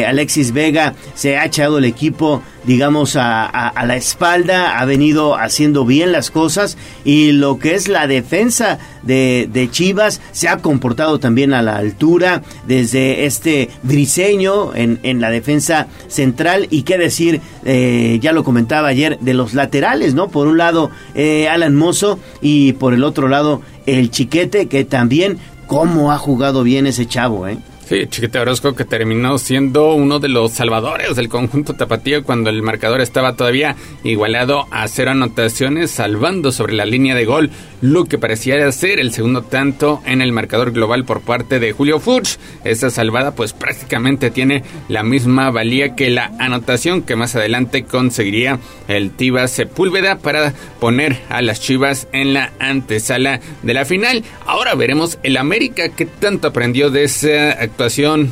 [0.06, 6.12] Alexis Vega se ha echado el equipo digamos, a, la espalda, ha venido haciendo bien
[6.12, 11.62] las cosas y lo que es la defensa de, Chivas se ha comportado también a
[11.62, 18.32] la altura desde este briseño en, en la defensa central y qué decir, eh, ya
[18.32, 20.28] lo comentaba ayer, de los laterales, ¿no?
[20.28, 25.39] Por un lado eh, Alan Mozo y por el otro lado el Chiquete que también
[25.66, 27.59] cómo ha jugado bien ese chavo, ¿eh?
[27.91, 32.62] Sí, Chiquete Orozco que terminó siendo uno de los salvadores del conjunto tapatío cuando el
[32.62, 37.51] marcador estaba todavía igualado a cero anotaciones, salvando sobre la línea de gol
[37.81, 42.01] lo que parecía ser el segundo tanto en el marcador global por parte de Julio
[42.01, 42.39] Furch.
[42.65, 48.59] Esa salvada pues prácticamente tiene la misma valía que la anotación que más adelante conseguiría
[48.89, 54.24] el Tiva Sepúlveda para poner a las Chivas en la antesala de la final.
[54.47, 57.57] Ahora veremos el América que tanto aprendió de esa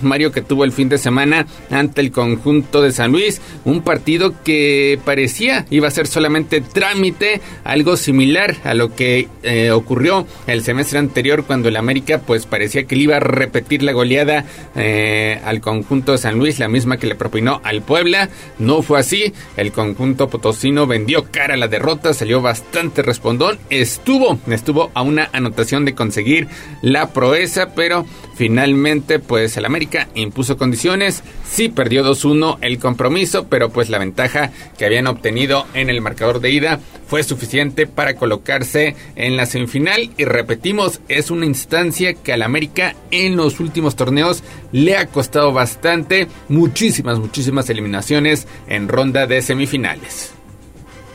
[0.03, 3.41] Mario, que tuvo el fin de semana ante el conjunto de San Luis.
[3.65, 9.71] Un partido que parecía iba a ser solamente trámite, algo similar a lo que eh,
[9.71, 13.93] ocurrió el semestre anterior cuando el América pues parecía que le iba a repetir la
[13.93, 14.45] goleada
[14.77, 18.29] eh, al conjunto de San Luis, la misma que le propinó al Puebla.
[18.59, 19.33] No fue así.
[19.57, 23.59] El conjunto potosino vendió cara a la derrota, salió bastante respondón.
[23.71, 26.49] Estuvo, estuvo a una anotación de conseguir
[26.83, 33.71] la proeza, pero finalmente pues el América impuso condiciones, sí perdió 2-1 el compromiso, pero
[33.71, 38.95] pues la ventaja que habían obtenido en el marcador de ida fue suficiente para colocarse
[39.17, 44.45] en la semifinal y repetimos, es una instancia que al América en los últimos torneos
[44.73, 50.35] le ha costado bastante, muchísimas, muchísimas eliminaciones en ronda de semifinales.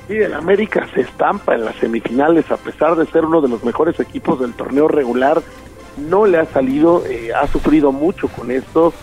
[0.08, 3.64] Sí, el América se estampa en las semifinales a pesar de ser uno de los
[3.64, 5.42] mejores equipos del torneo regular
[5.98, 8.94] no le ha salido, eh, ha sufrido mucho con esto.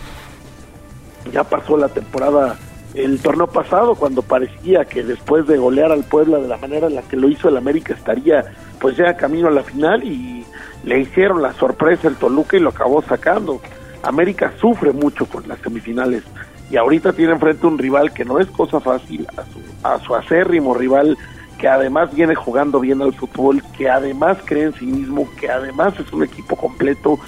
[1.31, 2.59] Ya pasó la temporada
[2.93, 6.95] el torneo pasado cuando parecía que después de golear al Puebla de la manera en
[6.95, 8.43] la que lo hizo el América estaría
[8.79, 10.45] pues ya camino a la final y
[10.83, 13.61] le hicieron la sorpresa el Toluca y lo acabó sacando.
[14.03, 16.23] América sufre mucho con las semifinales
[16.69, 20.15] y ahorita tiene enfrente un rival que no es cosa fácil, a su, a su
[20.15, 21.17] acérrimo rival
[21.61, 25.93] que además viene jugando bien al fútbol, que además cree en sí mismo, que además
[25.99, 27.19] es un equipo completo,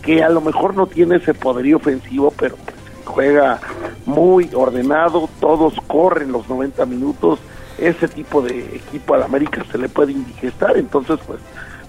[0.00, 3.60] que a lo mejor no tiene ese poderío ofensivo, pero pues, juega
[4.06, 7.38] muy ordenado, todos corren los 90 minutos,
[7.78, 11.40] ese tipo de equipo al América se le puede indigestar, entonces pues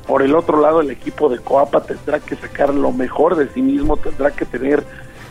[0.08, 3.62] por el otro lado el equipo de Coapa tendrá que sacar lo mejor de sí
[3.62, 4.84] mismo, tendrá que tener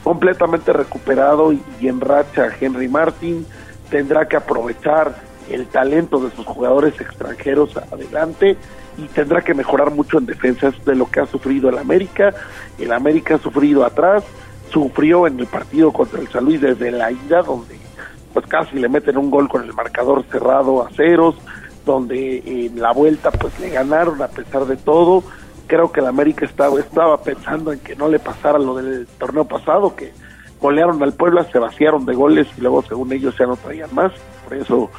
[0.02, 3.46] completamente recuperado y, en racha a Henry Martin,
[3.90, 5.14] tendrá que aprovechar
[5.50, 8.56] el talento de sus jugadores extranjeros adelante
[8.96, 12.34] y tendrá que mejorar mucho en defensas de lo que ha sufrido el América.
[12.78, 14.24] El América ha sufrido atrás,
[14.72, 17.76] sufrió en el partido contra el San Luis desde la ida, donde
[18.32, 21.36] pues casi le meten un gol con el marcador cerrado a ceros,
[21.84, 25.22] donde en la vuelta pues le ganaron a pesar de todo.
[25.66, 29.44] Creo que el América estaba, estaba pensando en que no le pasara lo del torneo
[29.44, 30.12] pasado, que
[30.60, 34.12] golearon al Puebla, se vaciaron de goles y luego según ellos ya no traían más,
[34.44, 34.90] por eso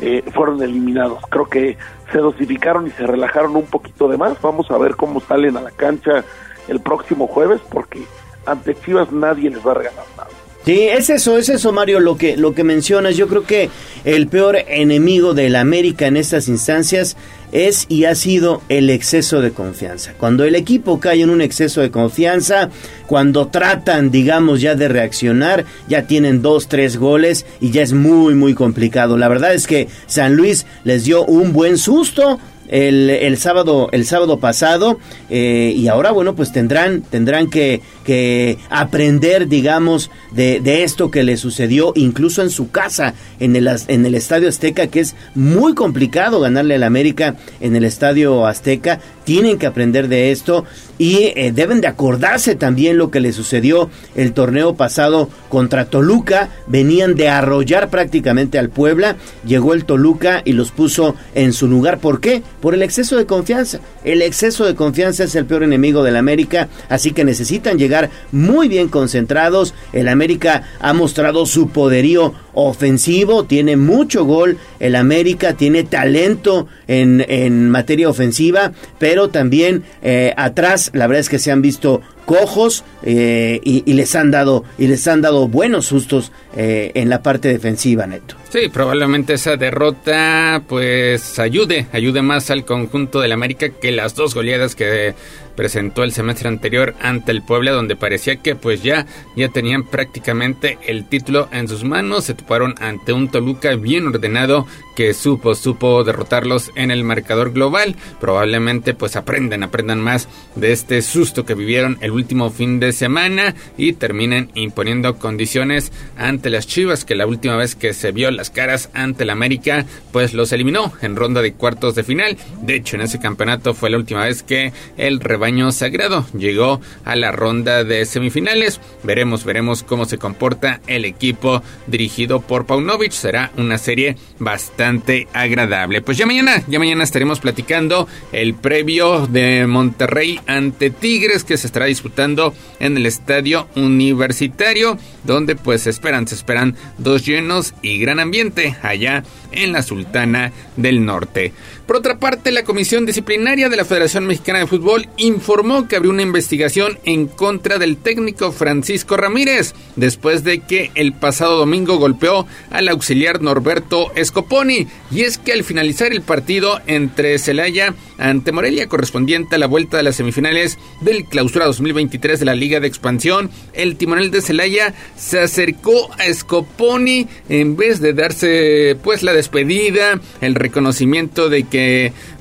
[0.00, 1.22] eh, fueron eliminados.
[1.28, 1.76] Creo que
[2.10, 4.40] se dosificaron y se relajaron un poquito de más.
[4.40, 6.24] Vamos a ver cómo salen a la cancha
[6.68, 8.04] el próximo jueves, porque
[8.46, 10.30] ante Chivas nadie les va a regalar nada.
[10.64, 13.16] Sí, es eso, es eso, Mario, lo que, lo que mencionas.
[13.16, 13.70] Yo creo que
[14.04, 17.16] el peor enemigo del América en estas instancias
[17.50, 20.12] es y ha sido el exceso de confianza.
[20.18, 22.68] Cuando el equipo cae en un exceso de confianza,
[23.06, 28.34] cuando tratan, digamos, ya de reaccionar, ya tienen dos, tres goles y ya es muy,
[28.34, 29.16] muy complicado.
[29.16, 32.38] La verdad es que San Luis les dio un buen susto
[32.70, 34.98] el, el sábado el sábado pasado
[35.28, 41.36] eh, y ahora bueno pues tendrán tendrán que, que aprender digamos de, esto que le
[41.36, 46.40] sucedió incluso en su casa en el en el Estadio Azteca que es muy complicado
[46.40, 50.64] ganarle al América en el Estadio Azteca tienen que aprender de esto
[50.98, 56.48] y eh, deben de acordarse también lo que le sucedió el torneo pasado contra Toluca.
[56.66, 59.16] Venían de arrollar prácticamente al Puebla.
[59.46, 62.00] Llegó el Toluca y los puso en su lugar.
[62.00, 62.42] ¿Por qué?
[62.60, 63.78] Por el exceso de confianza.
[64.04, 66.68] El exceso de confianza es el peor enemigo del América.
[66.88, 67.99] Así que necesitan llegar
[68.32, 69.74] muy bien concentrados.
[69.92, 73.44] El América ha mostrado su poderío ofensivo.
[73.44, 74.56] Tiene mucho gol.
[74.78, 78.72] El América tiene talento en, en materia ofensiva.
[78.98, 82.00] Pero también eh, atrás la verdad es que se han visto
[82.30, 87.22] cojos eh, y, les han dado y les han dado buenos sustos eh, en la
[87.22, 88.36] parte defensiva, Neto.
[88.50, 94.34] Sí, probablemente esa derrota pues ayude, ayude más al conjunto del América que las dos
[94.34, 95.14] goleadas que
[95.60, 99.04] presentó el semestre anterior ante el Puebla donde parecía que pues ya
[99.36, 104.66] ya tenían prácticamente el título en sus manos, se toparon ante un Toluca bien ordenado
[105.00, 107.96] que supo supo derrotarlos en el marcador global.
[108.20, 113.54] Probablemente pues aprendan, aprendan más de este susto que vivieron el último fin de semana
[113.78, 118.50] y terminen imponiendo condiciones ante las Chivas que la última vez que se vio las
[118.50, 122.36] caras ante el América pues los eliminó en ronda de cuartos de final.
[122.60, 127.16] De hecho en ese campeonato fue la última vez que el rebaño sagrado llegó a
[127.16, 128.82] la ronda de semifinales.
[129.02, 133.12] Veremos, veremos cómo se comporta el equipo dirigido por Paunovic.
[133.12, 134.89] Será una serie bastante
[135.32, 136.02] agradable.
[136.02, 141.66] Pues ya mañana, ya mañana estaremos platicando el previo de Monterrey ante Tigres que se
[141.66, 148.20] estará disputando en el estadio universitario, donde pues esperan, se esperan dos llenos y gran
[148.20, 149.22] ambiente allá
[149.52, 151.52] en la Sultana del Norte.
[151.90, 156.12] Por otra parte, la Comisión Disciplinaria de la Federación Mexicana de Fútbol informó que abrió
[156.12, 162.46] una investigación en contra del técnico Francisco Ramírez, después de que el pasado domingo golpeó
[162.70, 164.86] al auxiliar Norberto Scoponi.
[165.10, 169.96] Y es que al finalizar el partido entre Celaya ante Morelia, correspondiente a la vuelta
[169.96, 174.94] de las semifinales del Clausura 2023 de la Liga de Expansión, el timonel de Celaya
[175.16, 181.79] se acercó a Scoponi en vez de darse pues la despedida, el reconocimiento de que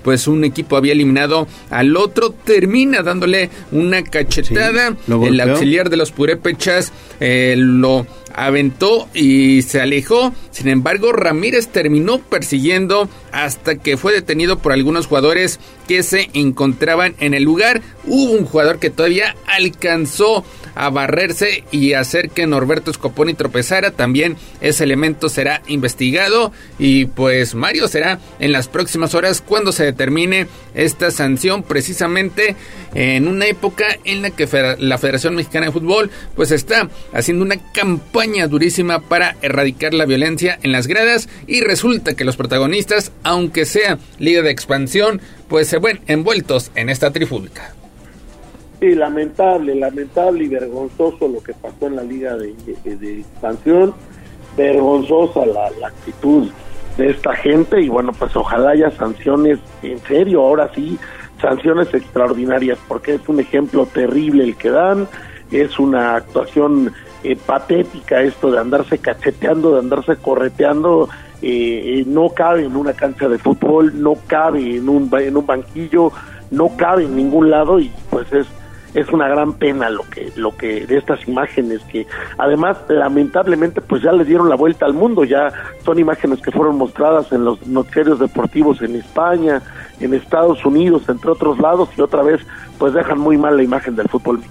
[0.04, 4.96] pues un equipo había eliminado al otro, termina dándole una cachetada.
[5.08, 10.34] el auxiliar de los purépechas eh, lo aventó y se alejó.
[10.52, 15.60] Sin embargo, Ramírez terminó persiguiendo hasta que fue detenido por algunos jugadores
[15.90, 17.82] que se encontraban en el lugar.
[18.06, 20.46] Hubo un jugador que todavía alcanzó
[20.76, 23.90] a barrerse y hacer que Norberto Scoponi tropezara.
[23.90, 29.84] También ese elemento será investigado y pues Mario será en las próximas horas cuando se
[29.84, 30.46] determine
[30.76, 32.56] esta sanción precisamente
[32.94, 34.48] en una época en la que
[34.78, 40.60] la Federación Mexicana de Fútbol pues está haciendo una campaña durísima para erradicar la violencia
[40.62, 45.80] en las gradas y resulta que los protagonistas, aunque sea Liga de Expansión, pues se
[45.80, 47.74] ven envueltos en esta trifulca.
[48.80, 52.56] Sí, lamentable, lamentable y vergonzoso lo que pasó en la Liga de,
[53.20, 53.94] Expansión,
[54.56, 56.50] vergonzosa la, la actitud
[56.98, 60.98] de esta gente y bueno, pues ojalá haya sanciones en serio, ahora sí,
[61.42, 65.08] sanciones extraordinarias, porque es un ejemplo terrible el que dan,
[65.52, 66.94] es una actuación
[67.24, 71.10] eh, patética esto de andarse cacheteando, de andarse correteando,
[71.42, 75.46] eh, eh, no cabe en una cancha de fútbol, no cabe en un, en un
[75.46, 76.12] banquillo,
[76.52, 78.48] no cabe en ningún lado y pues es
[78.94, 84.02] es una gran pena lo que lo que de estas imágenes que además lamentablemente pues
[84.02, 85.52] ya le dieron la vuelta al mundo ya
[85.86, 89.62] son imágenes que fueron mostradas en los noticieros deportivos en España
[90.00, 92.42] en Estados Unidos entre otros lados y otra vez
[92.78, 94.42] pues dejan muy mal la imagen del fútbol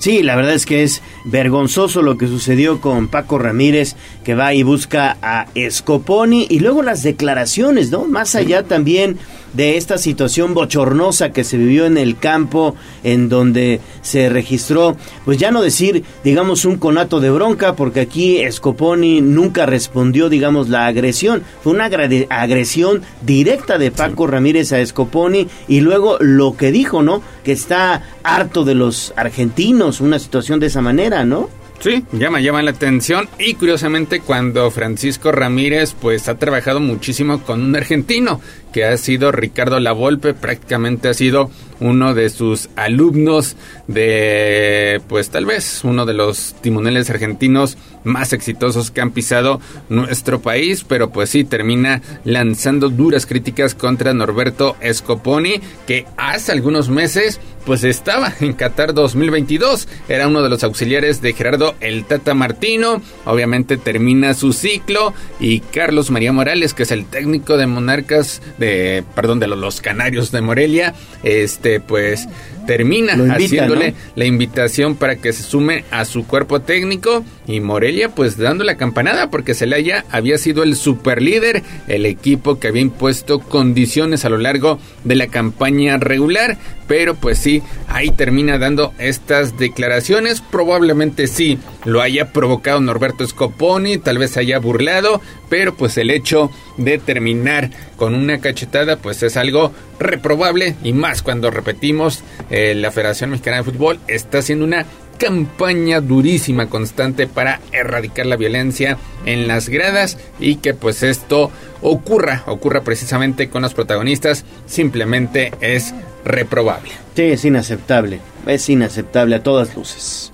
[0.00, 4.54] Sí, la verdad es que es vergonzoso lo que sucedió con Paco Ramírez, que va
[4.54, 8.06] y busca a Scoponi, y luego las declaraciones, ¿no?
[8.06, 9.18] Más allá también
[9.52, 15.38] de esta situación bochornosa que se vivió en el campo, en donde se registró, pues
[15.38, 20.86] ya no decir, digamos, un conato de bronca, porque aquí Scoponi nunca respondió, digamos, la
[20.86, 21.42] agresión.
[21.62, 21.90] Fue una
[22.30, 27.22] agresión directa de Paco Ramírez a Scoponi, y luego lo que dijo, ¿no?
[27.44, 31.59] Que está harto de los argentinos, una situación de esa manera, ¿no?
[31.80, 33.28] Sí, llama, llama la atención.
[33.38, 38.40] Y curiosamente cuando Francisco Ramírez pues ha trabajado muchísimo con un argentino
[38.72, 41.50] que ha sido Ricardo Lavolpe, prácticamente ha sido
[41.80, 43.56] uno de sus alumnos
[43.88, 50.40] de, pues tal vez uno de los timoneles argentinos más exitosos que han pisado nuestro
[50.40, 57.40] país, pero pues sí termina lanzando duras críticas contra Norberto Scoponi, que hace algunos meses
[57.64, 63.02] pues estaba en Qatar 2022, era uno de los auxiliares de Gerardo El Tata Martino,
[63.26, 69.04] obviamente termina su ciclo y Carlos María Morales, que es el técnico de Monarcas de,
[69.14, 72.26] perdón, de los Canarios de Morelia, este, pues
[72.66, 78.36] termina haciéndole la invitación para que se sume a su cuerpo técnico y Morelia pues
[78.36, 84.24] dando la campanada porque Celaya había sido el superlíder, el equipo que había impuesto condiciones
[84.24, 90.40] a lo largo de la campaña regular, pero pues sí, ahí termina dando estas declaraciones,
[90.40, 96.50] probablemente sí lo haya provocado Norberto Scoponi, tal vez haya burlado, pero pues el hecho
[96.84, 102.90] de terminar con una cachetada pues es algo reprobable y más cuando repetimos eh, la
[102.90, 104.86] Federación Mexicana de Fútbol está haciendo una
[105.18, 108.96] campaña durísima constante para erradicar la violencia
[109.26, 111.50] en las gradas y que pues esto
[111.82, 115.94] ocurra, ocurra precisamente con los protagonistas, simplemente es
[116.24, 116.92] reprobable.
[117.14, 120.32] Sí, es inaceptable, es inaceptable a todas luces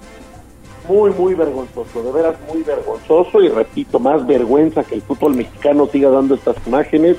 [0.89, 5.87] muy, muy vergonzoso, de veras muy vergonzoso y repito, más vergüenza que el fútbol mexicano
[5.87, 7.17] siga dando estas imágenes,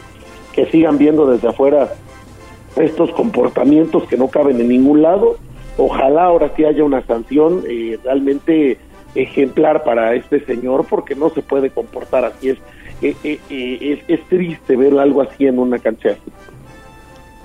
[0.54, 1.94] que sigan viendo desde afuera
[2.76, 5.38] estos comportamientos que no caben en ningún lado.
[5.78, 8.78] Ojalá ahora sí haya una sanción eh, realmente
[9.16, 12.50] ejemplar para este señor porque no se puede comportar así.
[12.50, 12.58] Es,
[13.02, 16.18] eh, eh, es, es, triste ver algo así en una cancha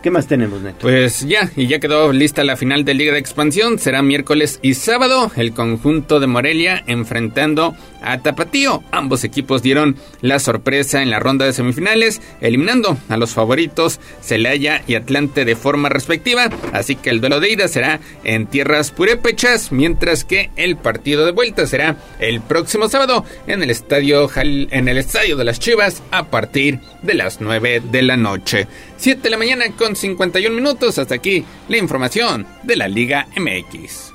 [0.02, 0.78] ¿Qué más tenemos, Neto?
[0.80, 3.78] Pues ya, y ya quedó lista la final de Liga de Expansión.
[3.78, 5.30] Será miércoles y sábado.
[5.36, 8.82] El conjunto de Morelia enfrentando a Tapatío.
[8.90, 14.82] Ambos equipos dieron la sorpresa en la ronda de semifinales, eliminando a los favoritos Celaya
[14.88, 16.50] y Atlante de forma respectiva.
[16.72, 21.30] Así que el duelo de ida será en tierras purépechas, mientras que el partido de
[21.30, 26.24] vuelta será el próximo sábado en el estadio, en el estadio de las Chivas a
[26.24, 28.66] partir de las 9 de la noche.
[29.02, 30.96] 7 de la mañana con 51 minutos.
[30.96, 34.11] Hasta aquí la información de la Liga MX.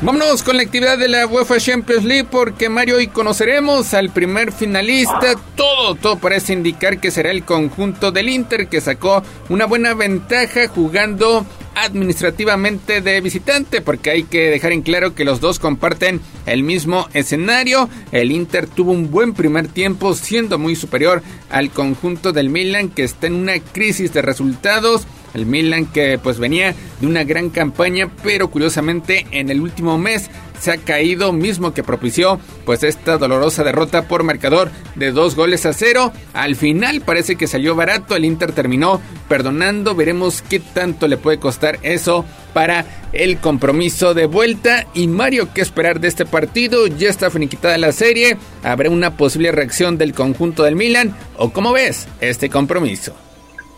[0.00, 4.52] Vámonos con la actividad de la UEFA Champions League porque Mario hoy conoceremos al primer
[4.52, 5.34] finalista.
[5.56, 10.68] Todo, todo parece indicar que será el conjunto del Inter que sacó una buena ventaja
[10.68, 11.44] jugando
[11.74, 17.08] administrativamente de visitante, porque hay que dejar en claro que los dos comparten el mismo
[17.12, 17.88] escenario.
[18.12, 23.02] El Inter tuvo un buen primer tiempo, siendo muy superior al conjunto del Milan, que
[23.02, 25.06] está en una crisis de resultados.
[25.34, 30.30] El Milan que pues venía de una gran campaña, pero curiosamente en el último mes
[30.60, 35.66] se ha caído, mismo que propició pues esta dolorosa derrota por marcador de dos goles
[35.66, 36.12] a cero.
[36.32, 41.38] Al final parece que salió barato, el Inter terminó perdonando, veremos qué tanto le puede
[41.38, 44.86] costar eso para el compromiso de vuelta.
[44.94, 46.86] Y Mario, ¿qué esperar de este partido?
[46.86, 51.72] Ya está finiquitada la serie, habrá una posible reacción del conjunto del Milan o cómo
[51.72, 53.27] ves este compromiso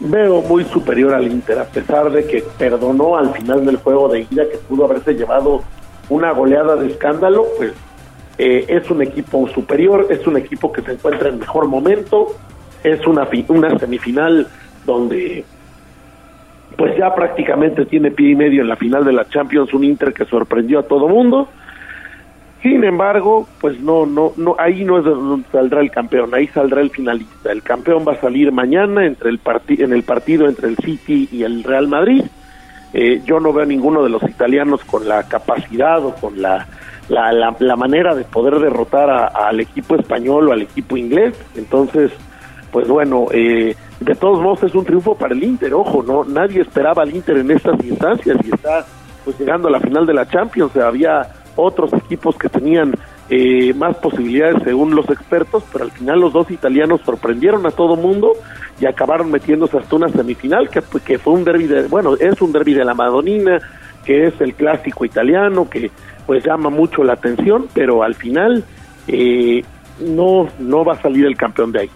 [0.00, 4.26] veo muy superior al Inter, a pesar de que perdonó al final del juego de
[4.30, 5.62] ida que pudo haberse llevado
[6.08, 7.72] una goleada de escándalo, pues
[8.38, 12.28] eh, es un equipo superior, es un equipo que se encuentra en mejor momento,
[12.82, 14.48] es una, una semifinal
[14.86, 15.44] donde
[16.76, 20.14] pues ya prácticamente tiene pie y medio en la final de la Champions, un Inter
[20.14, 21.48] que sorprendió a todo mundo.
[22.62, 26.82] Sin embargo, pues no, no, no, ahí no es donde saldrá el campeón, ahí saldrá
[26.82, 27.52] el finalista.
[27.52, 31.42] El campeón va a salir mañana entre el en el partido entre el City y
[31.42, 32.22] el Real Madrid.
[32.92, 36.66] Eh, yo no veo a ninguno de los italianos con la capacidad o con la,
[37.08, 41.34] la, la, manera de poder derrotar al equipo español o al equipo inglés.
[41.56, 42.10] Entonces,
[42.70, 46.60] pues bueno, eh, de todos modos es un triunfo para el Inter, ojo, no nadie
[46.60, 48.84] esperaba al Inter en estas instancias y está
[49.24, 52.94] pues llegando a la final de la Champions, había otros equipos que tenían
[53.28, 57.96] eh, más posibilidades según los expertos, pero al final los dos italianos sorprendieron a todo
[57.96, 58.32] mundo
[58.80, 60.80] y acabaron metiéndose hasta una semifinal que,
[61.18, 63.58] fue un derby de, bueno, es un derby de la Madonina,
[64.04, 65.90] que es el clásico italiano, que
[66.26, 68.64] pues llama mucho la atención, pero al final
[69.06, 69.62] eh,
[70.00, 71.90] no, no va a salir el campeón de ahí.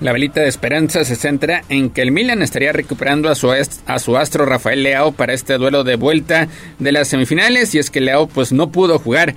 [0.00, 3.98] La velita de esperanza se centra en que el Milan estaría recuperando a su, a
[3.98, 6.48] su astro Rafael Leao para este duelo de vuelta
[6.78, 9.34] de las semifinales y es que Leao pues no pudo jugar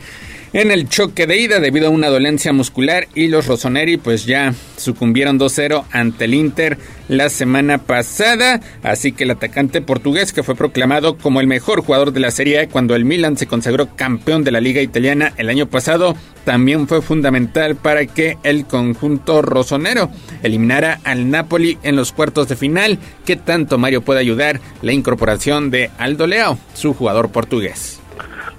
[0.53, 4.53] en el choque de ida debido a una dolencia muscular y los Rossoneri pues ya
[4.77, 10.55] sucumbieron 2-0 ante el Inter la semana pasada, así que el atacante portugués que fue
[10.55, 14.51] proclamado como el mejor jugador de la Serie cuando el Milan se consagró campeón de
[14.51, 20.09] la Liga Italiana el año pasado, también fue fundamental para que el conjunto rosonero
[20.43, 25.69] eliminara al Napoli en los cuartos de final, que tanto Mario puede ayudar la incorporación
[25.69, 27.96] de Aldo Leao, su jugador portugués.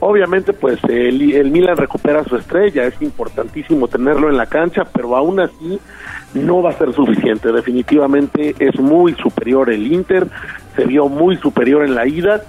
[0.01, 5.17] Obviamente, pues el, el, Milan recupera su estrella, es importantísimo tenerlo en la cancha, pero
[5.17, 5.81] aún así
[6.35, 7.51] no va a ser suficiente.
[7.51, 10.29] Definitivamente es muy superior el Inter,
[10.77, 12.43] se vio muy superior en la ida.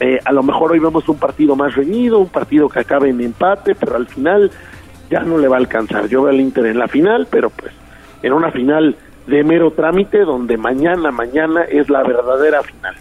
[0.00, 3.20] Eh, a lo mejor hoy vemos un partido más reñido, un partido que acabe en
[3.20, 4.50] empate, pero al final
[5.10, 6.08] ya no le va a alcanzar.
[6.08, 7.72] Yo veo al Inter en la final, pero pues
[8.22, 12.96] en una final de mero trámite donde mañana, mañana es la verdadera final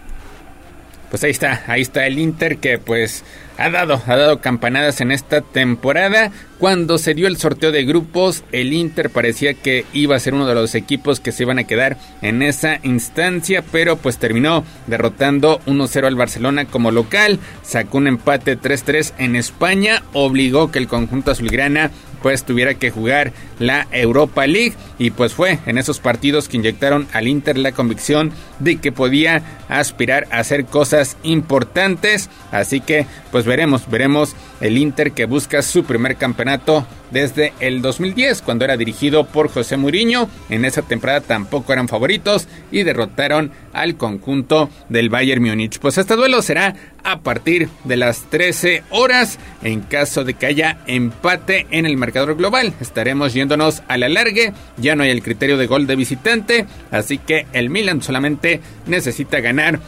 [1.10, 3.24] pues ahí está, ahí está el Inter que pues
[3.58, 6.32] ha dado, ha dado campanadas en esta temporada.
[6.60, 10.48] Cuando se dio el sorteo de grupos, el Inter parecía que iba a ser uno
[10.48, 15.60] de los equipos que se iban a quedar en esa instancia, pero pues terminó derrotando
[15.66, 21.32] 1-0 al Barcelona como local, sacó un empate 3-3 en España, obligó que el conjunto
[21.32, 21.92] azulgrana
[22.26, 24.74] pues tuviera que jugar la Europa League.
[24.98, 29.44] Y pues fue en esos partidos que inyectaron al Inter la convicción de que podía
[29.70, 35.84] aspirar a hacer cosas importantes, así que pues veremos, veremos el Inter que busca su
[35.84, 40.30] primer campeonato desde el 2010 cuando era dirigido por José Mourinho.
[40.50, 45.80] En esa temporada tampoco eran favoritos y derrotaron al conjunto del Bayern Múnich.
[45.80, 50.80] Pues este duelo será a partir de las 13 horas en caso de que haya
[50.88, 52.74] empate en el marcador global.
[52.82, 57.18] Estaremos yéndonos a la largue, ya no hay el criterio de gol de visitante, así
[57.20, 59.80] que el Milan solamente necesita ganar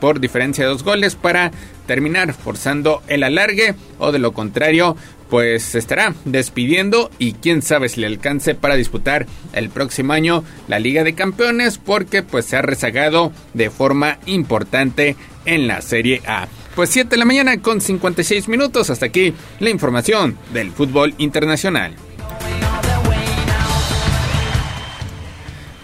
[0.00, 1.50] por diferencia de dos goles para
[1.86, 4.96] terminar forzando el alargue o de lo contrario
[5.30, 10.44] pues se estará despidiendo y quién sabe si le alcance para disputar el próximo año
[10.68, 15.16] la Liga de Campeones porque pues se ha rezagado de forma importante
[15.46, 16.48] en la Serie A.
[16.74, 21.94] Pues 7 de la mañana con 56 minutos, hasta aquí la información del fútbol internacional.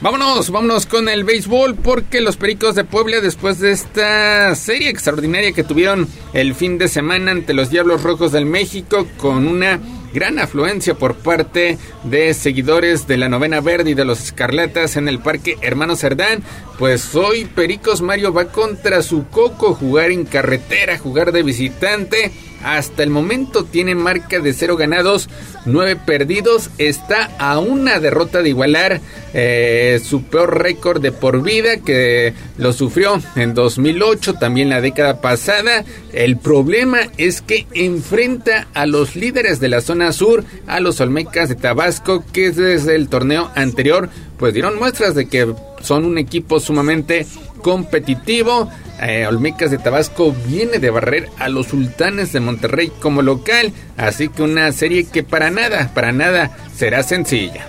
[0.07, 5.51] Vámonos, vámonos con el béisbol porque los Pericos de Puebla después de esta serie extraordinaria
[5.51, 9.81] que tuvieron el fin de semana ante los Diablos Rojos del México con una
[10.15, 15.09] gran afluencia por parte de seguidores de la novena verde y de los escarlatas en
[15.09, 16.45] el parque Hermano Cerdán.
[16.79, 22.31] Pues hoy Pericos Mario va contra su coco, jugar en carretera, jugar de visitante
[22.63, 25.29] hasta el momento tiene marca de cero ganados,
[25.65, 26.71] nueve perdidos.
[26.79, 29.01] Está a una derrota de igualar
[29.35, 35.21] eh, su peor récord de por vida que lo sufrió en 2008, también la década
[35.21, 35.85] pasada.
[36.13, 41.49] El problema es que enfrenta a los líderes de la zona sur, a los Olmecas
[41.49, 44.09] de Tabasco, que desde el torneo anterior
[44.39, 47.27] pues dieron muestras de que son un equipo sumamente
[47.63, 48.71] competitivo.
[49.03, 54.29] Eh, Olmecas de Tabasco viene de barrer a los sultanes de Monterrey como local, así
[54.29, 57.69] que una serie que para nada, para nada será sencilla.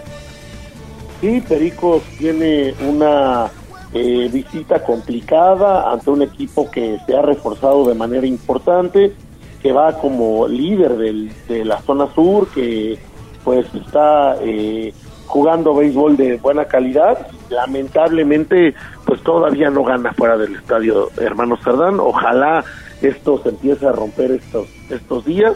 [1.19, 3.51] Sí, Pericos tiene una
[3.93, 9.13] eh, visita complicada ante un equipo que se ha reforzado de manera importante,
[9.61, 12.99] que va como líder de la zona sur, que
[13.43, 14.93] pues está eh,
[15.25, 17.27] jugando béisbol de buena calidad.
[17.49, 18.75] Lamentablemente,
[19.05, 21.99] pues todavía no gana fuera del estadio Hermanos Cerdán.
[21.99, 22.63] Ojalá
[23.01, 25.55] esto se empiece a romper estos, estos días.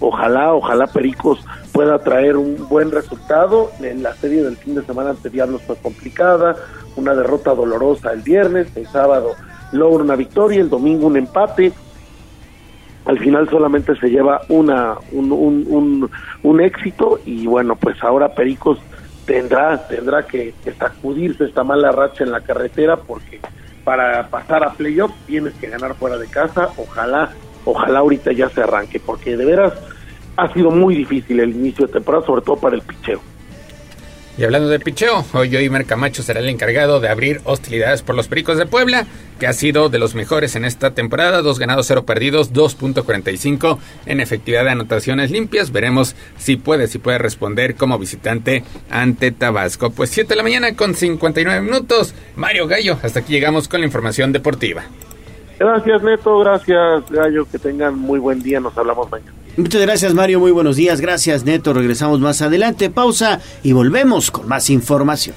[0.00, 3.70] Ojalá, ojalá Pericos pueda traer un buen resultado.
[3.80, 6.56] En la serie del fin de semana ante Diablos fue complicada,
[6.96, 9.34] una derrota dolorosa el viernes, el sábado
[9.72, 11.72] logra una victoria, el domingo un empate.
[13.04, 16.10] Al final solamente se lleva una un, un,
[16.42, 18.78] un, éxito y bueno, pues ahora Pericos
[19.30, 23.38] tendrá tendrá que, sacudirse esta mala racha en la carretera porque
[23.84, 26.70] para pasar a playoff tienes que ganar fuera de casa.
[26.76, 27.30] Ojalá,
[27.64, 29.72] ojalá ahorita ya se arranque porque de veras
[30.36, 33.20] ha sido muy difícil el inicio de temporada, sobre todo para el picheo.
[34.38, 38.28] Y hablando de picheo, hoy Oimer Camacho será el encargado de abrir hostilidades por los
[38.28, 39.06] Pericos de Puebla,
[39.38, 44.20] que ha sido de los mejores en esta temporada, dos ganados, cero perdidos, 2.45 en
[44.20, 45.72] efectividad de anotaciones limpias.
[45.72, 49.90] Veremos si puede, si puede responder como visitante ante Tabasco.
[49.90, 52.14] Pues 7 de la mañana con 59 minutos.
[52.36, 54.84] Mario Gallo, hasta aquí llegamos con la información deportiva.
[55.58, 59.32] Gracias Neto, gracias Gallo, que tengan muy buen día, nos hablamos mañana.
[59.60, 64.48] Muchas gracias Mario, muy buenos días, gracias Neto, regresamos más adelante, pausa y volvemos con
[64.48, 65.36] más información.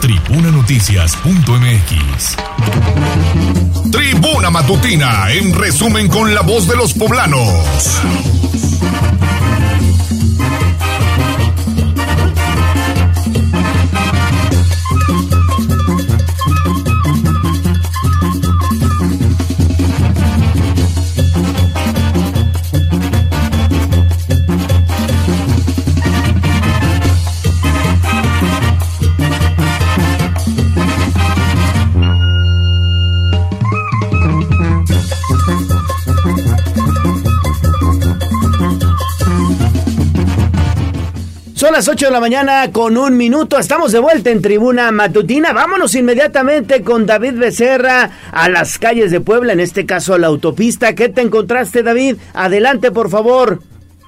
[0.00, 2.36] tribunanoticias.mx.
[3.90, 8.00] Tribuna Matutina, en resumen con la voz de los poblanos.
[41.70, 43.56] Son las 8 de la mañana con un minuto.
[43.56, 45.52] Estamos de vuelta en tribuna matutina.
[45.52, 50.26] Vámonos inmediatamente con David Becerra a las calles de Puebla, en este caso a la
[50.26, 50.96] autopista.
[50.96, 52.16] ¿Qué te encontraste, David?
[52.34, 53.60] Adelante, por favor.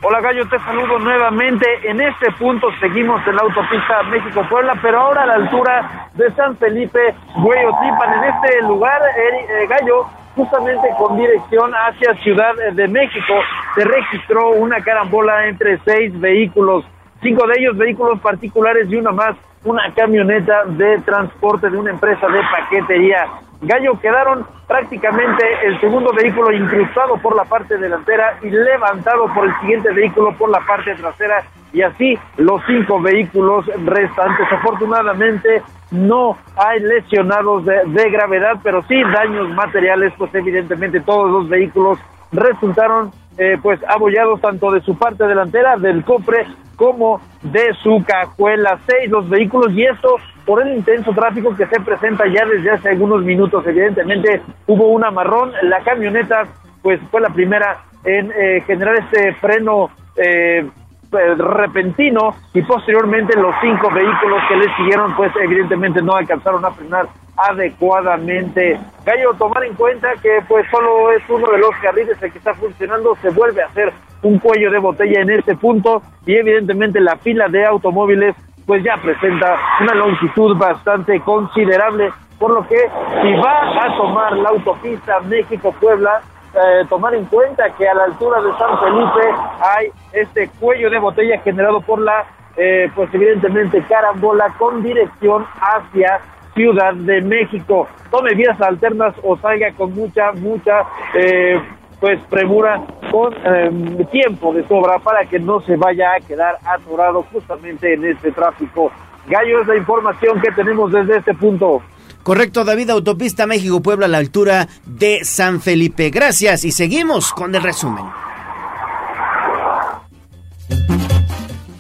[0.03, 1.65] Hola Gallo, te saludo nuevamente.
[1.85, 6.57] En este punto seguimos en la autopista México-Puebla, pero ahora a la altura de San
[6.57, 8.25] Felipe, Güeyotipan.
[8.25, 13.35] En este lugar, eh, Gallo, justamente con dirección hacia Ciudad de México,
[13.77, 16.85] se registró una carambola entre seis vehículos
[17.23, 22.27] cinco de ellos vehículos particulares y una más, una camioneta de transporte de una empresa
[22.27, 23.27] de paquetería.
[23.63, 29.55] Gallo quedaron prácticamente el segundo vehículo incrustado por la parte delantera y levantado por el
[29.61, 34.47] siguiente vehículo por la parte trasera y así los cinco vehículos restantes.
[34.51, 35.63] Afortunadamente
[35.93, 41.99] no hay lesionados de, gravedad, pero sí daños materiales, pues evidentemente todos los vehículos
[42.33, 46.47] resultaron eh, pues abollados tanto de su parte delantera del cofre
[46.83, 48.77] como de su cajuela.
[48.89, 52.89] 6 los vehículos y esto por el intenso tráfico que se presenta ya desde hace
[52.89, 53.65] algunos minutos.
[53.65, 55.53] Evidentemente hubo un amarrón.
[55.63, 56.43] La camioneta
[56.83, 60.69] pues fue la primera en eh, generar este freno eh,
[61.09, 66.73] pues, repentino y posteriormente los cinco vehículos que le siguieron pues evidentemente no alcanzaron a
[66.73, 67.07] frenar
[67.37, 68.79] adecuadamente.
[69.05, 72.55] Gallo, tomar en cuenta que pues solo es uno de los carriles el que está
[72.55, 73.93] funcionando, se vuelve a hacer
[74.23, 78.37] un cuello de botella en este punto y evidentemente la fila de automóviles
[78.67, 84.51] pues ya presenta una longitud bastante considerable, por lo que si va a tomar la
[84.51, 86.23] autopista México-Puebla,
[86.55, 90.99] eh, tomar en cuenta que a la altura de San Felipe hay este cuello de
[90.99, 92.25] botella generado por la,
[92.57, 96.21] eh, pues evidentemente carambola con dirección hacia
[96.55, 97.89] Ciudad de México.
[98.11, 100.83] Tome vías alternas o salga con mucha, mucha,
[101.15, 101.61] eh,
[102.01, 107.25] pues premura, con em, tiempo de sobra para que no se vaya a quedar atorado
[107.33, 108.91] justamente en este tráfico.
[109.29, 111.81] Gallo es la información que tenemos desde este punto.
[112.23, 116.11] Correcto, David, autopista México-Puebla a la altura de San Felipe.
[116.11, 118.05] Gracias y seguimos con el resumen.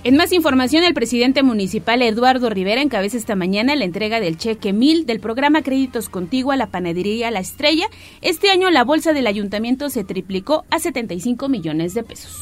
[0.05, 4.73] En más información, el presidente municipal Eduardo Rivera encabeza esta mañana la entrega del cheque
[4.73, 7.87] mil del programa Créditos Contigo a la panadería La Estrella.
[8.21, 12.41] Este año la bolsa del ayuntamiento se triplicó a 75 millones de pesos.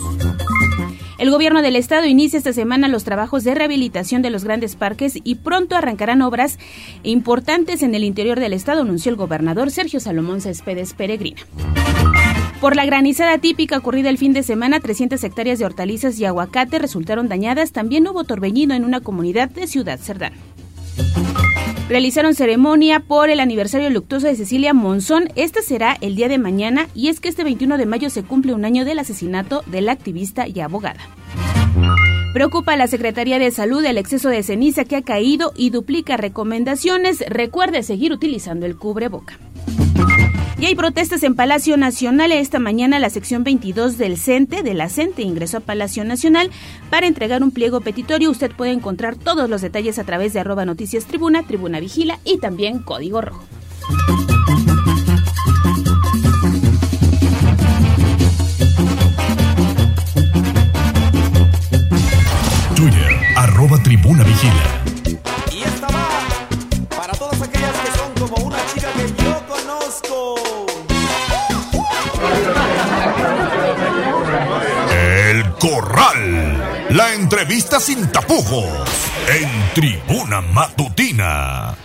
[1.18, 5.18] El gobierno del estado inicia esta semana los trabajos de rehabilitación de los grandes parques
[5.22, 6.58] y pronto arrancarán obras
[7.02, 11.42] importantes en el interior del estado, anunció el gobernador Sergio Salomón Céspedes Peregrina.
[12.60, 16.78] Por la granizada típica ocurrida el fin de semana, 300 hectáreas de hortalizas y aguacate
[16.78, 17.49] resultaron dañadas.
[17.72, 20.34] También hubo torbellino en una comunidad de Ciudad Cerdán.
[21.88, 25.28] Realizaron ceremonia por el aniversario luctuoso de Cecilia Monzón.
[25.34, 28.54] Este será el día de mañana y es que este 21 de mayo se cumple
[28.54, 31.00] un año del asesinato de la activista y abogada.
[32.32, 36.16] Preocupa a la Secretaría de Salud el exceso de ceniza que ha caído y duplica
[36.16, 37.24] recomendaciones.
[37.28, 39.40] Recuerde seguir utilizando el cubreboca.
[40.60, 42.32] Y hay protestas en Palacio Nacional.
[42.32, 46.50] Esta mañana la sección 22 del CENTE, de la CENTE, ingresó a Palacio Nacional
[46.90, 48.30] para entregar un pliego petitorio.
[48.30, 52.38] Usted puede encontrar todos los detalles a través de arroba noticias tribuna, tribuna vigila y
[52.38, 53.42] también código rojo.
[62.74, 64.79] Twitter, arroba tribuna vigila.
[75.60, 76.88] Corral.
[76.88, 78.64] La entrevista sin tapujos
[79.28, 81.76] en Tribuna Matutina.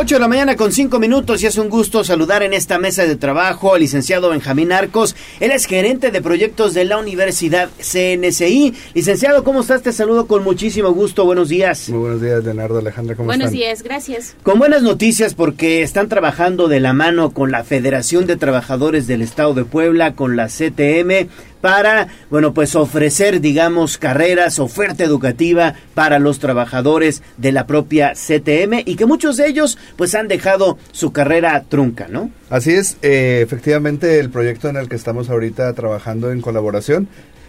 [0.00, 3.04] 8 de la mañana con 5 minutos y es un gusto saludar en esta mesa
[3.04, 5.14] de trabajo al licenciado Benjamín Arcos.
[5.40, 8.74] Él es gerente de proyectos de la Universidad CNCI.
[8.94, 9.82] Licenciado, ¿cómo estás?
[9.82, 11.26] Te saludo con muchísimo gusto.
[11.26, 11.90] Buenos días.
[11.90, 13.14] Muy buenos días, Leonardo Alejandra.
[13.14, 14.36] ¿Cómo Buenos días, gracias.
[14.42, 19.20] Con buenas noticias porque están trabajando de la mano con la Federación de Trabajadores del
[19.20, 21.28] Estado de Puebla, con la CTM
[21.60, 28.82] para, bueno, pues ofrecer, digamos, carreras, oferta educativa para los trabajadores de la propia CTM
[28.84, 32.30] y que muchos de ellos, pues, han dejado su carrera trunca, ¿no?
[32.48, 37.08] Así es, eh, efectivamente, el proyecto en el que estamos ahorita trabajando en colaboración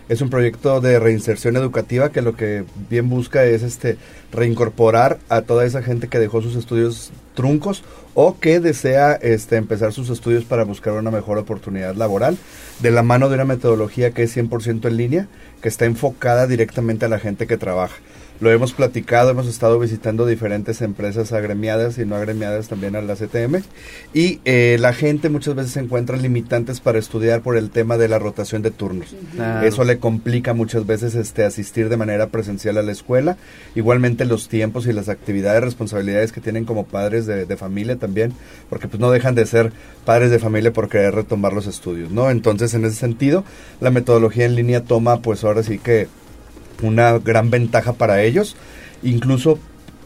[0.10, 3.98] es un proyecto de reinserción educativa que lo que bien busca es este
[4.34, 7.84] reincorporar a toda esa gente que dejó sus estudios truncos
[8.14, 12.38] o que desea este, empezar sus estudios para buscar una mejor oportunidad laboral
[12.80, 15.28] de la mano de una metodología que es 100% en línea,
[15.62, 17.96] que está enfocada directamente a la gente que trabaja.
[18.42, 23.16] Lo hemos platicado, hemos estado visitando diferentes empresas agremiadas y no agremiadas también a la
[23.16, 23.62] CTM
[24.16, 28.18] y eh, la gente muchas veces encuentra limitantes para estudiar por el tema de la
[28.18, 29.16] rotación de turnos.
[29.64, 33.38] Eso le complica muchas veces este asistir de manera presencial a la escuela.
[33.76, 38.34] Igualmente los tiempos y las actividades, responsabilidades que tienen como padres de, de familia también,
[38.72, 39.72] porque pues no dejan de ser
[40.04, 42.32] padres de familia por querer retomar los estudios, ¿no?
[42.32, 43.44] Entonces en ese sentido
[43.82, 46.08] la metodología en línea toma pues ahora sí que
[46.82, 48.56] una gran ventaja para ellos.
[49.04, 49.60] Incluso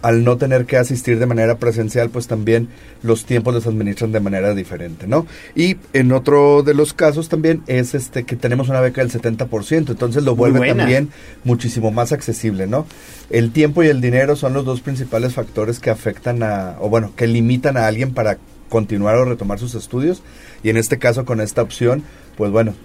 [0.06, 2.68] al no tener que asistir de manera presencial, pues también
[3.02, 5.26] los tiempos los administran de manera diferente, ¿no?
[5.56, 9.90] Y en otro de los casos también es este que tenemos una beca del 70%,
[9.90, 11.10] entonces lo vuelve también
[11.44, 12.86] muchísimo más accesible, ¿no?
[13.32, 17.14] El tiempo y el dinero son los dos principales factores que afectan a, o bueno,
[17.16, 18.38] que limitan a alguien para
[18.70, 20.22] continuar o retomar sus estudios,
[20.62, 22.04] y en este caso con esta opción,
[22.38, 22.76] pues bueno,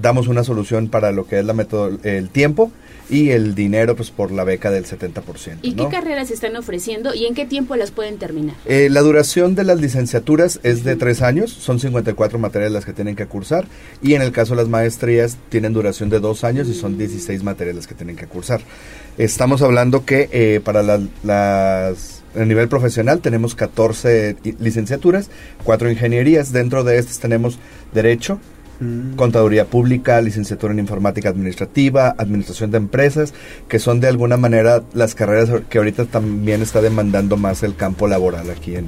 [0.00, 1.54] damos una solución para lo que es la
[2.04, 2.72] el tiempo
[3.10, 5.58] y el dinero pues por la beca del 70%.
[5.62, 8.56] ¿Y qué carreras están ofreciendo y en qué tiempo las pueden terminar?
[8.66, 12.92] Eh, la duración de las licenciaturas es de tres años, son 54 materias las que
[12.92, 13.66] tienen que cursar
[14.02, 17.42] y en el caso de las maestrías tienen duración de dos años y son 16
[17.42, 18.60] materias las que tienen que cursar.
[19.18, 25.30] Estamos hablando que eh, para las a nivel profesional tenemos 14 licenciaturas,
[25.64, 27.58] 4 ingenierías, dentro de estas tenemos
[27.92, 28.38] derecho,
[28.82, 29.14] Mm.
[29.14, 33.32] Contaduría Pública, licenciatura en Informática Administrativa, Administración de Empresas,
[33.68, 38.08] que son de alguna manera las carreras que ahorita también está demandando más el campo
[38.08, 38.86] laboral aquí en,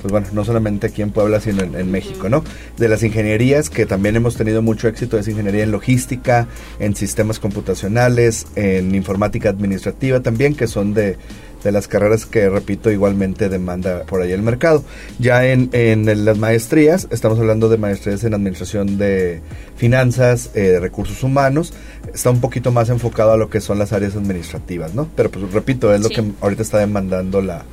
[0.00, 2.44] pues bueno, no solamente aquí en Puebla, sino en, México, ¿no?
[2.78, 6.46] De las ingenierías, que también hemos tenido mucho éxito, es ingeniería en logística,
[6.78, 11.18] en sistemas computacionales, en informática administrativa también, que son de
[11.62, 14.84] de las carreras que, repito, igualmente demanda por ahí el mercado.
[15.18, 19.40] Ya en, en las maestrías, estamos hablando de maestrías en administración de
[19.76, 21.72] finanzas, eh, de recursos humanos,
[22.12, 25.08] está un poquito más enfocado a lo que son las áreas administrativas, ¿no?
[25.16, 27.64] Pero pues repito, es lo que ahorita está demandando la,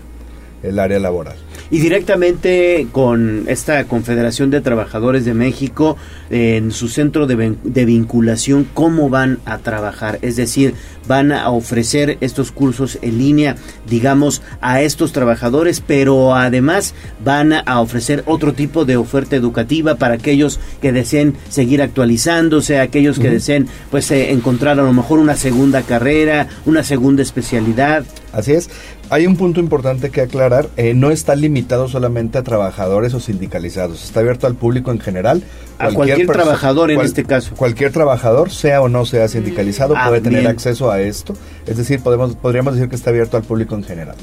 [0.64, 1.36] el área laboral.
[1.74, 5.98] Y directamente con esta Confederación de Trabajadores de México,
[6.30, 10.20] en su centro de, de vinculación, ¿cómo van a trabajar?
[10.22, 10.76] Es decir,
[11.08, 13.56] van a ofrecer estos cursos en línea,
[13.90, 16.94] digamos, a estos trabajadores, pero además
[17.26, 23.18] van a ofrecer otro tipo de oferta educativa para aquellos que deseen seguir actualizándose, aquellos
[23.18, 28.06] que deseen pues eh, encontrar a lo mejor una segunda carrera, una segunda especialidad.
[28.32, 28.70] Así es.
[29.14, 34.04] Hay un punto importante que aclarar, eh, no está limitado solamente a trabajadores o sindicalizados,
[34.04, 35.44] está abierto al público en general.
[35.78, 37.54] A cualquier, trabajador en este caso.
[37.56, 41.36] Cualquier trabajador, sea o no sea sindicalizado, puede tener acceso a esto.
[41.68, 44.16] Es decir, podemos, podríamos decir que está abierto al público en general.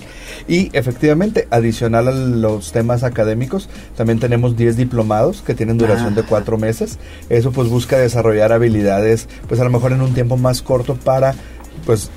[0.49, 6.25] Y efectivamente, adicional a los temas académicos, también tenemos 10 diplomados que tienen duración de
[6.25, 6.59] 4 ah.
[6.59, 6.99] meses.
[7.29, 11.37] Eso pues busca desarrollar habilidades, pues a lo mejor en un tiempo más corto para
[11.87, 12.11] pues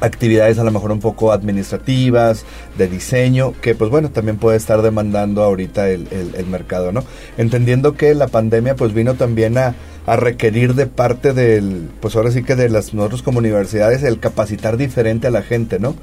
[0.00, 2.44] actividades a lo mejor un poco administrativas,
[2.76, 7.04] de diseño, que pues bueno, también puede estar demandando ahorita el, el, mercado, ¿no?
[7.38, 9.74] Entendiendo que la pandemia pues vino también a,
[10.06, 14.20] a, requerir de parte del, pues ahora sí que de las nosotros como universidades, el
[14.20, 15.94] capacitar diferente a la gente, ¿no?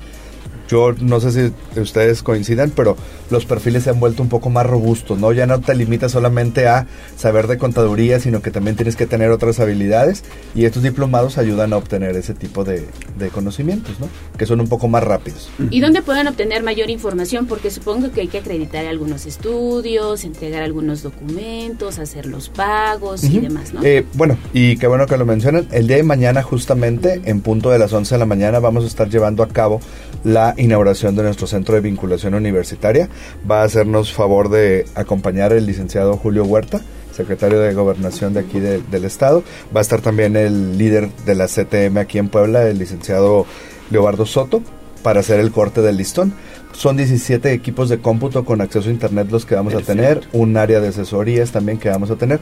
[0.72, 2.96] Yo no sé si ustedes coincidan, pero
[3.30, 5.34] los perfiles se han vuelto un poco más robustos, ¿no?
[5.34, 6.88] Ya no te limitas solamente a
[7.18, 10.24] saber de contaduría, sino que también tienes que tener otras habilidades
[10.56, 12.88] y estos diplomados ayudan a obtener ese tipo de,
[13.34, 14.08] conocimientos, ¿no?
[14.38, 15.50] Que son un poco más rápidos.
[15.70, 17.48] ¿Y dónde pueden obtener mayor información?
[17.48, 23.40] Porque supongo que hay que acreditar algunos estudios, entregar algunos documentos, hacer los pagos y
[23.40, 23.84] demás, ¿no?
[23.84, 25.68] Eh, bueno, y qué bueno que lo mencionan.
[25.72, 28.88] El día de mañana, justamente, en punto de las 11 de la mañana, vamos a
[28.88, 29.82] estar llevando a cabo
[30.24, 33.10] la inauguración de nuestro centro de vinculación universitaria.
[33.50, 36.82] Va a hacernos favor de acompañar el licenciado Julio Huerta,
[37.16, 39.44] secretario de Gobernación de aquí del Estado.
[39.76, 43.46] Va a estar también el líder de la CTM aquí en Puebla, el licenciado
[43.90, 44.62] Leobardo Soto,
[45.04, 46.34] para hacer el corte del listón.
[46.74, 50.56] Son 17 equipos de cómputo con acceso a Internet los que vamos a tener, un
[50.56, 52.40] área de asesorías también que vamos a tener.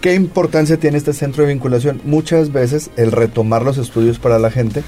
[0.00, 2.00] ¿Qué importancia tiene este centro de vinculación?
[2.04, 4.82] Muchas veces el retomar los estudios para la gente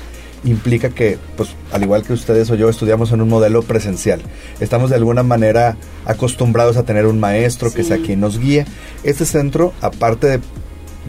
[0.44, 4.20] implica que, pues, al igual que ustedes o yo, estudiamos en un modelo presencial.
[4.60, 8.66] Estamos de alguna manera acostumbrados a tener un maestro que sea quien nos guíe.
[9.04, 10.40] Este centro, aparte de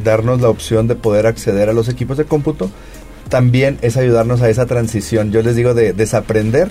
[0.03, 2.69] darnos la opción de poder acceder a los equipos de cómputo,
[3.29, 5.31] también es ayudarnos a esa transición.
[5.31, 6.69] Yo les digo de desaprender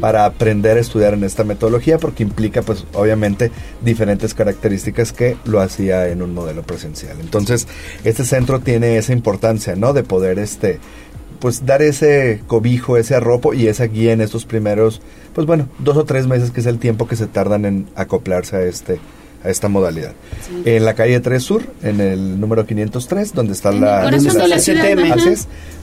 [0.00, 3.50] para aprender a estudiar en esta metodología porque implica pues obviamente
[3.82, 7.16] diferentes características que lo hacía en un modelo presencial.
[7.20, 7.66] Entonces,
[8.04, 9.92] este centro tiene esa importancia, ¿no?
[9.92, 10.78] De poder este
[11.40, 15.00] pues dar ese cobijo, ese arropo y esa guía en estos primeros,
[15.34, 18.56] pues bueno, dos o tres meses que es el tiempo que se tardan en acoplarse
[18.56, 18.98] a este
[19.44, 20.12] a esta modalidad.
[20.64, 25.12] En la calle 3 Sur, en el número 503, donde está la, CTM.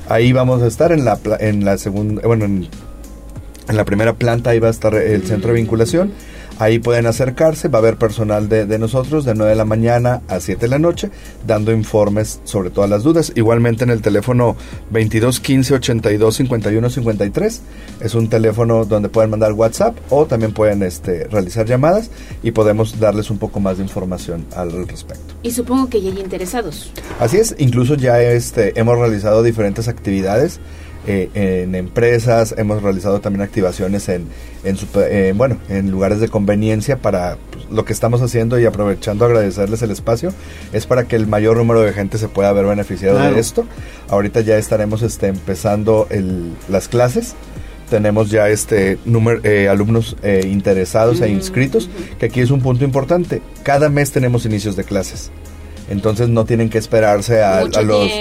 [0.09, 2.67] ahí vamos a estar en la en la segunda, bueno, en,
[3.69, 6.11] en la primera planta ahí va a estar el centro de vinculación
[6.59, 10.39] Ahí pueden acercarse, va a haber personal de, nosotros de 9 de la mañana a
[10.39, 11.09] 7 de la noche
[11.45, 13.31] dando informes sobre todas las dudas.
[13.35, 14.55] Igualmente en el teléfono
[14.91, 17.61] 22 15 82 51 53
[18.01, 22.09] es un teléfono donde pueden mandar WhatsApp o también pueden este, realizar llamadas
[22.43, 25.33] y podemos darles un poco más de información al respecto.
[25.41, 26.91] Y supongo que ya hay interesados.
[27.19, 30.59] Así es, incluso ya este, hemos realizado diferentes actividades
[31.05, 34.27] eh, en empresas, hemos realizado también activaciones en,
[34.63, 39.25] en eh, bueno, en lugares de conveniencia para pues, lo que estamos haciendo y aprovechando
[39.25, 40.33] agradecerles el espacio,
[40.71, 43.65] es para que el mayor número de gente se pueda ver beneficiado de esto.
[44.09, 47.35] Ahorita ya estaremos este, empezando el, las clases
[47.89, 50.15] tenemos ya este número eh, alumnos
[50.45, 53.43] interesados e inscritos, que aquí es un punto importante.
[53.61, 55.29] Cada mes tenemos inicios de clases
[55.93, 58.11] entonces no tienen que esperarse a, a los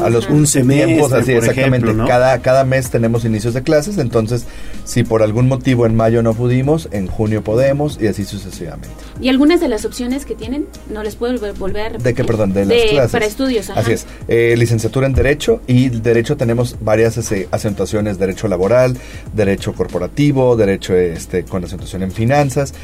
[0.00, 1.92] a los un semestre así exactamente.
[2.06, 4.46] cada cada mes tenemos inicios de clases entonces
[4.84, 8.88] si por algún motivo en mayo no pudimos en junio podemos y así sucesivamente.
[9.20, 12.04] Y algunas de las opciones que tienen no les puedo volver a repetir?
[12.04, 13.12] de qué perdón de, las clases.
[13.12, 14.06] para estudios así es.
[14.28, 18.18] Eh, licenciatura en derecho y derecho tenemos varias ese, acentuaciones.
[18.18, 18.96] Derecho laboral
[19.32, 22.74] derecho corporativo derecho este con acentuación en finanzas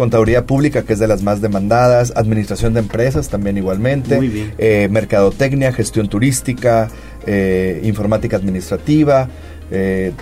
[0.00, 4.18] Contaduría Pública, que es de las más demandadas, Administración de Empresas también igualmente,
[4.56, 6.88] eh, Mercadotecnia, Gestión Turística,
[7.26, 9.28] eh, Informática Administrativa,
[9.70, 10.12] eh,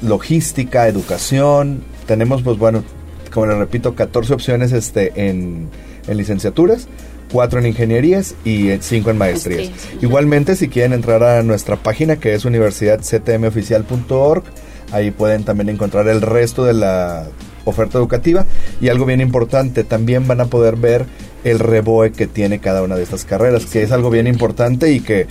[0.00, 1.82] Logística, Educación.
[2.06, 2.82] Tenemos, pues bueno,
[3.30, 5.68] como les repito, 14 opciones este, en,
[6.08, 6.88] licenciaturas
[7.30, 9.70] cuatro en ingenierías y cinco en maestrías.
[10.00, 14.44] Igualmente, si quieren entrar a nuestra página que es universidadctmoficial.org,
[14.92, 17.26] ahí pueden también encontrar el resto de la
[17.66, 18.46] oferta educativa.
[18.80, 21.04] Y algo bien importante, también van a poder ver
[21.44, 25.00] el reboe que tiene cada una de estas carreras, que es algo bien importante y
[25.00, 25.26] que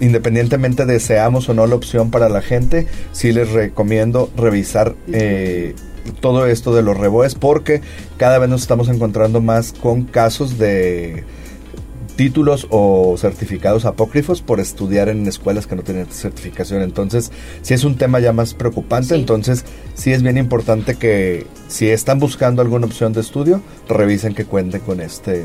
[0.00, 5.74] independientemente de seamos o no la opción para la gente, sí les recomiendo revisar eh,
[6.20, 7.80] todo esto de los reboes porque
[8.16, 11.22] cada vez nos estamos encontrando más con casos de
[12.16, 16.82] títulos o certificados apócrifos por estudiar en escuelas que no tienen certificación.
[16.82, 17.32] Entonces,
[17.62, 19.64] si es un tema ya más preocupante, entonces
[19.94, 24.80] sí es bien importante que si están buscando alguna opción de estudio, revisen que cuente
[24.80, 25.44] con este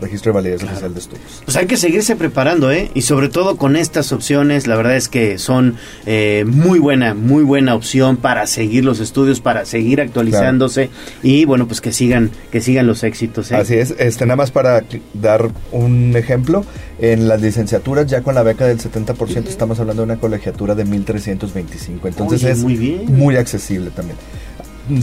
[0.00, 1.42] registro de validez oficial de estudios.
[1.44, 2.90] Pues hay que seguirse preparando, ¿eh?
[2.94, 7.44] Y sobre todo con estas opciones, la verdad es que son eh, muy buena, muy
[7.44, 10.90] buena opción para seguir los estudios, para seguir actualizándose
[11.22, 13.50] y bueno, pues que sigan, que sigan los éxitos.
[13.50, 13.56] ¿eh?
[13.56, 16.64] Así es, este, nada más para dar un ejemplo,
[16.98, 20.84] en las licenciaturas ya con la beca del 70% estamos hablando de una colegiatura de
[20.84, 23.16] 1325, entonces es muy, bien.
[23.16, 24.18] muy accesible también.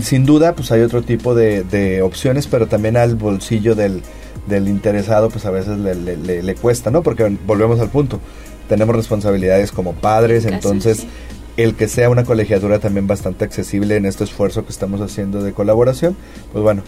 [0.02, 4.02] Sin duda, pues hay otro tipo de, de opciones, pero también al bolsillo del,
[4.48, 7.03] del interesado pues a veces le, le, le, cuesta, ¿no?
[7.03, 8.20] Porque volvemos al punto,
[8.68, 11.06] tenemos responsabilidades como padres, entonces
[11.57, 15.53] el que sea una colegiatura también bastante accesible en este esfuerzo que estamos haciendo de
[15.53, 16.18] colaboración,
[16.52, 16.84] pues bueno,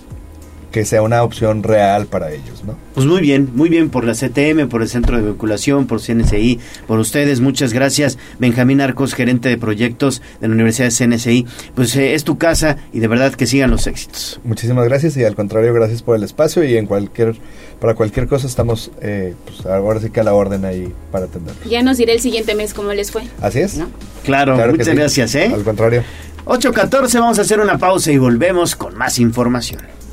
[0.76, 2.76] que sea una opción real para ellos, ¿no?
[2.96, 6.60] Pues muy bien, muy bien por la CTM, por el Centro de Vinculación, por CNCI,
[6.86, 8.18] por ustedes, muchas gracias.
[8.40, 11.46] Benjamín Arcos, gerente de proyectos de la Universidad de CNCI,
[11.76, 14.42] pues eh, es tu casa y de verdad que sigan los éxitos.
[14.44, 17.38] Muchísimas gracias y al contrario, gracias por el espacio y en cualquier
[17.80, 21.56] para cualquier cosa estamos eh, pues ahora sí que a la orden ahí para atender.
[21.70, 23.24] Ya nos diré el siguiente mes cómo les fue.
[23.42, 23.80] Así es.
[24.26, 25.52] Claro, muchas gracias, ¿eh?
[25.54, 26.04] Al contrario.
[26.44, 29.96] 8.14, vamos a hacer una pausa y volvemos con más información.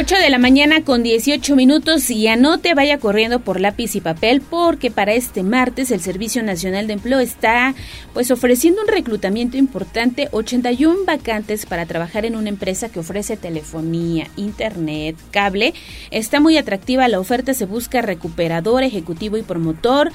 [0.00, 4.40] 8 de la mañana con 18 minutos y anote, vaya corriendo por lápiz y papel
[4.40, 7.74] porque para este martes el Servicio Nacional de Empleo está
[8.14, 14.26] pues ofreciendo un reclutamiento importante, 81 vacantes para trabajar en una empresa que ofrece telefonía,
[14.36, 15.74] internet, cable.
[16.10, 20.12] Está muy atractiva la oferta, se busca recuperador, ejecutivo y promotor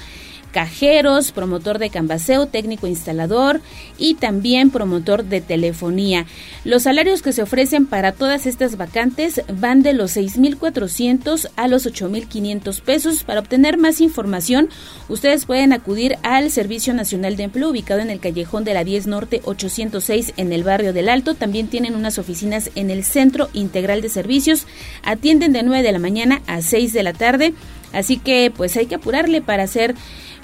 [0.56, 3.60] cajeros, promotor de cambaseo, técnico instalador
[3.98, 6.24] y también promotor de telefonía.
[6.64, 11.86] Los salarios que se ofrecen para todas estas vacantes van de los 6.400 a los
[11.86, 13.22] 8.500 pesos.
[13.22, 14.70] Para obtener más información,
[15.10, 19.08] ustedes pueden acudir al Servicio Nacional de Empleo ubicado en el callejón de la 10
[19.08, 21.34] Norte 806 en el barrio del Alto.
[21.34, 24.66] También tienen unas oficinas en el Centro Integral de Servicios.
[25.02, 27.52] Atienden de 9 de la mañana a 6 de la tarde.
[27.96, 29.94] Así que pues hay que apurarle para hacer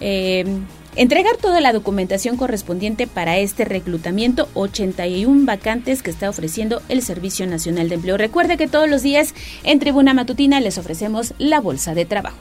[0.00, 0.44] eh,
[0.96, 7.46] entregar toda la documentación correspondiente para este reclutamiento, 81 vacantes que está ofreciendo el Servicio
[7.46, 8.16] Nacional de Empleo.
[8.16, 9.34] Recuerde que todos los días
[9.64, 12.38] en Tribuna Matutina les ofrecemos la bolsa de trabajo.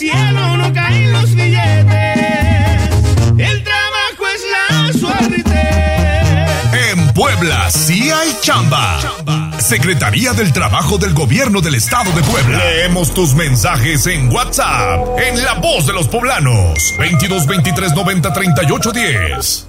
[0.00, 2.90] Cielo no caen los billetes.
[3.36, 5.60] El trabajo es la suerte.
[6.90, 8.98] En Puebla sí hay chamba.
[9.58, 12.58] Secretaría del Trabajo del Gobierno del Estado de Puebla.
[12.58, 16.94] Leemos tus mensajes en WhatsApp, en La Voz de los Poblanos.
[16.98, 19.68] 22 23 90 38 10.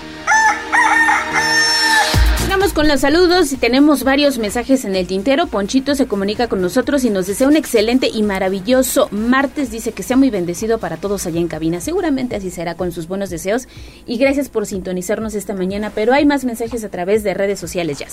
[2.71, 5.47] Vamos con los saludos y tenemos varios mensajes en el tintero.
[5.47, 9.71] Ponchito se comunica con nosotros y nos desea un excelente y maravilloso martes.
[9.71, 11.81] Dice que sea muy bendecido para todos allá en cabina.
[11.81, 13.67] Seguramente así será con sus buenos deseos.
[14.05, 15.91] Y gracias por sintonizarnos esta mañana.
[15.93, 18.07] Pero hay más mensajes a través de redes sociales, ya.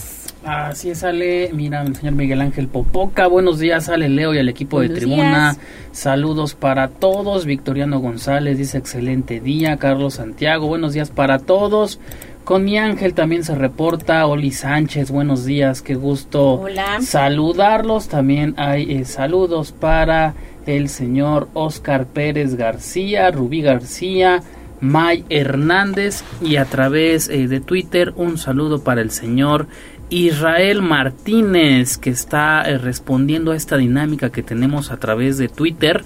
[0.45, 1.51] Así es, Ale.
[1.53, 3.29] Mira, el señor Miguel Ángel Popoca.
[3.29, 5.53] Buenos días, Ale Leo y al equipo de tribuna.
[5.53, 5.67] días.
[5.93, 7.45] Saludos para todos.
[7.45, 9.77] Victoriano González dice excelente día.
[9.77, 12.01] Carlos Santiago, buenos días para todos.
[12.49, 17.03] Con mi ángel también se reporta Oli Sánchez, buenos días, qué gusto Hola.
[17.03, 18.09] saludarlos.
[18.09, 20.33] También hay eh, saludos para
[20.65, 24.43] el señor Oscar Pérez García, Rubí García,
[24.81, 29.67] May Hernández y a través eh, de Twitter un saludo para el señor
[30.09, 36.03] Israel Martínez que está eh, respondiendo a esta dinámica que tenemos a través de Twitter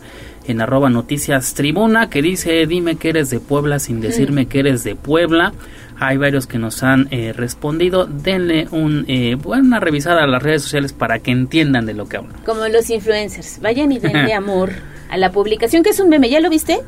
[0.46, 4.84] en arroba noticias tribuna que dice dime que eres de Puebla sin decirme que eres
[4.84, 5.52] de Puebla.
[5.98, 8.06] Hay varios que nos han eh, respondido.
[8.06, 12.16] Denle un, eh, una revisada a las redes sociales para que entiendan de lo que
[12.16, 12.34] hablan.
[12.44, 13.60] Como los influencers.
[13.60, 14.70] Vayan y denle amor
[15.10, 16.28] a la publicación, que es un meme.
[16.28, 16.80] ¿Ya lo viste?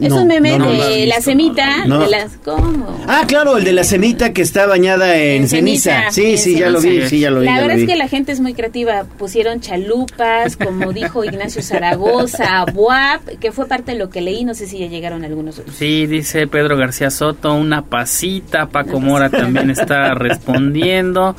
[0.00, 3.04] Es un meme de la semita, de las ¿cómo?
[3.06, 6.10] Ah, claro, el de la semita que está bañada en, ceniza.
[6.10, 7.46] Sí, sí, ya lo vi, sí, ya lo vi.
[7.46, 9.04] La verdad es que la gente es muy creativa.
[9.18, 14.54] Pusieron chalupas, como dijo Ignacio Zaragoza, buap, que fue parte de lo que leí, no
[14.54, 15.76] sé si ya llegaron algunos otros.
[15.76, 21.36] Sí, dice Pedro García Soto, una pasita, Paco Mora también está respondiendo.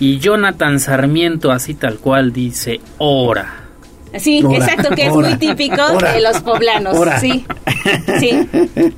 [0.00, 3.63] Y Jonathan Sarmiento, así tal cual, dice, ora.
[4.18, 6.96] Sí, exacto, que es muy típico de los poblanos.
[7.20, 7.44] Sí,
[8.20, 8.48] sí.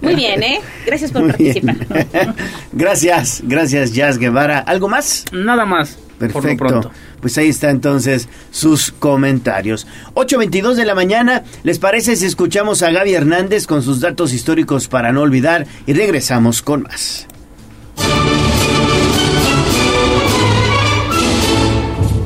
[0.03, 0.61] Muy bien, ¿eh?
[0.85, 1.77] Gracias por participar.
[2.73, 4.59] Gracias, gracias, Jazz Guevara.
[4.59, 5.25] ¿Algo más?
[5.33, 5.99] Nada más.
[6.19, 6.91] Perfecto.
[7.21, 9.87] Pues ahí está entonces sus comentarios.
[10.15, 11.43] 8.22 de la mañana.
[11.63, 15.67] ¿Les parece si escuchamos a Gaby Hernández con sus datos históricos para no olvidar?
[15.87, 17.27] Y regresamos con más.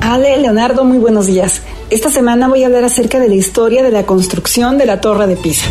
[0.00, 1.62] Ale, Leonardo, muy buenos días.
[1.90, 5.26] Esta semana voy a hablar acerca de la historia de la construcción de la Torre
[5.26, 5.66] de Pisa.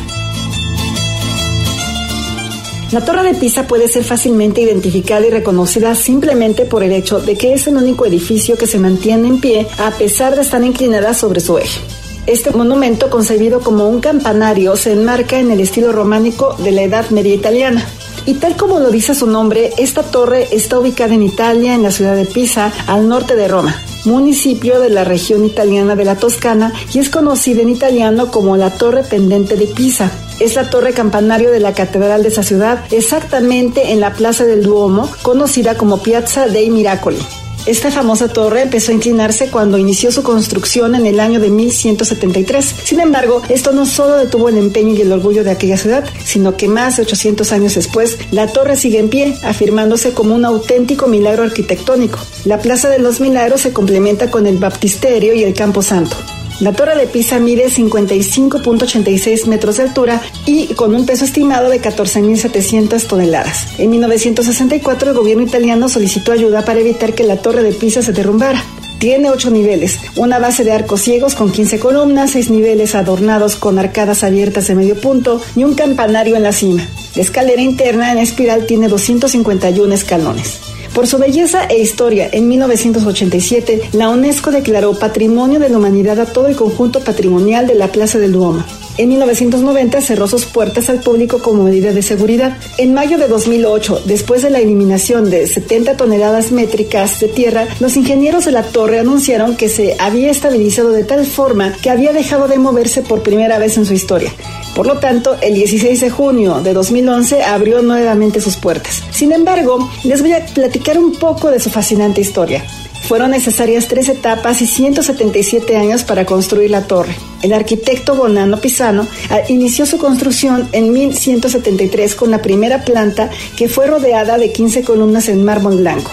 [2.91, 7.37] La Torre de Pisa puede ser fácilmente identificada y reconocida simplemente por el hecho de
[7.37, 11.13] que es el único edificio que se mantiene en pie a pesar de estar inclinada
[11.13, 11.79] sobre su eje.
[12.25, 17.09] Este monumento, concebido como un campanario, se enmarca en el estilo románico de la Edad
[17.11, 17.87] Media italiana.
[18.25, 21.91] Y tal como lo dice su nombre, esta torre está ubicada en Italia, en la
[21.91, 26.73] ciudad de Pisa, al norte de Roma, municipio de la región italiana de la Toscana
[26.93, 30.11] y es conocida en italiano como la Torre Pendente de Pisa.
[30.39, 34.63] Es la torre campanario de la catedral de esa ciudad, exactamente en la plaza del
[34.63, 37.19] Duomo, conocida como Piazza dei Miracoli.
[37.65, 42.75] Esta famosa torre empezó a inclinarse cuando inició su construcción en el año de 1173.
[42.83, 46.57] Sin embargo, esto no solo detuvo el empeño y el orgullo de aquella ciudad, sino
[46.57, 51.07] que más de 800 años después, la torre sigue en pie, afirmándose como un auténtico
[51.07, 52.19] milagro arquitectónico.
[52.45, 56.15] La Plaza de los Milagros se complementa con el Baptisterio y el Campo Santo.
[56.59, 61.81] La torre de Pisa mide 55.86 metros de altura y con un peso estimado de
[61.81, 63.79] 14.700 toneladas.
[63.79, 68.11] En 1964 el gobierno italiano solicitó ayuda para evitar que la torre de Pisa se
[68.11, 68.61] derrumbara.
[68.99, 73.79] Tiene ocho niveles, una base de arcos ciegos con 15 columnas, seis niveles adornados con
[73.79, 76.85] arcadas abiertas de medio punto y un campanario en la cima.
[77.15, 80.59] La escalera interna en espiral tiene 251 escalones.
[80.99, 86.25] Por su belleza e historia, en 1987, la UNESCO declaró Patrimonio de la Humanidad a
[86.25, 88.65] todo el conjunto patrimonial de la Plaza del Duomo.
[88.99, 92.57] En 1990 cerró sus puertas al público como medida de seguridad.
[92.77, 97.95] En mayo de 2008, después de la eliminación de 70 toneladas métricas de tierra, los
[97.95, 102.49] ingenieros de la torre anunciaron que se había estabilizado de tal forma que había dejado
[102.49, 104.33] de moverse por primera vez en su historia.
[104.75, 109.01] Por lo tanto, el 16 de junio de 2011 abrió nuevamente sus puertas.
[109.11, 112.65] Sin embargo, les voy a platicar un poco de su fascinante historia.
[113.07, 117.15] Fueron necesarias tres etapas y 177 años para construir la torre.
[117.41, 123.69] El arquitecto Bonanno Pisano ah, inició su construcción en 1173 con la primera planta que
[123.69, 126.11] fue rodeada de 15 columnas en mármol blanco.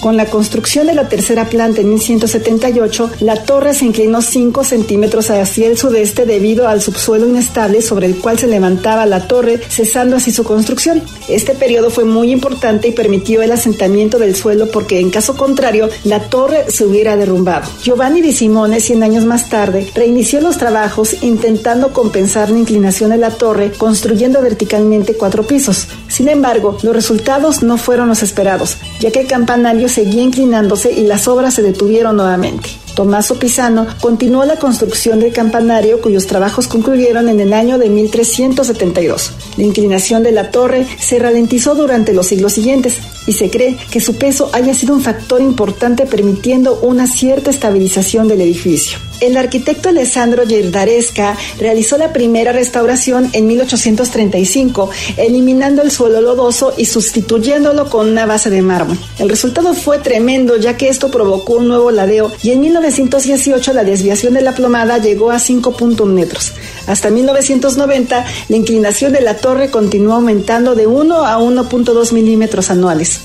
[0.00, 5.28] Con la construcción de la tercera planta en 1178, la torre se inclinó 5 centímetros
[5.30, 10.16] hacia el sudeste debido al subsuelo inestable sobre el cual se levantaba la torre, cesando
[10.16, 11.02] así su construcción.
[11.28, 15.88] Este periodo fue muy importante y permitió el asentamiento del suelo porque en caso contrario
[16.04, 17.68] la torre se hubiera derrumbado.
[17.82, 23.16] Giovanni di Simone, 100 años más tarde, reinició los trabajos intentando compensar la inclinación de
[23.16, 25.88] la torre construyendo verticalmente cuatro pisos.
[26.08, 31.04] Sin embargo, los resultados no fueron los esperados, ya que el campanario seguía inclinándose y
[31.04, 32.70] las obras se detuvieron nuevamente.
[32.98, 39.30] Tommaso Pisano continuó la construcción del campanario cuyos trabajos concluyeron en el año de 1372.
[39.56, 42.98] La inclinación de la torre se ralentizó durante los siglos siguientes
[43.28, 48.26] y se cree que su peso haya sido un factor importante permitiendo una cierta estabilización
[48.26, 48.98] del edificio.
[49.20, 56.84] El arquitecto Alessandro Gerdaresca realizó la primera restauración en 1835, eliminando el suelo lodoso y
[56.84, 58.96] sustituyéndolo con una base de mármol.
[59.18, 63.84] El resultado fue tremendo ya que esto provocó un nuevo ladeo y en 1918 la
[63.84, 66.52] desviación de la plomada llegó a 5.1 metros.
[66.86, 73.20] Hasta 1990 la inclinación de la torre continuó aumentando de 1 a 1.2 milímetros anuales.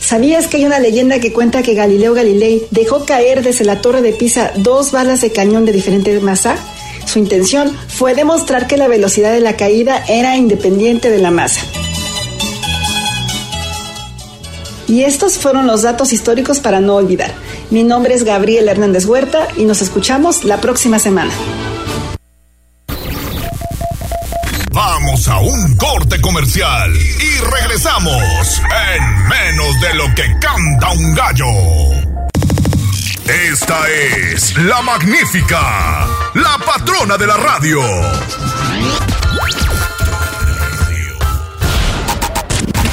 [0.00, 4.02] ¿Sabías que hay una leyenda que cuenta que Galileo Galilei dejó caer desde la torre
[4.02, 6.56] de Pisa dos balas de cañón de diferente masa?
[7.04, 11.62] Su intención fue demostrar que la velocidad de la caída era independiente de la masa.
[14.86, 17.34] Y estos fueron los datos históricos para no olvidar.
[17.70, 21.30] Mi nombre es Gabriel Hernández Huerta y nos escuchamos la próxima semana.
[24.72, 28.62] Vamos a un corte comercial y regresamos
[28.94, 31.46] en menos de lo que canta un gallo.
[33.26, 37.82] Esta es la magnífica, la patrona de la radio.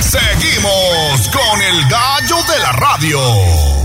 [0.01, 3.84] Seguimos con el gallo de la radio.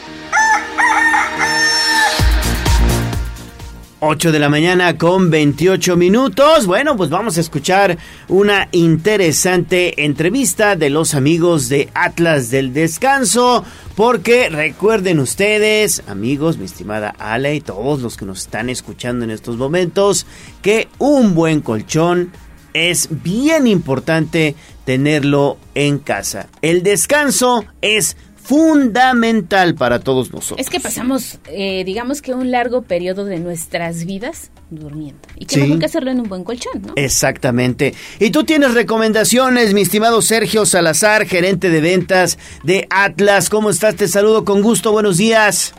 [4.03, 6.65] 8 de la mañana con 28 minutos.
[6.65, 7.99] Bueno, pues vamos a escuchar
[8.29, 13.63] una interesante entrevista de los amigos de Atlas del Descanso.
[13.95, 19.29] Porque recuerden ustedes, amigos, mi estimada Ale y todos los que nos están escuchando en
[19.29, 20.25] estos momentos,
[20.63, 22.31] que un buen colchón
[22.73, 26.47] es bien importante tenerlo en casa.
[26.63, 28.17] El descanso es
[28.51, 30.59] fundamental para todos nosotros.
[30.59, 35.21] Es que pasamos, eh, digamos que un largo periodo de nuestras vidas durmiendo.
[35.37, 35.61] Y que Sí.
[35.61, 36.93] mejor que hacerlo en un buen colchón, ¿no?
[36.97, 37.93] Exactamente.
[38.19, 43.49] Y tú tienes recomendaciones, mi estimado Sergio Salazar, gerente de ventas de Atlas.
[43.49, 43.95] ¿Cómo estás?
[43.95, 44.91] Te saludo con gusto.
[44.91, 45.73] Buenos días.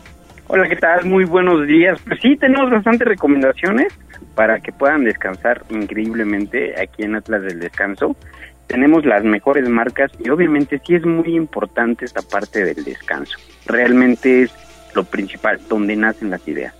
[0.47, 1.05] Hola, ¿qué tal?
[1.05, 1.99] Muy buenos días.
[2.07, 3.93] Pues sí, tenemos bastantes recomendaciones
[4.35, 8.17] para que puedan descansar increíblemente aquí en Atlas del Descanso.
[8.67, 13.37] Tenemos las mejores marcas y obviamente sí es muy importante esta parte del descanso.
[13.67, 14.51] Realmente es
[14.95, 16.75] lo principal, donde nacen las ideas.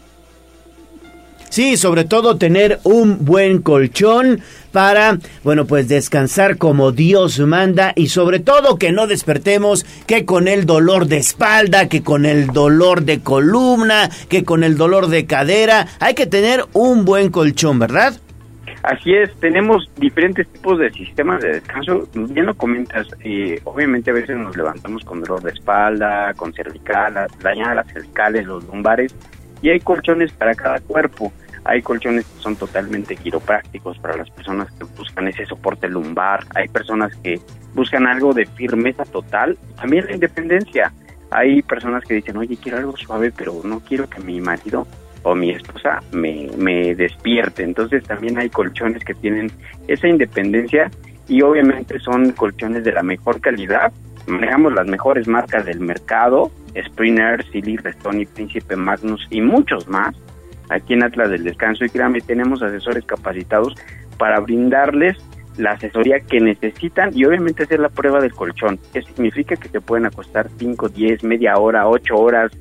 [1.53, 4.41] Sí, sobre todo tener un buen colchón
[4.73, 10.49] para, bueno, pues descansar como Dios manda y sobre todo que no despertemos que con
[10.49, 15.27] el dolor de espalda, que con el dolor de columna, que con el dolor de
[15.27, 15.89] cadera.
[16.01, 18.19] Hay que tener un buen colchón, ¿verdad?
[18.83, 22.09] Así es, tenemos diferentes tipos de sistemas de descanso.
[22.15, 27.29] Bien lo comentas, eh, obviamente a veces nos levantamos con dolor de espalda, con cervical,
[27.41, 29.15] dañadas las cervicales, los lumbares,
[29.63, 31.33] y hay colchones para cada cuerpo.
[31.65, 36.45] Hay colchones que son totalmente quiroprácticos para las personas que buscan ese soporte lumbar.
[36.57, 37.41] Hay personas que
[37.75, 39.57] buscan algo de firmeza total.
[39.77, 40.93] También la independencia.
[41.31, 44.89] Hay personas que dicen, oye, quiero algo suave, pero no quiero que mi marido
[45.23, 47.63] o mi esposa me, me despierte.
[47.63, 49.51] Entonces también hay colchones que tienen
[49.89, 50.91] esa independencia
[51.29, 53.93] y obviamente son colchones de la mejor calidad.
[54.27, 56.51] Manejamos las mejores marcas del mercado,
[56.87, 60.15] Springer, Silly, Restoni, Príncipe, Magnus y muchos más
[60.71, 63.75] aquí en Atlas del Descanso y créanme, tenemos asesores capacitados
[64.19, 65.17] para brindarles
[65.59, 69.81] la asesoría que necesitan y obviamente hacer la prueba del colchón, que significa que te
[69.81, 72.53] pueden acostar 5, 10, media hora, 8 horas,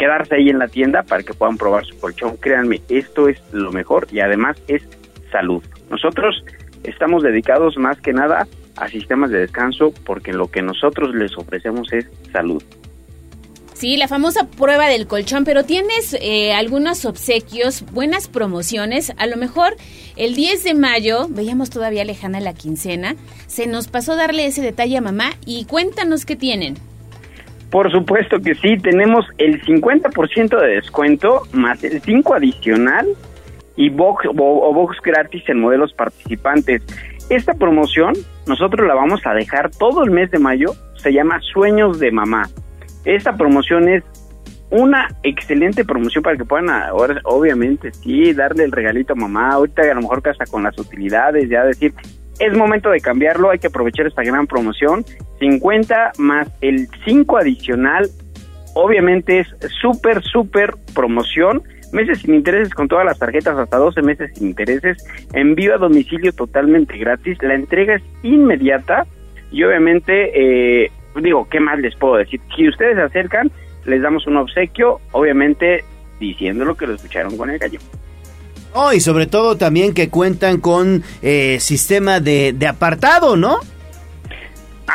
[0.00, 2.38] quedarse ahí en la tienda para que puedan probar su colchón.
[2.38, 4.82] Créanme, esto es lo mejor y además es
[5.30, 5.62] salud.
[5.90, 6.42] Nosotros
[6.84, 11.92] estamos dedicados más que nada a sistemas de descanso porque lo que nosotros les ofrecemos
[11.92, 12.62] es salud.
[13.74, 19.12] Sí, la famosa prueba del colchón, pero tienes eh, algunos obsequios, buenas promociones.
[19.18, 19.76] A lo mejor
[20.16, 23.16] el 10 de mayo, veíamos todavía lejana la quincena,
[23.46, 26.89] se nos pasó darle ese detalle a mamá y cuéntanos qué tienen.
[27.70, 33.06] Por supuesto que sí, tenemos el 50% de descuento más el 5 adicional
[33.76, 36.82] y box o, box gratis en modelos participantes.
[37.30, 38.14] Esta promoción
[38.46, 42.48] nosotros la vamos a dejar todo el mes de mayo, se llama Sueños de Mamá.
[43.04, 44.02] Esta promoción es
[44.70, 49.50] una excelente promoción para que puedan ahora, obviamente, sí, darle el regalito a mamá.
[49.50, 51.92] Ahorita a lo mejor casa con las utilidades, ya decir,
[52.40, 55.04] es momento de cambiarlo, hay que aprovechar esta gran promoción.
[55.38, 58.08] 50 más el 5 adicional,
[58.74, 59.48] obviamente es
[59.80, 61.62] súper, súper promoción.
[61.92, 65.04] Meses sin intereses con todas las tarjetas, hasta 12 meses sin intereses.
[65.34, 67.36] Envío a domicilio totalmente gratis.
[67.42, 69.06] La entrega es inmediata
[69.52, 72.40] y obviamente, eh, digo, ¿qué más les puedo decir?
[72.56, 73.50] Si ustedes se acercan,
[73.84, 75.84] les damos un obsequio, obviamente
[76.20, 77.80] diciendo lo que lo escucharon con el gallo.
[78.72, 83.58] Oh, y sobre todo también que cuentan con eh, sistema de, de apartado, ¿no?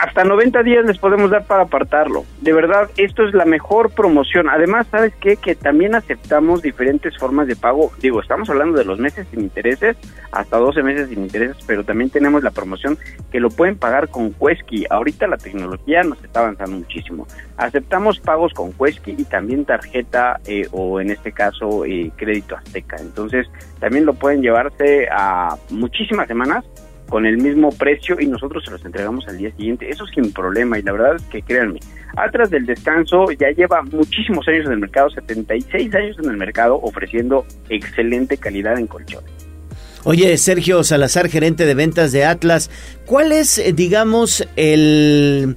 [0.01, 2.25] Hasta 90 días les podemos dar para apartarlo.
[2.41, 4.49] De verdad, esto es la mejor promoción.
[4.49, 5.37] Además, ¿sabes qué?
[5.37, 7.91] Que también aceptamos diferentes formas de pago.
[8.01, 9.95] Digo, estamos hablando de los meses sin intereses,
[10.31, 12.97] hasta 12 meses sin intereses, pero también tenemos la promoción
[13.31, 14.85] que lo pueden pagar con Quesky.
[14.89, 17.25] Ahorita la tecnología nos está avanzando muchísimo.
[17.57, 22.97] Aceptamos pagos con Quesky y también tarjeta eh, o en este caso eh, crédito azteca.
[22.99, 23.47] Entonces,
[23.79, 26.65] también lo pueden llevarse a muchísimas semanas
[27.09, 29.89] con el mismo precio y nosotros se los entregamos al día siguiente.
[29.89, 31.79] Eso sin problema y la verdad es que créanme,
[32.15, 36.79] Atlas del Descanso ya lleva muchísimos años en el mercado, 76 años en el mercado
[36.81, 39.31] ofreciendo excelente calidad en colchones.
[40.03, 42.69] Oye, Sergio Salazar, gerente de ventas de Atlas,
[43.07, 45.55] ¿cuál es, eh, digamos, el,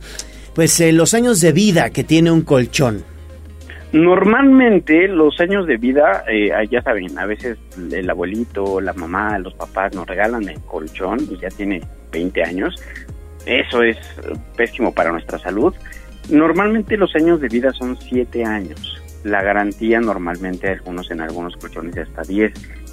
[0.55, 3.05] pues, eh, los años de vida que tiene un colchón?
[3.93, 7.57] Normalmente los años de vida, eh, ya saben, a veces
[7.91, 11.81] el abuelito, la mamá, los papás nos regalan el colchón y ya tiene
[12.13, 12.77] 20 años.
[13.47, 13.97] Eso es
[14.57, 15.75] pésimo para nuestra salud.
[16.29, 19.03] Normalmente los años de vida son 7 años.
[19.25, 22.53] La garantía normalmente algunos en algunos colchones hasta 10.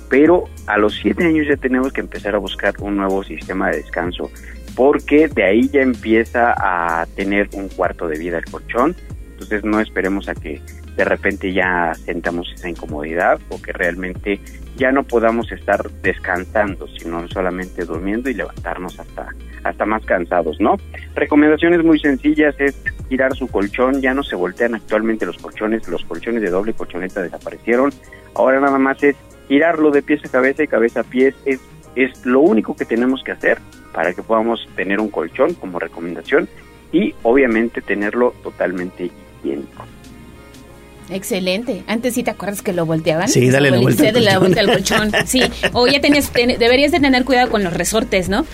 [0.10, 3.78] Pero a los 7 años ya tenemos que empezar a buscar un nuevo sistema de
[3.78, 4.32] descanso
[4.76, 8.96] porque de ahí ya empieza a tener un cuarto de vida el colchón.
[9.32, 10.62] Entonces no esperemos a que
[10.96, 14.40] de repente ya sentamos esa incomodidad o que realmente
[14.78, 19.30] ya no podamos estar descansando, sino solamente durmiendo y levantarnos hasta,
[19.64, 20.78] hasta más cansados, ¿no?
[21.16, 22.76] Recomendaciones muy sencillas es
[23.08, 27.22] tirar su colchón, ya no se voltean actualmente los colchones, los colchones de doble colchoneta
[27.22, 27.92] desaparecieron,
[28.34, 29.16] ahora nada más es
[29.48, 31.62] tirarlo de pies a cabeza y cabeza a pies, es,
[31.96, 33.60] es lo único que tenemos que hacer
[33.94, 36.50] para que podamos tener un colchón como recomendación
[36.92, 39.10] y obviamente tenerlo totalmente
[39.42, 39.95] higiénico.
[41.10, 41.84] Excelente.
[41.88, 43.28] Antes sí te acuerdas que lo volteaban.
[43.28, 45.12] Sí, dale la vuelta, al la vuelta al colchón.
[45.26, 45.42] Sí.
[45.74, 48.46] O ya tenías, deberías de tener cuidado con los resortes, ¿no?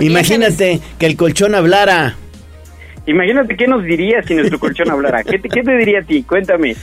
[0.00, 2.16] Imagínate que el colchón hablara.
[3.06, 5.24] Imagínate qué nos diría si nuestro colchón hablara.
[5.24, 6.22] ¿Qué te, qué te diría a ti?
[6.22, 6.76] Cuéntame.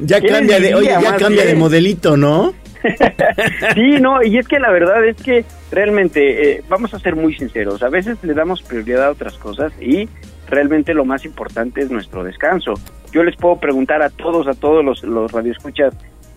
[0.00, 2.54] Ya cambia de, oye, ya cambia de modelito, ¿no?
[3.74, 7.34] sí, no, y es que la verdad es que realmente, eh, vamos a ser muy
[7.34, 10.08] sinceros, a veces le damos prioridad a otras cosas y
[10.48, 12.74] realmente lo más importante es nuestro descanso.
[13.12, 15.94] Yo les puedo preguntar a todos, a todos los, los radioescuchas,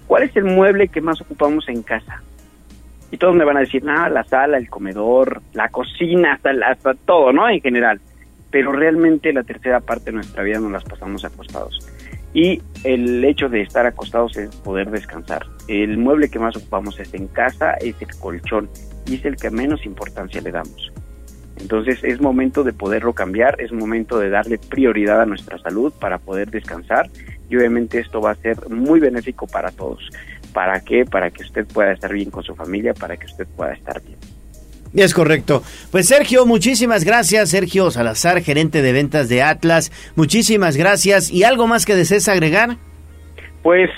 [0.08, 2.22] ¿cuál es el mueble que más ocupamos en casa?
[3.12, 6.94] Y todos me van a decir, nada, la sala, el comedor, la cocina, hasta, hasta
[6.94, 7.48] todo, ¿no?
[7.48, 8.02] En general.
[8.52, 11.88] Pero realmente la tercera parte de nuestra vida nos las pasamos acostados.
[12.34, 15.46] Y el hecho de estar acostados es poder descansar.
[15.70, 18.70] El mueble que más ocupamos es en casa, es el colchón,
[19.06, 20.92] y es el que menos importancia le damos.
[21.66, 26.20] Entonces es momento de poderlo cambiar, es momento de darle prioridad a nuestra salud para
[26.20, 27.10] poder descansar
[27.50, 30.12] y obviamente esto va a ser muy benéfico para todos.
[30.54, 31.06] ¿Para qué?
[31.06, 34.20] Para que usted pueda estar bien con su familia, para que usted pueda estar bien.
[34.94, 35.64] Es correcto.
[35.90, 37.50] Pues Sergio, muchísimas gracias.
[37.50, 39.92] Sergio Salazar, gerente de ventas de Atlas.
[40.16, 41.32] Muchísimas gracias.
[41.32, 42.78] ¿Y algo más que desees agregar?
[43.64, 43.90] Pues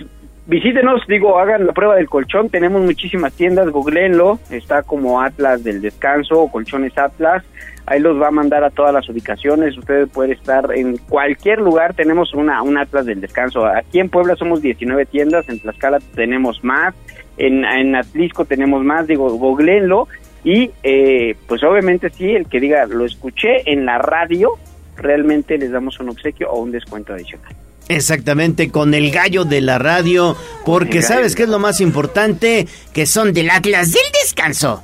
[0.48, 5.82] visítenos, digo, hagan la prueba del colchón, tenemos muchísimas tiendas, googleenlo, está como Atlas del
[5.82, 7.44] Descanso o Colchones Atlas,
[7.86, 11.94] ahí los va a mandar a todas las ubicaciones, ustedes pueden estar en cualquier lugar,
[11.94, 16.64] tenemos una un Atlas del Descanso, aquí en Puebla somos 19 tiendas, en Tlaxcala tenemos
[16.64, 16.96] más,
[17.38, 20.08] en, en Atlisco tenemos más, digo, googleenlo.
[20.44, 24.52] Y eh, pues obviamente sí, el que diga, lo escuché en la radio,
[24.96, 27.54] realmente les damos un obsequio o un descuento adicional.
[27.90, 30.36] Exactamente, con el gallo de la radio,
[30.66, 34.84] porque sabes que es lo más importante, que son del Atlas del Descanso.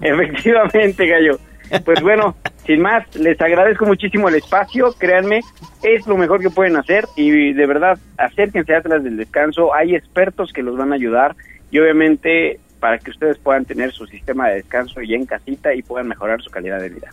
[0.00, 1.38] Efectivamente, gallo.
[1.84, 2.36] Pues bueno,
[2.66, 5.40] sin más, les agradezco muchísimo el espacio, créanme,
[5.82, 9.94] es lo mejor que pueden hacer y de verdad, acérquense a Atlas del Descanso, hay
[9.94, 11.34] expertos que los van a ayudar
[11.70, 15.82] y obviamente para que ustedes puedan tener su sistema de descanso ya en casita y
[15.82, 17.08] puedan mejorar su calidad de vida.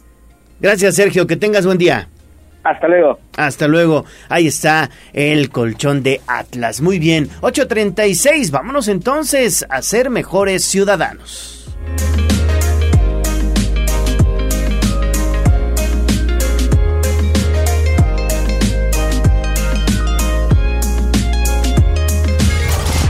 [0.59, 2.07] Gracias, Sergio, que tengas buen día.
[2.63, 3.19] Hasta luego.
[3.37, 4.05] Hasta luego.
[4.29, 6.81] Ahí está el colchón de Atlas.
[6.81, 7.29] Muy bien.
[7.41, 8.51] 8.36.
[8.51, 11.57] Vámonos entonces a ser mejores ciudadanos.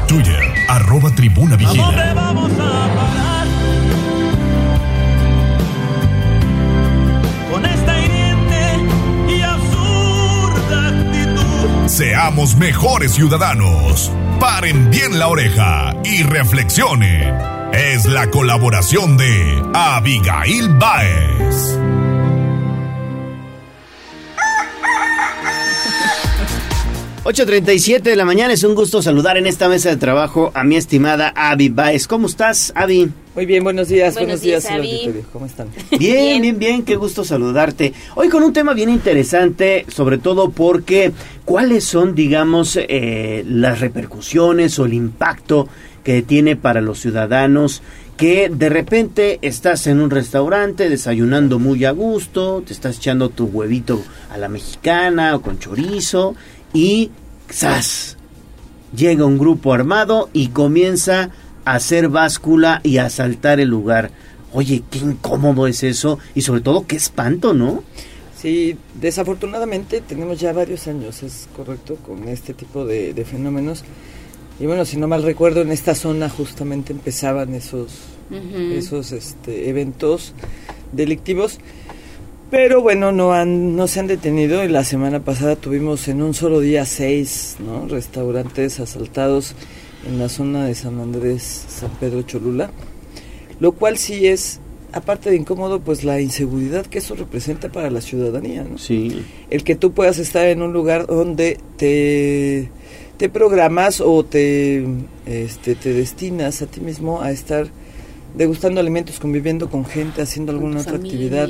[0.07, 2.70] Twitter, arroba tribuna vigila.
[11.91, 14.09] Seamos mejores ciudadanos.
[14.39, 17.35] Paren bien la oreja y reflexionen.
[17.73, 21.77] Es la colaboración de Abigail Baez.
[27.23, 30.75] 8.37 de la mañana, es un gusto saludar en esta mesa de trabajo a mi
[30.75, 32.07] estimada Avi Baez.
[32.07, 33.11] ¿Cómo estás, Avi?
[33.35, 35.25] Muy bien, buenos días, Buenos buenos, días, días.
[35.31, 35.67] ¿Cómo están?
[35.99, 37.93] Bien, bien, bien, qué gusto saludarte.
[38.15, 41.11] Hoy con un tema bien interesante, sobre todo porque
[41.45, 45.69] cuáles son, digamos, eh, las repercusiones o el impacto
[46.03, 47.83] que tiene para los ciudadanos
[48.17, 53.45] que de repente estás en un restaurante desayunando muy a gusto, te estás echando tu
[53.45, 53.99] huevito
[54.31, 56.35] a la mexicana o con chorizo
[56.73, 57.11] y
[57.51, 58.17] ¡zas!
[58.95, 61.31] llega un grupo armado y comienza
[61.65, 64.11] a hacer báscula y a asaltar el lugar.
[64.53, 67.83] Oye, qué incómodo es eso y sobre todo qué espanto, ¿no?
[68.37, 73.83] Sí, desafortunadamente tenemos ya varios años, es correcto, con este tipo de, de fenómenos.
[74.59, 77.93] Y bueno, si no mal recuerdo, en esta zona justamente empezaban esos,
[78.73, 80.33] esos este, eventos
[80.91, 81.59] delictivos.
[82.51, 84.63] Pero bueno, no, han, no se han detenido.
[84.63, 87.87] Y la semana pasada tuvimos en un solo día seis ¿no?
[87.87, 89.55] restaurantes asaltados
[90.05, 92.69] en la zona de San Andrés, San Pedro Cholula.
[93.61, 94.59] Lo cual sí es,
[94.91, 98.65] aparte de incómodo, pues la inseguridad que eso representa para la ciudadanía.
[98.65, 98.77] ¿no?
[98.77, 99.23] Sí.
[99.49, 102.69] El que tú puedas estar en un lugar donde te,
[103.15, 104.85] te programas o te,
[105.25, 107.69] este, te destinas a ti mismo a estar
[108.35, 111.11] degustando alimentos, conviviendo con gente, haciendo alguna otra familia.
[111.11, 111.49] actividad,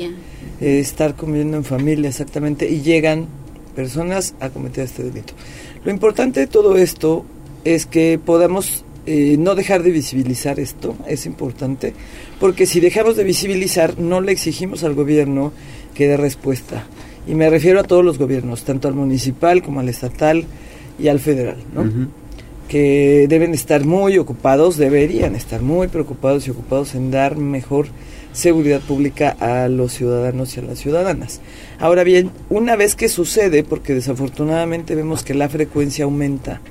[0.60, 3.26] eh, estar conviviendo en familia exactamente, y llegan
[3.74, 5.32] personas a cometer este delito.
[5.84, 7.24] Lo importante de todo esto
[7.64, 11.94] es que podamos eh, no dejar de visibilizar esto, es importante,
[12.38, 15.52] porque si dejamos de visibilizar, no le exigimos al gobierno
[15.94, 16.86] que dé respuesta.
[17.26, 20.44] Y me refiero a todos los gobiernos, tanto al municipal como al estatal
[20.98, 22.08] y al federal, ¿no?
[22.72, 27.88] Que deben estar muy ocupados, deberían estar muy preocupados y ocupados en dar mejor
[28.32, 31.42] seguridad pública a los ciudadanos y a las ciudadanas.
[31.78, 36.62] Ahora bien, una vez que sucede, porque desafortunadamente vemos que la frecuencia aumenta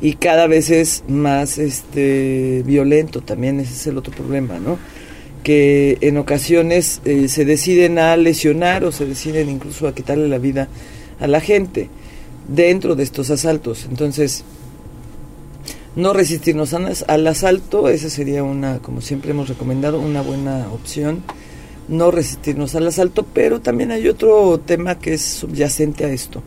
[0.00, 4.78] y cada vez es más este violento también ese es el otro problema no
[5.42, 10.38] que en ocasiones eh, se deciden a lesionar o se deciden incluso a quitarle la
[10.38, 10.68] vida
[11.20, 11.90] a la gente
[12.48, 13.86] dentro de estos asaltos.
[13.88, 14.44] Entonces
[15.96, 21.22] no resistirnos al al asalto esa sería una como siempre hemos recomendado una buena opción.
[21.88, 26.42] No resistirnos al asalto pero también hay otro tema que es subyacente a esto.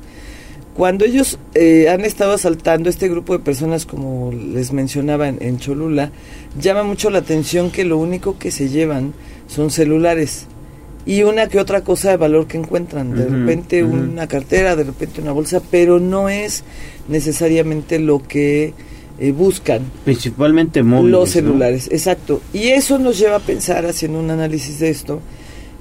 [0.76, 5.58] Cuando ellos eh, han estado asaltando este grupo de personas, como les mencionaba en, en
[5.58, 6.12] Cholula,
[6.58, 9.14] llama mucho la atención que lo único que se llevan
[9.48, 10.48] son celulares
[11.06, 13.16] y una que otra cosa de valor que encuentran.
[13.16, 16.64] De repente una cartera, de repente una bolsa, pero no es
[17.08, 18.74] necesariamente lo que
[19.20, 19.82] eh, buscan.
[20.06, 21.12] Principalmente móviles.
[21.12, 21.34] Los ¿no?
[21.34, 22.42] celulares, exacto.
[22.54, 25.20] Y eso nos lleva a pensar, haciendo un análisis de esto,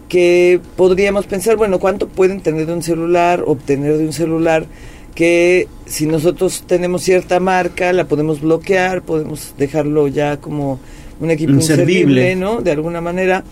[0.09, 4.67] que podríamos pensar, bueno, ¿cuánto pueden tener de un celular, obtener de un celular?
[5.15, 10.81] Que si nosotros tenemos cierta marca, la podemos bloquear, podemos dejarlo ya como
[11.21, 12.31] un equipo Inservible.
[12.31, 12.61] inservible, ¿no?
[12.63, 13.45] De alguna manera.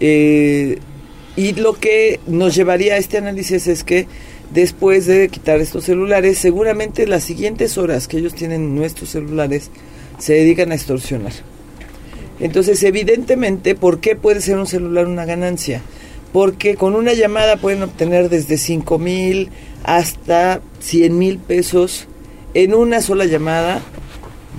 [0.00, 0.78] Eh,
[1.36, 4.06] y lo que nos llevaría a este análisis es que
[4.52, 9.70] después de quitar estos celulares, seguramente las siguientes horas que ellos tienen nuestros celulares
[10.18, 11.32] se dedican a extorsionar.
[12.40, 15.82] Entonces, evidentemente, ¿por qué puede ser un celular una ganancia?
[16.32, 19.50] Porque con una llamada pueden obtener desde 5 mil
[19.84, 22.06] hasta 100 mil pesos
[22.54, 23.82] en una sola llamada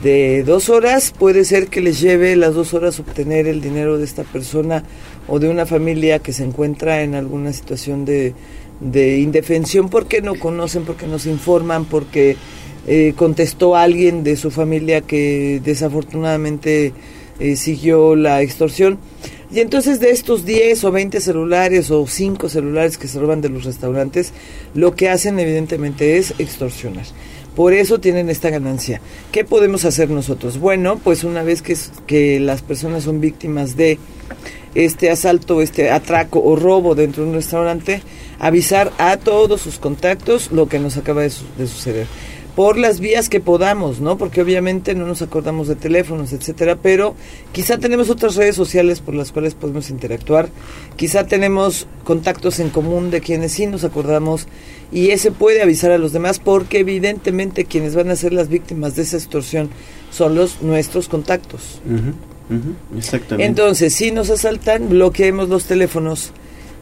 [0.04, 1.14] de dos horas.
[1.18, 4.84] Puede ser que les lleve las dos horas obtener el dinero de esta persona
[5.28, 8.34] o de una familia que se encuentra en alguna situación de,
[8.82, 12.36] de indefensión porque no conocen, porque no se informan, porque
[12.88, 16.94] eh, contestó alguien de su familia que desafortunadamente
[17.40, 18.98] eh, siguió la extorsión.
[19.52, 23.50] Y entonces de estos 10 o 20 celulares o 5 celulares que se roban de
[23.50, 24.34] los restaurantes,
[24.74, 27.06] lo que hacen evidentemente es extorsionar.
[27.56, 29.02] Por eso tienen esta ganancia.
[29.32, 30.58] ¿Qué podemos hacer nosotros?
[30.58, 31.76] Bueno, pues una vez que,
[32.08, 34.00] que las personas son víctimas de
[34.76, 38.02] este asalto, este atraco o robo dentro de un restaurante,
[38.40, 42.08] avisar a todos sus contactos lo que nos acaba de, su- de suceder.
[42.56, 44.18] Por las vías que podamos, ¿no?
[44.18, 47.16] Porque obviamente no nos acordamos de teléfonos, etcétera, pero
[47.54, 50.50] quizá tenemos otras redes sociales por las cuales podemos interactuar,
[50.98, 54.48] quizá tenemos contactos en común de quienes sí nos acordamos
[54.92, 58.98] y ese puede avisar a los demás porque evidentemente quienes van a ser las víctimas
[58.98, 59.70] de esa extorsión
[60.12, 61.80] son los nuestros contactos.
[62.98, 63.46] Exactamente.
[63.46, 66.32] Entonces, si nos asaltan, bloqueemos los teléfonos,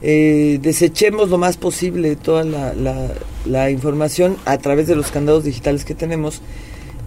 [0.01, 2.43] eh, desechemos lo más posible toda
[3.45, 6.41] la información a través de los candados digitales que tenemos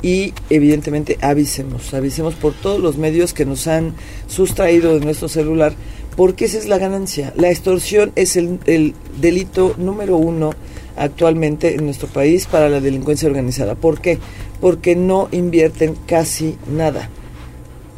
[0.03, 3.95] y evidentemente avisemos, avisemos por todos los medios que nos han
[4.27, 5.75] sustraído de nuestro celular,
[6.17, 7.33] porque esa es la ganancia.
[7.37, 10.51] La extorsión es el, el delito número uno
[10.97, 13.77] actualmente en nuestro país para la delincuencia organizada.
[13.77, 14.19] ¿Por qué?
[14.61, 17.09] Porque no invierten casi nada.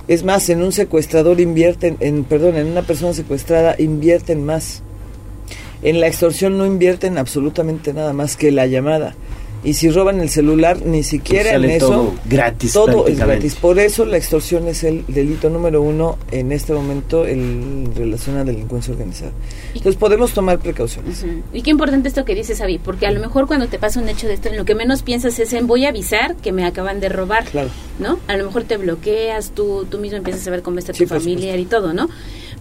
[0.07, 4.83] Es más, en un secuestrador invierten, en, perdón, en una persona secuestrada invierten más.
[5.83, 9.15] En la extorsión no invierten absolutamente nada más que la llamada.
[9.65, 11.87] Y si roban el celular, ni siquiera Pues sale en eso.
[11.89, 13.55] todo gratis, Todo es gratis.
[13.55, 18.45] Por eso la extorsión es el delito número uno en este momento en relación a
[18.45, 19.33] delincuencia organizada.
[19.69, 21.25] Entonces podemos tomar precauciones.
[21.53, 24.09] Y qué importante esto que dices, Avi, porque a lo mejor cuando te pasa un
[24.11, 26.65] hecho de esto, en lo que menos piensas es en voy a avisar que me
[26.67, 27.71] acaban de robar, Claro.
[27.99, 28.19] ¿no?
[28.29, 31.07] A lo mejor te bloqueas, tú, tú mismo empiezas a ver cómo está tu Sí,
[31.07, 32.09] familiar y todo, ¿no?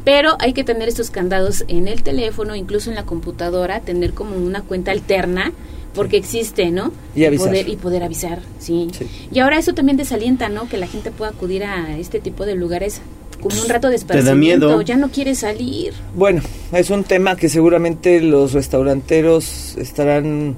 [0.06, 4.36] Pero hay que tener estos candados en el teléfono, incluso en la computadora, tener como
[4.38, 5.52] una cuenta alterna,
[5.94, 6.92] porque existe, ¿no?
[7.16, 7.48] Y avisar.
[7.48, 8.90] poder, y poder avisar, sí.
[9.32, 10.68] Y ahora eso también desalienta, ¿no?
[10.68, 13.02] Que la gente pueda acudir a este tipo de lugares
[13.42, 14.82] como un rato de Te da miedo.
[14.82, 15.94] ya no quiere salir.
[16.16, 16.42] Bueno,
[16.72, 20.56] es un tema que seguramente los restauranteros estarán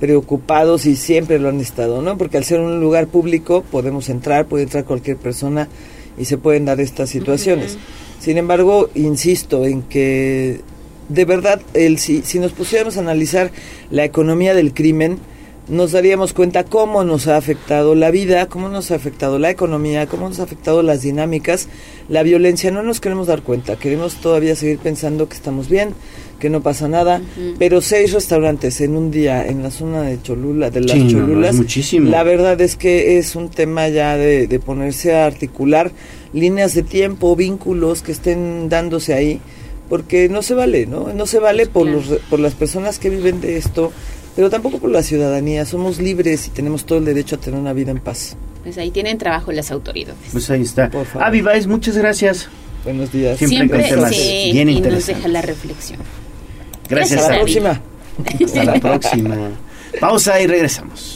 [0.00, 2.18] preocupados y siempre lo han estado, ¿no?
[2.18, 5.68] Porque al ser un lugar público podemos entrar, puede entrar cualquier persona
[6.18, 7.78] y se pueden dar estas situaciones.
[8.20, 10.60] Sin embargo, insisto en que
[11.08, 13.50] de verdad, el, si, si nos pusiéramos a analizar
[13.90, 15.18] la economía del crimen,
[15.68, 20.06] nos daríamos cuenta cómo nos ha afectado la vida, cómo nos ha afectado la economía,
[20.06, 21.68] cómo nos ha afectado las dinámicas,
[22.08, 22.70] la violencia.
[22.70, 25.90] No nos queremos dar cuenta, queremos todavía seguir pensando que estamos bien,
[26.38, 27.20] que no pasa nada,
[27.58, 31.04] pero seis restaurantes en un día en la zona de Cholula, de las Sí, no,
[31.04, 32.10] no, Cholulas, muchísimo.
[32.10, 35.90] la verdad es que es un tema ya de, de ponerse a articular
[36.32, 39.40] líneas de tiempo, vínculos que estén dándose ahí,
[39.88, 41.12] porque no se vale, ¿no?
[41.12, 43.92] No se vale por, los, re- por las personas que viven de esto,
[44.34, 45.64] pero tampoco por la ciudadanía.
[45.64, 48.36] Somos libres y tenemos todo el derecho a tener una vida en paz.
[48.62, 50.18] Pues ahí tienen trabajo las autoridades.
[50.32, 50.90] Pues ahí está.
[51.20, 52.48] Avi Baez, muchas gracias.
[52.84, 53.38] Buenos días.
[53.38, 56.00] Siempre, con temas sí, bien y nos deja la reflexión.
[56.88, 57.52] Gracias, Hasta la Avi.
[57.54, 57.80] próxima.
[58.44, 59.36] Hasta la próxima.
[60.00, 61.15] Pausa y regresamos.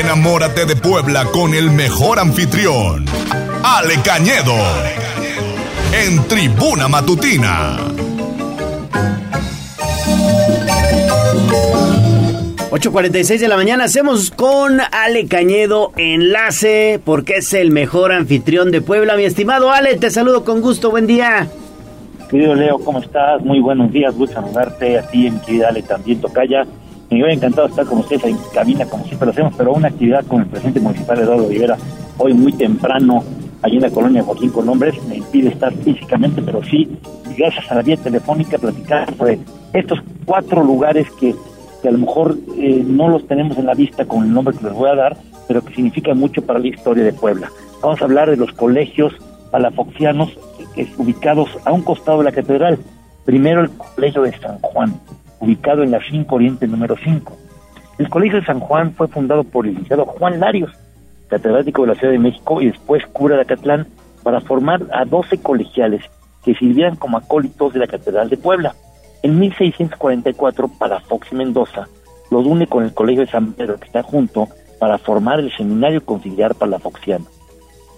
[0.00, 3.04] Enamórate de Puebla con el mejor anfitrión,
[3.62, 4.56] Ale Cañedo,
[5.92, 7.76] en Tribuna Matutina.
[12.70, 18.80] 8.46 de la mañana hacemos con Ale Cañedo enlace porque es el mejor anfitrión de
[18.80, 19.18] Puebla.
[19.18, 21.46] Mi estimado Ale, te saludo con gusto, buen día.
[22.30, 23.42] Querido Leo, ¿cómo estás?
[23.42, 26.64] Muy buenos días, gusto saludarte a ti, mi querida Ale, también tocaya.
[27.10, 30.24] Me hubiera encantado estar con ustedes en cabina, como siempre lo hacemos, pero una actividad
[30.26, 31.76] con el presidente municipal Eduardo Rivera,
[32.18, 33.24] hoy muy temprano,
[33.62, 36.88] allí en la colonia Joaquín Colombres, me impide estar físicamente, pero sí,
[37.36, 39.40] gracias a la vía telefónica, platicar sobre
[39.72, 41.34] estos cuatro lugares que,
[41.82, 44.64] que a lo mejor eh, no los tenemos en la vista con el nombre que
[44.66, 45.16] les voy a dar,
[45.48, 47.50] pero que significan mucho para la historia de Puebla.
[47.82, 49.12] Vamos a hablar de los colegios
[49.50, 50.30] palafoxianos
[50.76, 52.78] que ubicados a un costado de la catedral.
[53.24, 54.94] Primero el Colegio de San Juan,
[55.40, 57.36] ubicado en la 5 Oriente número 5.
[57.98, 60.70] El Colegio de San Juan fue fundado por el licenciado Juan Larios,
[61.28, 63.86] catedrático de la Ciudad de México y después cura de Acatlán,
[64.22, 66.04] para formar a 12 colegiales
[66.44, 68.74] que sirvieran como acólitos de la Catedral de Puebla.
[69.22, 71.88] En 1644, Palafox y Mendoza
[72.30, 76.04] los une con el Colegio de San Pedro, que está junto, para formar el Seminario
[76.04, 77.26] Conciliar Palafoxiano.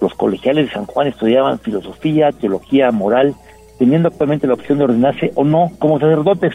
[0.00, 3.34] Los colegiales de San Juan estudiaban filosofía, teología, moral,
[3.78, 6.54] teniendo actualmente la opción de ordenarse o no como sacerdotes.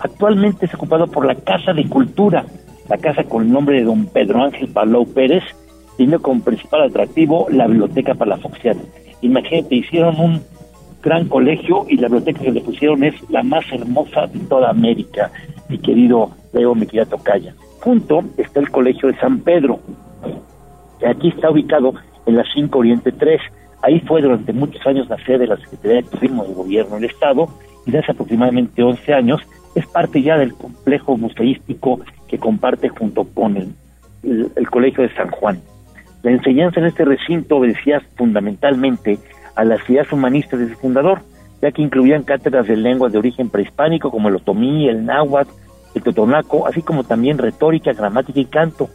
[0.00, 2.44] Actualmente es ocupado por la Casa de Cultura,
[2.88, 5.42] la casa con el nombre de don Pedro Ángel Palou Pérez,
[5.96, 8.80] teniendo como principal atractivo la Biblioteca Palafoxiana.
[9.20, 10.42] Imagínate, hicieron un
[11.02, 15.30] gran colegio y la biblioteca que le pusieron es la más hermosa de toda América,
[15.68, 17.54] mi querido Leo, mi querida Tocaya.
[17.80, 19.80] Junto está el Colegio de San Pedro,
[20.98, 21.94] que aquí está ubicado
[22.26, 23.40] en la 5 Oriente 3.
[23.82, 27.04] Ahí fue durante muchos años la sede de la Secretaría de Turismo del Gobierno del
[27.04, 27.48] Estado
[27.86, 29.40] y desde hace aproximadamente 11 años
[29.78, 33.74] es parte ya del complejo museístico que comparte junto con el,
[34.22, 35.60] el- Colegio de San Juan.
[36.22, 39.18] La enseñanza en este recinto obedecía fundamentalmente
[39.54, 41.20] a las ideas humanistas de su fundador,
[41.62, 45.50] ya que incluían cátedras de lenguas de origen prehispánico como el otomí, el náhuatl,
[45.94, 48.88] el totonaco, así como también retórica, gramática y canto.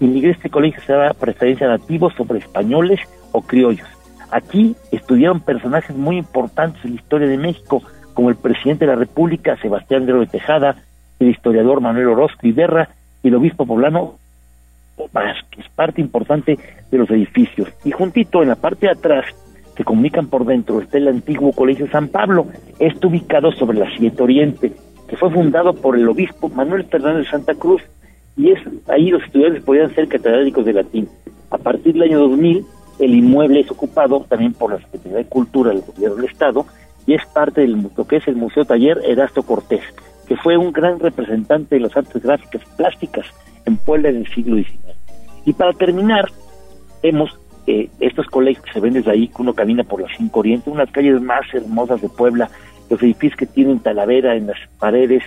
[0.00, 3.00] En iglesia de este colegio se daba preferencia a nativos sobre españoles
[3.32, 3.86] o criollos.
[4.30, 7.82] Aquí estudiaron personajes muy importantes en la historia de México,
[8.18, 10.74] como el presidente de la República, Sebastián de de Tejada,
[11.20, 12.88] el historiador Manuel Orozco Iberra
[13.22, 14.16] y el obispo poblano
[14.96, 16.58] que es parte importante
[16.90, 17.68] de los edificios.
[17.84, 19.24] Y juntito en la parte de atrás,
[19.76, 22.48] que comunican por dentro, está el antiguo Colegio San Pablo.
[22.80, 24.72] Está ubicado sobre la 7 Oriente,
[25.06, 27.82] que fue fundado por el obispo Manuel Fernández Santa Cruz.
[28.36, 31.08] Y es ahí los estudiantes podían ser catedráticos de latín.
[31.50, 32.66] A partir del año 2000,
[32.98, 36.66] el inmueble es ocupado también por la Secretaría de Cultura del Gobierno del Estado
[37.08, 39.80] y es parte del lo que es el Museo Taller Erasto Cortés,
[40.26, 43.24] que fue un gran representante de las artes gráficas plásticas
[43.64, 44.94] en Puebla en el siglo XIX.
[45.46, 46.26] Y para terminar,
[47.02, 47.30] vemos
[47.66, 50.68] eh, estos colegios que se ven desde ahí, que uno camina por la 5 Oriente,
[50.68, 52.50] unas calles más hermosas de Puebla,
[52.90, 55.22] los edificios que tienen talavera en las paredes,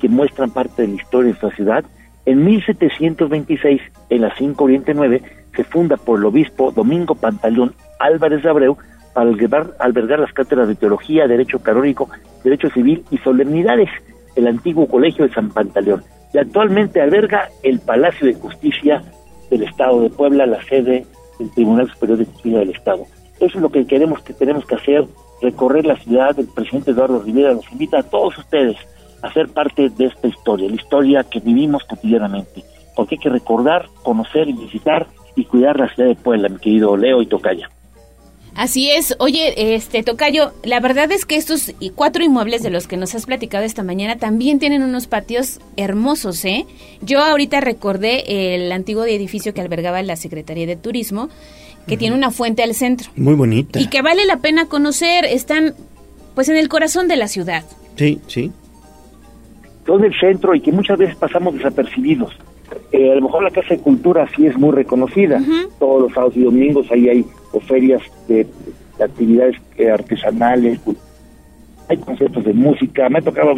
[0.00, 1.84] que muestran parte de la historia de nuestra ciudad.
[2.24, 5.20] En 1726, en la 5 Oriente 9,
[5.54, 8.78] se funda por el obispo Domingo Pantaleón Álvarez de Abreu
[9.16, 12.08] albergar, albergar las cátedras de Teología, Derecho Canónico,
[12.44, 13.88] Derecho Civil y Solemnidades,
[14.36, 16.04] el antiguo Colegio de San Pantaleón.
[16.32, 19.02] Y actualmente alberga el Palacio de Justicia
[19.50, 21.06] del Estado de Puebla, la sede
[21.38, 23.04] del Tribunal Superior de Justicia del Estado.
[23.40, 25.04] Eso es lo que queremos que tenemos que hacer,
[25.40, 26.38] recorrer la ciudad.
[26.38, 28.76] El presidente Eduardo Rivera nos invita a todos ustedes
[29.22, 32.62] a ser parte de esta historia, la historia que vivimos cotidianamente.
[32.94, 36.96] Porque hay que recordar, conocer y visitar y cuidar la ciudad de Puebla, mi querido
[36.96, 37.68] Leo y Tocaya.
[38.56, 39.14] Así es.
[39.18, 43.26] Oye, este Tocayo, la verdad es que estos cuatro inmuebles de los que nos has
[43.26, 46.64] platicado esta mañana también tienen unos patios hermosos, ¿eh?
[47.02, 51.28] Yo ahorita recordé el antiguo edificio que albergaba la Secretaría de Turismo,
[51.86, 53.10] que tiene una fuente al centro.
[53.14, 53.78] Muy bonita.
[53.78, 55.26] Y que vale la pena conocer.
[55.26, 55.74] Están,
[56.34, 57.62] pues, en el corazón de la ciudad.
[57.96, 58.50] Sí, sí.
[59.84, 62.32] Todo el centro y que muchas veces pasamos desapercibidos.
[62.92, 65.40] Eh, a lo mejor la Casa de Cultura sí es muy reconocida.
[65.78, 67.24] Todos los sábados y domingos ahí hay
[67.66, 68.46] ferias de,
[69.02, 70.80] actividades eh, artesanales,
[71.88, 73.08] hay conciertos de música.
[73.08, 73.54] Me ha tocado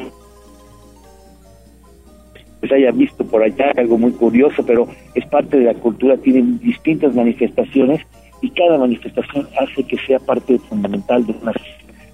[2.61, 6.59] pues haya visto por allá algo muy curioso, pero es parte de la cultura, tienen
[6.59, 8.01] distintas manifestaciones
[8.43, 11.53] y cada manifestación hace que sea parte fundamental de una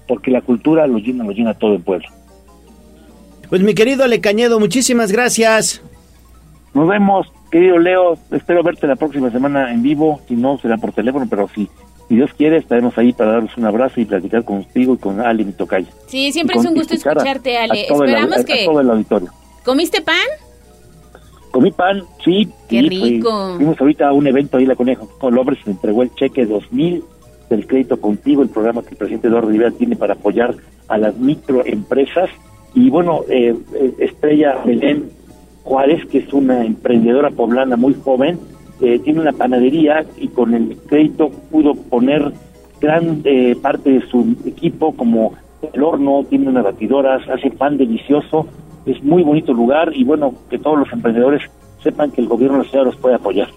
[0.07, 2.07] porque la cultura lo llena, lo llena todo el pueblo.
[3.49, 5.81] Pues mi querido Ale Cañedo, muchísimas gracias.
[6.75, 8.17] Nos vemos, querido Leo.
[8.31, 10.19] Espero verte la próxima semana en vivo.
[10.27, 11.69] Si no, será por teléfono, pero si,
[12.09, 15.43] si Dios quiere, estaremos ahí para daros un abrazo y platicar contigo y con Ale
[15.43, 15.87] y Tocaya.
[16.07, 17.83] Sí, siempre es un gusto escucharte, Ale.
[17.83, 18.65] Esperamos que.
[18.65, 19.29] todo el auditorio.
[19.63, 20.27] ¿Comiste pan?
[21.49, 22.49] Comí pan, sí.
[22.67, 23.53] Qué rico.
[23.55, 27.01] fuimos ahorita a un evento ahí, la Conejo con López, se entregó el cheque 2000
[27.49, 30.53] del crédito contigo, el programa que el presidente Eduardo Rivera tiene para apoyar
[30.89, 32.29] a las microempresas.
[32.73, 35.14] Y bueno, eh, eh Estrella Belén
[35.65, 38.39] Juárez, que es una emprendedora poblana muy joven,
[38.81, 42.31] eh, tiene una panadería y con el crédito pudo poner
[42.79, 45.33] gran eh, parte de su equipo como
[45.73, 48.47] el horno, tiene unas batidoras, hace pan delicioso,
[48.85, 51.41] es muy bonito lugar y bueno, que todos los emprendedores
[51.83, 53.49] sepan que el gobierno de la ciudad los puede apoyar.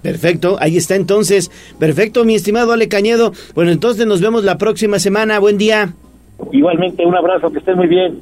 [0.00, 1.50] Perfecto, ahí está entonces.
[1.78, 3.32] Perfecto, mi estimado Ale Cañedo.
[3.54, 5.38] Bueno, entonces nos vemos la próxima semana.
[5.40, 5.92] Buen día.
[6.52, 8.20] Igualmente, un abrazo, que estén muy bien.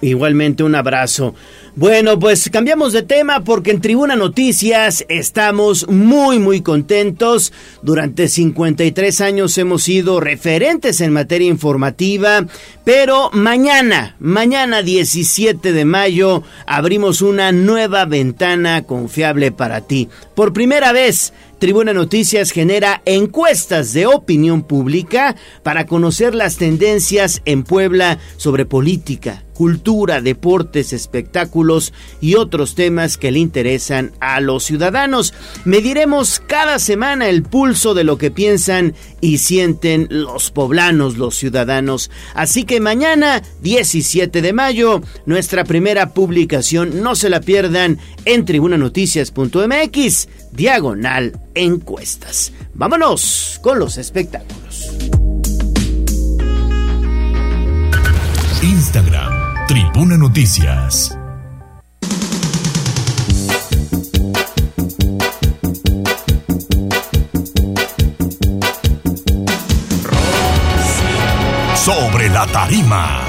[0.00, 1.34] Igualmente, un abrazo.
[1.74, 7.50] Bueno, pues cambiamos de tema porque en Tribuna Noticias estamos muy muy contentos.
[7.80, 12.44] Durante 53 años hemos sido referentes en materia informativa,
[12.84, 20.10] pero mañana, mañana 17 de mayo, abrimos una nueva ventana confiable para ti.
[20.34, 27.62] Por primera vez, Tribuna Noticias genera encuestas de opinión pública para conocer las tendencias en
[27.62, 35.34] Puebla sobre política, cultura, deportes, espectáculos y otros temas que le interesan a los ciudadanos.
[35.64, 42.10] Mediremos cada semana el pulso de lo que piensan y sienten los poblanos, los ciudadanos.
[42.34, 50.28] Así que mañana, 17 de mayo, nuestra primera publicación, no se la pierdan en tribunanoticias.mx,
[50.52, 52.52] diagonal encuestas.
[52.74, 54.88] Vámonos con los espectáculos.
[58.62, 59.41] Instagram,
[59.72, 61.16] Tribuna Noticias.
[71.74, 73.22] Sobre la tarima.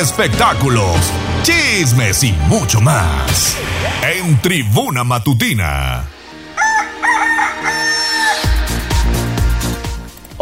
[0.00, 1.12] Espectáculos,
[1.42, 3.56] chismes y mucho más.
[4.04, 6.11] En Tribuna Matutina.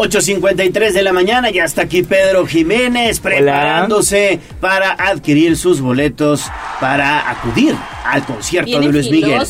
[0.00, 6.46] 8.53 de la mañana, ya está aquí Pedro Jiménez preparándose para adquirir sus boletos
[6.80, 7.74] para acudir
[8.06, 9.42] al concierto de Luis Miguel.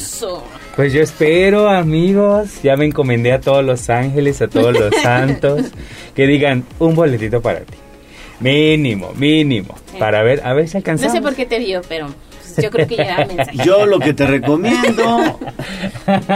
[0.74, 5.66] Pues yo espero, amigos, ya me encomendé a todos los ángeles, a todos los santos,
[6.16, 7.74] que digan un boletito para ti.
[8.40, 11.14] Mínimo, mínimo, para ver, a ver si alcanzamos.
[11.14, 12.08] No sé por qué te dio, pero
[12.60, 13.58] yo creo que ya mensaje.
[13.64, 15.38] Yo lo que te recomiendo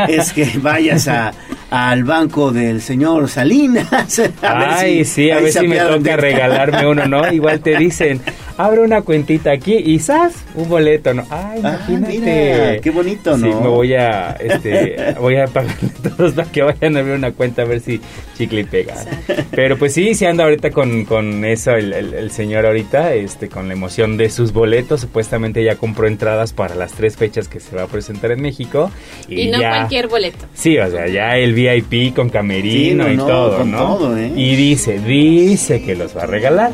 [0.09, 1.33] es que vayas a,
[1.71, 4.19] al banco del señor Salinas.
[4.43, 7.31] a ver Ay, si sí, a ver si me toca regalarme uno, ¿no?
[7.33, 8.21] Igual te dicen,
[8.57, 10.35] abre una cuentita aquí y ¡zas!
[10.55, 11.23] Un boleto, ¿no?
[11.31, 12.19] Ay, Ah, imagínate.
[12.19, 13.61] mira, qué bonito, Sí, ¿no?
[13.61, 17.33] me voy a, este, voy a pagarle a todos para que vayan a abrir una
[17.33, 18.01] cuenta a ver si
[18.39, 18.95] chicle y pega.
[19.51, 23.49] Pero pues sí, sí anda ahorita con, con eso el, el- el señor ahorita, este,
[23.49, 25.01] con la emoción de sus boletos.
[25.01, 28.91] Supuestamente ya compró entradas para las tres fechas que se va a presentar en México.
[29.29, 29.71] Y, Y no ya...
[29.71, 30.45] cualquier boleto.
[30.55, 33.79] Sí, o sea, ya el VIP con camerino Sí, no, y no, todo, con ¿no?
[33.97, 34.33] todo, ¿eh?
[34.37, 36.73] Y dice, dice que los va a regalar.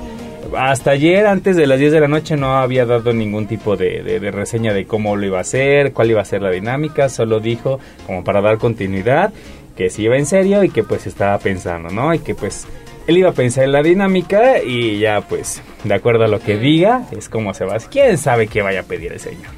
[0.56, 4.18] Hasta ayer, antes de las 10 de la noche, no había dado ningún tipo de,
[4.32, 7.78] reseña de cómo lo iba a hacer, cuál iba a ser la dinámica, solo dijo,
[8.06, 9.32] como para dar continuidad,
[9.76, 12.12] que sí iba en serio y que pues estaba pensando, ¿no?
[12.12, 12.66] Y que pues
[13.06, 16.58] él iba a pensar en la dinámica y ya pues, de acuerdo a lo que
[16.58, 17.76] diga, es como se va.
[17.78, 19.52] ¿Quién sabe qué vaya a pedir el señor?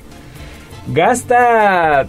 [0.88, 2.06] Gasta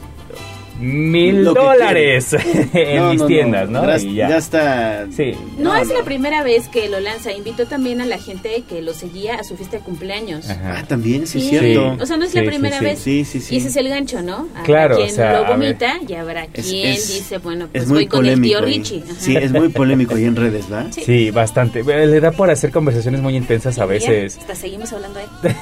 [0.83, 2.35] mil dólares
[2.73, 3.97] en No, mis no, tiendas, ¿no?
[3.97, 4.27] Y ya.
[4.29, 5.07] Gasta.
[5.15, 5.31] Sí.
[5.57, 7.31] No, es la primera vez que lo lanza.
[7.31, 10.49] Invitó también a la gente que lo seguía a su fiesta de cumpleaños.
[10.49, 11.49] Ah, también, sí, es Sí.
[11.49, 11.97] cierto.
[12.01, 12.85] O sea, no es la primera sí, sí.
[12.85, 12.99] vez.
[12.99, 13.55] Sí, sí, sí.
[13.55, 14.47] Y ese es el gancho, ¿no?
[14.55, 17.83] A Claro, quien o sea, lo vomita y habrá Es- quien es- dice, bueno, pues
[17.83, 18.61] es muy voy con el tío.
[18.61, 19.03] Richie.
[19.03, 19.13] Ajá.
[19.19, 20.85] Sí, es muy polémico ahí en redes, ¿va?
[20.91, 21.83] Sí, bastante.
[21.83, 24.37] Le da por hacer conversaciones muy intensas a veces.
[24.37, 25.53] Hasta seguimos hablando de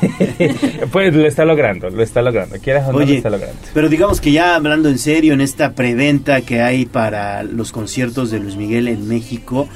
[0.92, 2.58] Pues lo está logrando, lo está logrando.
[2.60, 3.58] Quieras o no, lo está logrando.
[3.74, 8.32] pero digamos que ya hablando en serio, en esta preventa que hay para los conciertos
[8.32, 9.68] de Luis Miguel en México,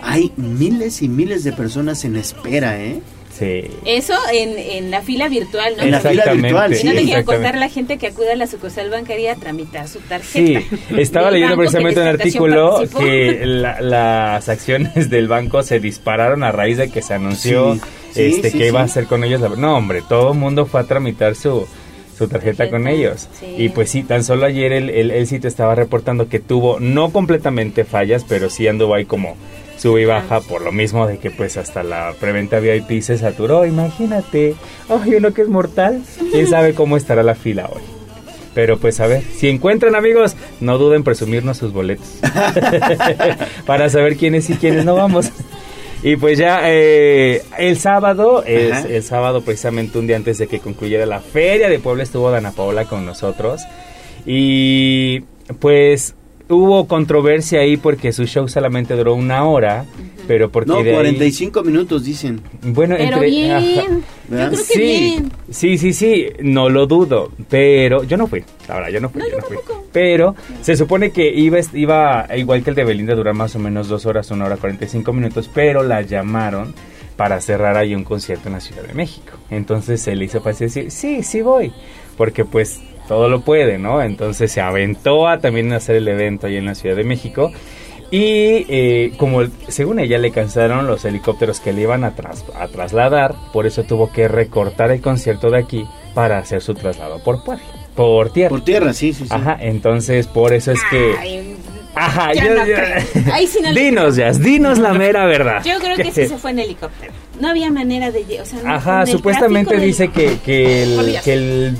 [0.00, 3.00] hay miles y miles de personas en espera, ¿eh?
[3.36, 3.62] Sí.
[3.84, 5.82] Eso en, en la fila virtual, ¿no?
[5.82, 6.86] En la fila virtual, Y sí.
[6.86, 9.98] no te quiero contar la gente que acude a la sucursal bancaria a tramitar su
[9.98, 10.60] Sí, tarjeta.
[10.96, 13.00] estaba Del leyendo precisamente un artículo participó.
[13.00, 17.80] que la- las acciones del banco se dispararon a raíz de que se anunció Sí,
[18.12, 18.92] sí, este sí, que iba a sí.
[18.92, 19.40] hacer con ellos.
[19.40, 21.66] la- no, hombre, todo el mundo fue a tramitar su,
[22.16, 23.28] su tarjeta con ellos.
[23.38, 23.54] sí.
[23.58, 27.10] Y pues sí, tan solo ayer el, el, el sitio estaba reportando que tuvo no
[27.10, 29.36] completamente fallas, pero sí anduvo ahí como
[29.76, 33.66] sube y baja por lo mismo de que pues hasta la preventa VIP se saturó,
[33.66, 34.54] imagínate.
[34.88, 37.82] Ay, uno que es mortal, quién sabe cómo estará la fila hoy.
[38.54, 42.06] Pero pues a ver, si encuentran amigos, no duden en presumirnos sus boletos.
[43.66, 45.30] Para saber quiénes y quiénes no vamos.
[46.04, 50.60] Y pues ya eh, el sábado, es, el sábado precisamente un día antes de que
[50.60, 53.62] concluyera la feria de Puebla estuvo Dana Paola con nosotros.
[54.26, 55.20] Y
[55.60, 56.14] pues
[56.48, 59.84] hubo controversia ahí porque su show solamente duró una hora,
[60.28, 62.40] pero porque No, de ahí- 45 minutos dicen.
[62.62, 65.32] bueno, Pero entre- bien, yo creo que sí, bien.
[65.50, 69.22] sí, sí, sí, no lo dudo, pero yo no fui, la verdad, yo no fui,
[69.30, 69.56] yo no fui.
[69.92, 73.88] Pero se supone que iba, iba igual que el de Belinda, durar más o menos
[73.88, 76.74] dos horas, una hora 45 minutos, pero la llamaron
[77.16, 79.32] para cerrar ahí un concierto en la Ciudad de México.
[79.50, 81.72] Entonces se le hizo fácil decir, sí, sí voy,
[82.16, 84.02] porque pues todo lo puede, ¿no?
[84.02, 87.52] Entonces se aventó a también hacer el evento ahí en la Ciudad de México.
[88.10, 92.68] Y eh, como según ella le cansaron los helicópteros que le iban a, tras- a
[92.68, 97.40] trasladar, por eso tuvo que recortar el concierto de aquí para hacer su traslado por
[97.96, 98.50] por tierra.
[98.50, 99.30] Por tierra, sí, sí, sí.
[99.30, 101.14] Ajá, entonces por eso es que...
[101.18, 101.56] Ay,
[101.94, 102.76] Ajá, yo- no yo-.
[103.32, 105.62] Ahí dinos, Jazz, dinos la mera verdad.
[105.64, 107.12] Yo creo que sí se fue en helicóptero.
[107.40, 108.24] No había manera de...
[108.40, 111.76] O sea, no- Ajá, supuestamente dice que, que, el, que el,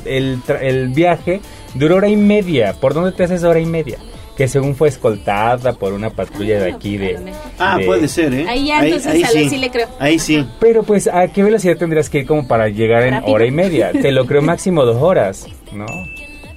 [0.60, 1.40] el viaje
[1.74, 2.74] duró hora y media.
[2.74, 3.98] ¿Por dónde te haces hora y media?
[4.36, 7.18] Que según fue escoltada por una patrulla de aquí de...
[7.58, 8.46] Ah, de- puede ser, ¿eh?
[8.48, 9.86] Ahí ya, entonces, a la sí le creo.
[10.00, 10.44] Ahí sí.
[10.58, 13.32] Pero pues, ¿a qué velocidad tendrías que ir como para llegar en Rápido.
[13.32, 13.92] hora y media?
[13.92, 15.86] Te lo creo máximo dos horas, ¿no?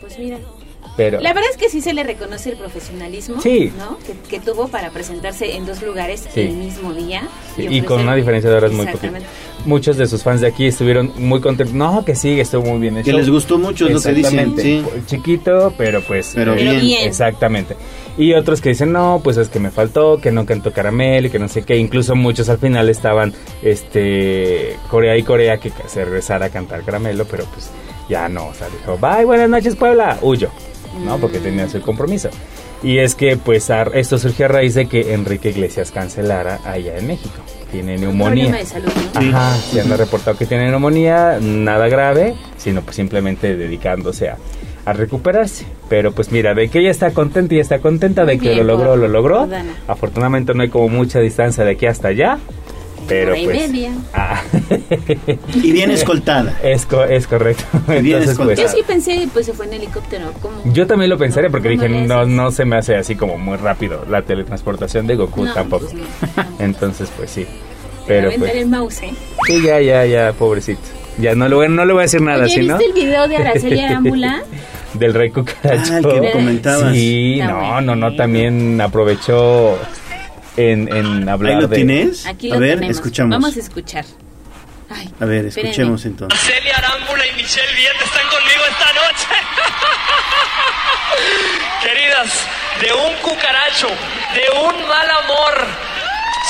[0.01, 0.37] Pues mira.
[0.97, 1.21] Pero...
[1.21, 3.71] La verdad es que sí se le reconoce el profesionalismo Sí.
[3.77, 3.97] ¿no?
[3.99, 6.41] que, que tuvo para presentarse en dos lugares Sí.
[6.41, 7.27] el mismo día.
[7.55, 9.19] Sí, y ofrecer- con una diferencia de horas muy poquita.
[9.65, 11.75] Muchos de sus fans de aquí estuvieron muy contentos.
[11.75, 12.97] No, que sí, estuvo muy bien.
[12.97, 14.55] el Que les gustó mucho, lo que dicen.
[15.05, 16.31] Chiquito, pero pues.
[16.33, 16.79] Pero eh, bien.
[16.81, 17.07] bien.
[17.07, 17.75] Exactamente.
[18.17, 21.29] Y otros que dicen, no, pues es que me faltó, que no cantó caramelo y
[21.29, 21.77] que no sé qué.
[21.77, 27.25] Incluso muchos al final estaban, este, Corea y Corea que se regresara a cantar caramelo,
[27.25, 27.69] pero pues
[28.09, 28.47] ya no.
[28.47, 30.17] O sea, dijo, bye, buenas noches, Puebla.
[30.21, 30.49] Huyo,
[30.99, 31.17] ¿no?
[31.17, 32.29] Porque tenía su compromiso.
[32.83, 36.97] Y es que, pues, a- esto surgió a raíz de que Enrique Iglesias cancelara allá
[36.97, 37.35] en México.
[37.71, 38.45] Tiene neumonía.
[38.45, 39.37] Problema de salud, ¿no?
[39.37, 44.37] Ajá, se anda reportado que tiene neumonía, nada grave, sino pues simplemente dedicándose a,
[44.85, 45.65] a recuperarse.
[45.89, 48.65] Pero pues mira, de que ella está contenta y está contenta de Muy que bien,
[48.67, 49.47] lo logró, por- lo logró.
[49.87, 52.37] Afortunadamente no hay como mucha distancia de aquí hasta allá,
[53.07, 53.57] pero Hora y pues...
[53.71, 53.91] media.
[54.13, 54.41] ah,
[55.55, 56.57] Y bien escoltada.
[56.63, 57.63] es, co- es correcto.
[57.87, 60.31] Bien Entonces, pues, Yo sí pensé, pues se fue en helicóptero.
[60.41, 60.61] ¿cómo?
[60.73, 63.37] yo también lo pensaría porque No, dije, no no, no se me hace así como
[63.37, 65.87] muy rápido la teletransportación de Goku No, tampoco.
[65.89, 67.45] pues Entonces, pues sí.
[68.07, 68.55] Pero pues...
[68.55, 69.13] el mouse, ¿eh?
[69.47, 70.81] Sí, ya, ya, ya, pobrecito.
[71.17, 72.79] Ya no le, no le voy a decir nada, ¿sí, ¿viste no?
[72.79, 74.43] el video de Araceli Arámbula?
[74.93, 75.93] Del rey cucaracho.
[75.93, 76.93] Ah, el que comentabas.
[76.93, 79.77] Sí, no, no, no, también aprovechó
[80.57, 81.75] en, en hablar ¿Ahí lo de...
[81.75, 82.25] tienes?
[82.25, 82.97] Aquí lo a ver, tenemos.
[82.97, 83.31] escuchamos.
[83.39, 84.05] Vamos a escuchar.
[84.89, 85.71] Ay, A ver, espérenme.
[85.71, 86.39] escuchemos entonces.
[86.39, 89.27] Celia Arámbula y Michelle Viet están conmigo esta noche.
[91.83, 92.29] Queridas,
[92.81, 95.67] de un cucaracho, de un mal amor,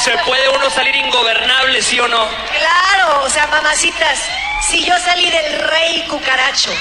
[0.03, 2.27] se puede uno salir ingobernable, ¿sí o no?
[2.57, 4.19] Claro, o sea, mamacitas,
[4.69, 6.71] si yo salí del rey cucaracho.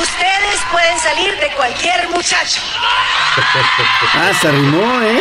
[0.00, 2.60] Ustedes pueden salir de cualquier muchacho.
[4.14, 5.20] Ah, se arrimó, ¿eh?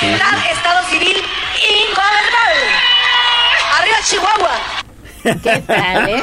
[0.00, 1.16] Plan Estado civil
[1.86, 2.70] ingobernable.
[3.78, 4.60] Arriba Chihuahua.
[5.42, 6.20] ¿Qué tal, eh?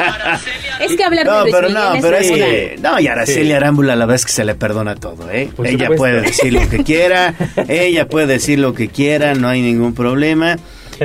[0.81, 2.75] Es que hablar de No, Luis pero Miguel no, es pero es que...
[2.81, 3.53] No, y Araceli Sí.
[3.53, 5.49] Arámbula la es que se le perdona todo, ¿eh?
[5.55, 5.95] Por ella supuesto.
[5.97, 7.33] puede decir lo que quiera,
[7.67, 10.57] ella puede decir lo que quiera, no hay ningún problema.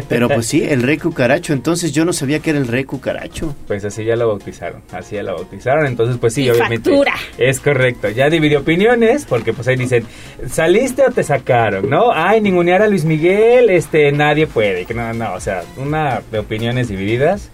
[0.08, 3.54] Pero pues sí, el rey cucaracho, entonces yo no sabía que era el rey cucaracho.
[3.66, 6.90] Pues así ya la bautizaron, así ya la bautizaron, entonces pues sí, Y obviamente.
[6.90, 7.14] factura.
[7.38, 10.04] Es correcto, ya dividió opiniones, porque pues ahí dicen,
[10.48, 11.88] ¿saliste o te sacaron?
[11.88, 12.12] ¿No?
[12.12, 16.38] Ay, ningunear a Luis Miguel, este, nadie puede, que no, no, o sea, una de
[16.38, 17.50] opiniones divididas,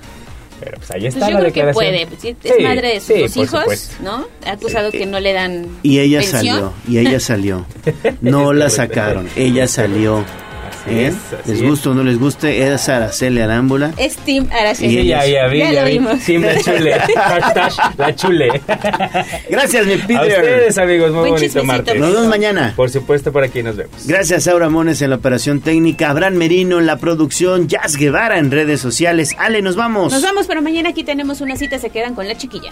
[0.60, 1.74] pero pues ahí está Pues yo la creo que declaración.
[1.74, 2.06] puede.
[2.06, 3.94] pues, es Sí, madre de sus sí, dos por hijos, supuesto.
[4.04, 4.26] ¿no?
[4.46, 6.40] Ha acusado que no le dan Y ella pensión.
[6.56, 7.66] salió, y ella salió.
[8.20, 10.24] No la sacaron, ella salió.
[10.86, 11.06] ¿Eh?
[11.08, 11.68] es, así les es.
[11.68, 13.92] guste o no les guste, es Araceli Arámbula.
[13.96, 14.96] Es Team Araceli.
[15.02, 15.92] Sí, ya, ya vi, ya, lo vi.
[15.92, 16.20] vimos.
[16.20, 16.92] Sí, la chule.
[17.16, 18.48] Hashtag la chule.
[19.48, 20.40] Gracias, mi A Peter.
[20.40, 21.64] ustedes, amigos, muy Buen bonito chismecito.
[21.64, 22.00] martes.
[22.00, 22.72] Nos vemos mañana.
[22.76, 24.06] Por supuesto, por aquí nos vemos.
[24.06, 28.50] Gracias, Aura Mones en la operación técnica, Abraham Merino en la producción, Jazz Guevara en
[28.50, 29.34] redes sociales.
[29.38, 30.12] Ale, nos vamos.
[30.12, 32.70] Nos vamos, pero mañana aquí tenemos una cita, se quedan con la chiquilla.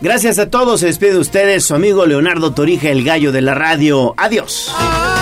[0.00, 3.54] Gracias a todos, se despide de ustedes su amigo Leonardo Torija, el gallo de la
[3.54, 4.14] radio.
[4.16, 4.72] Adiós.
[4.76, 5.21] Adiós,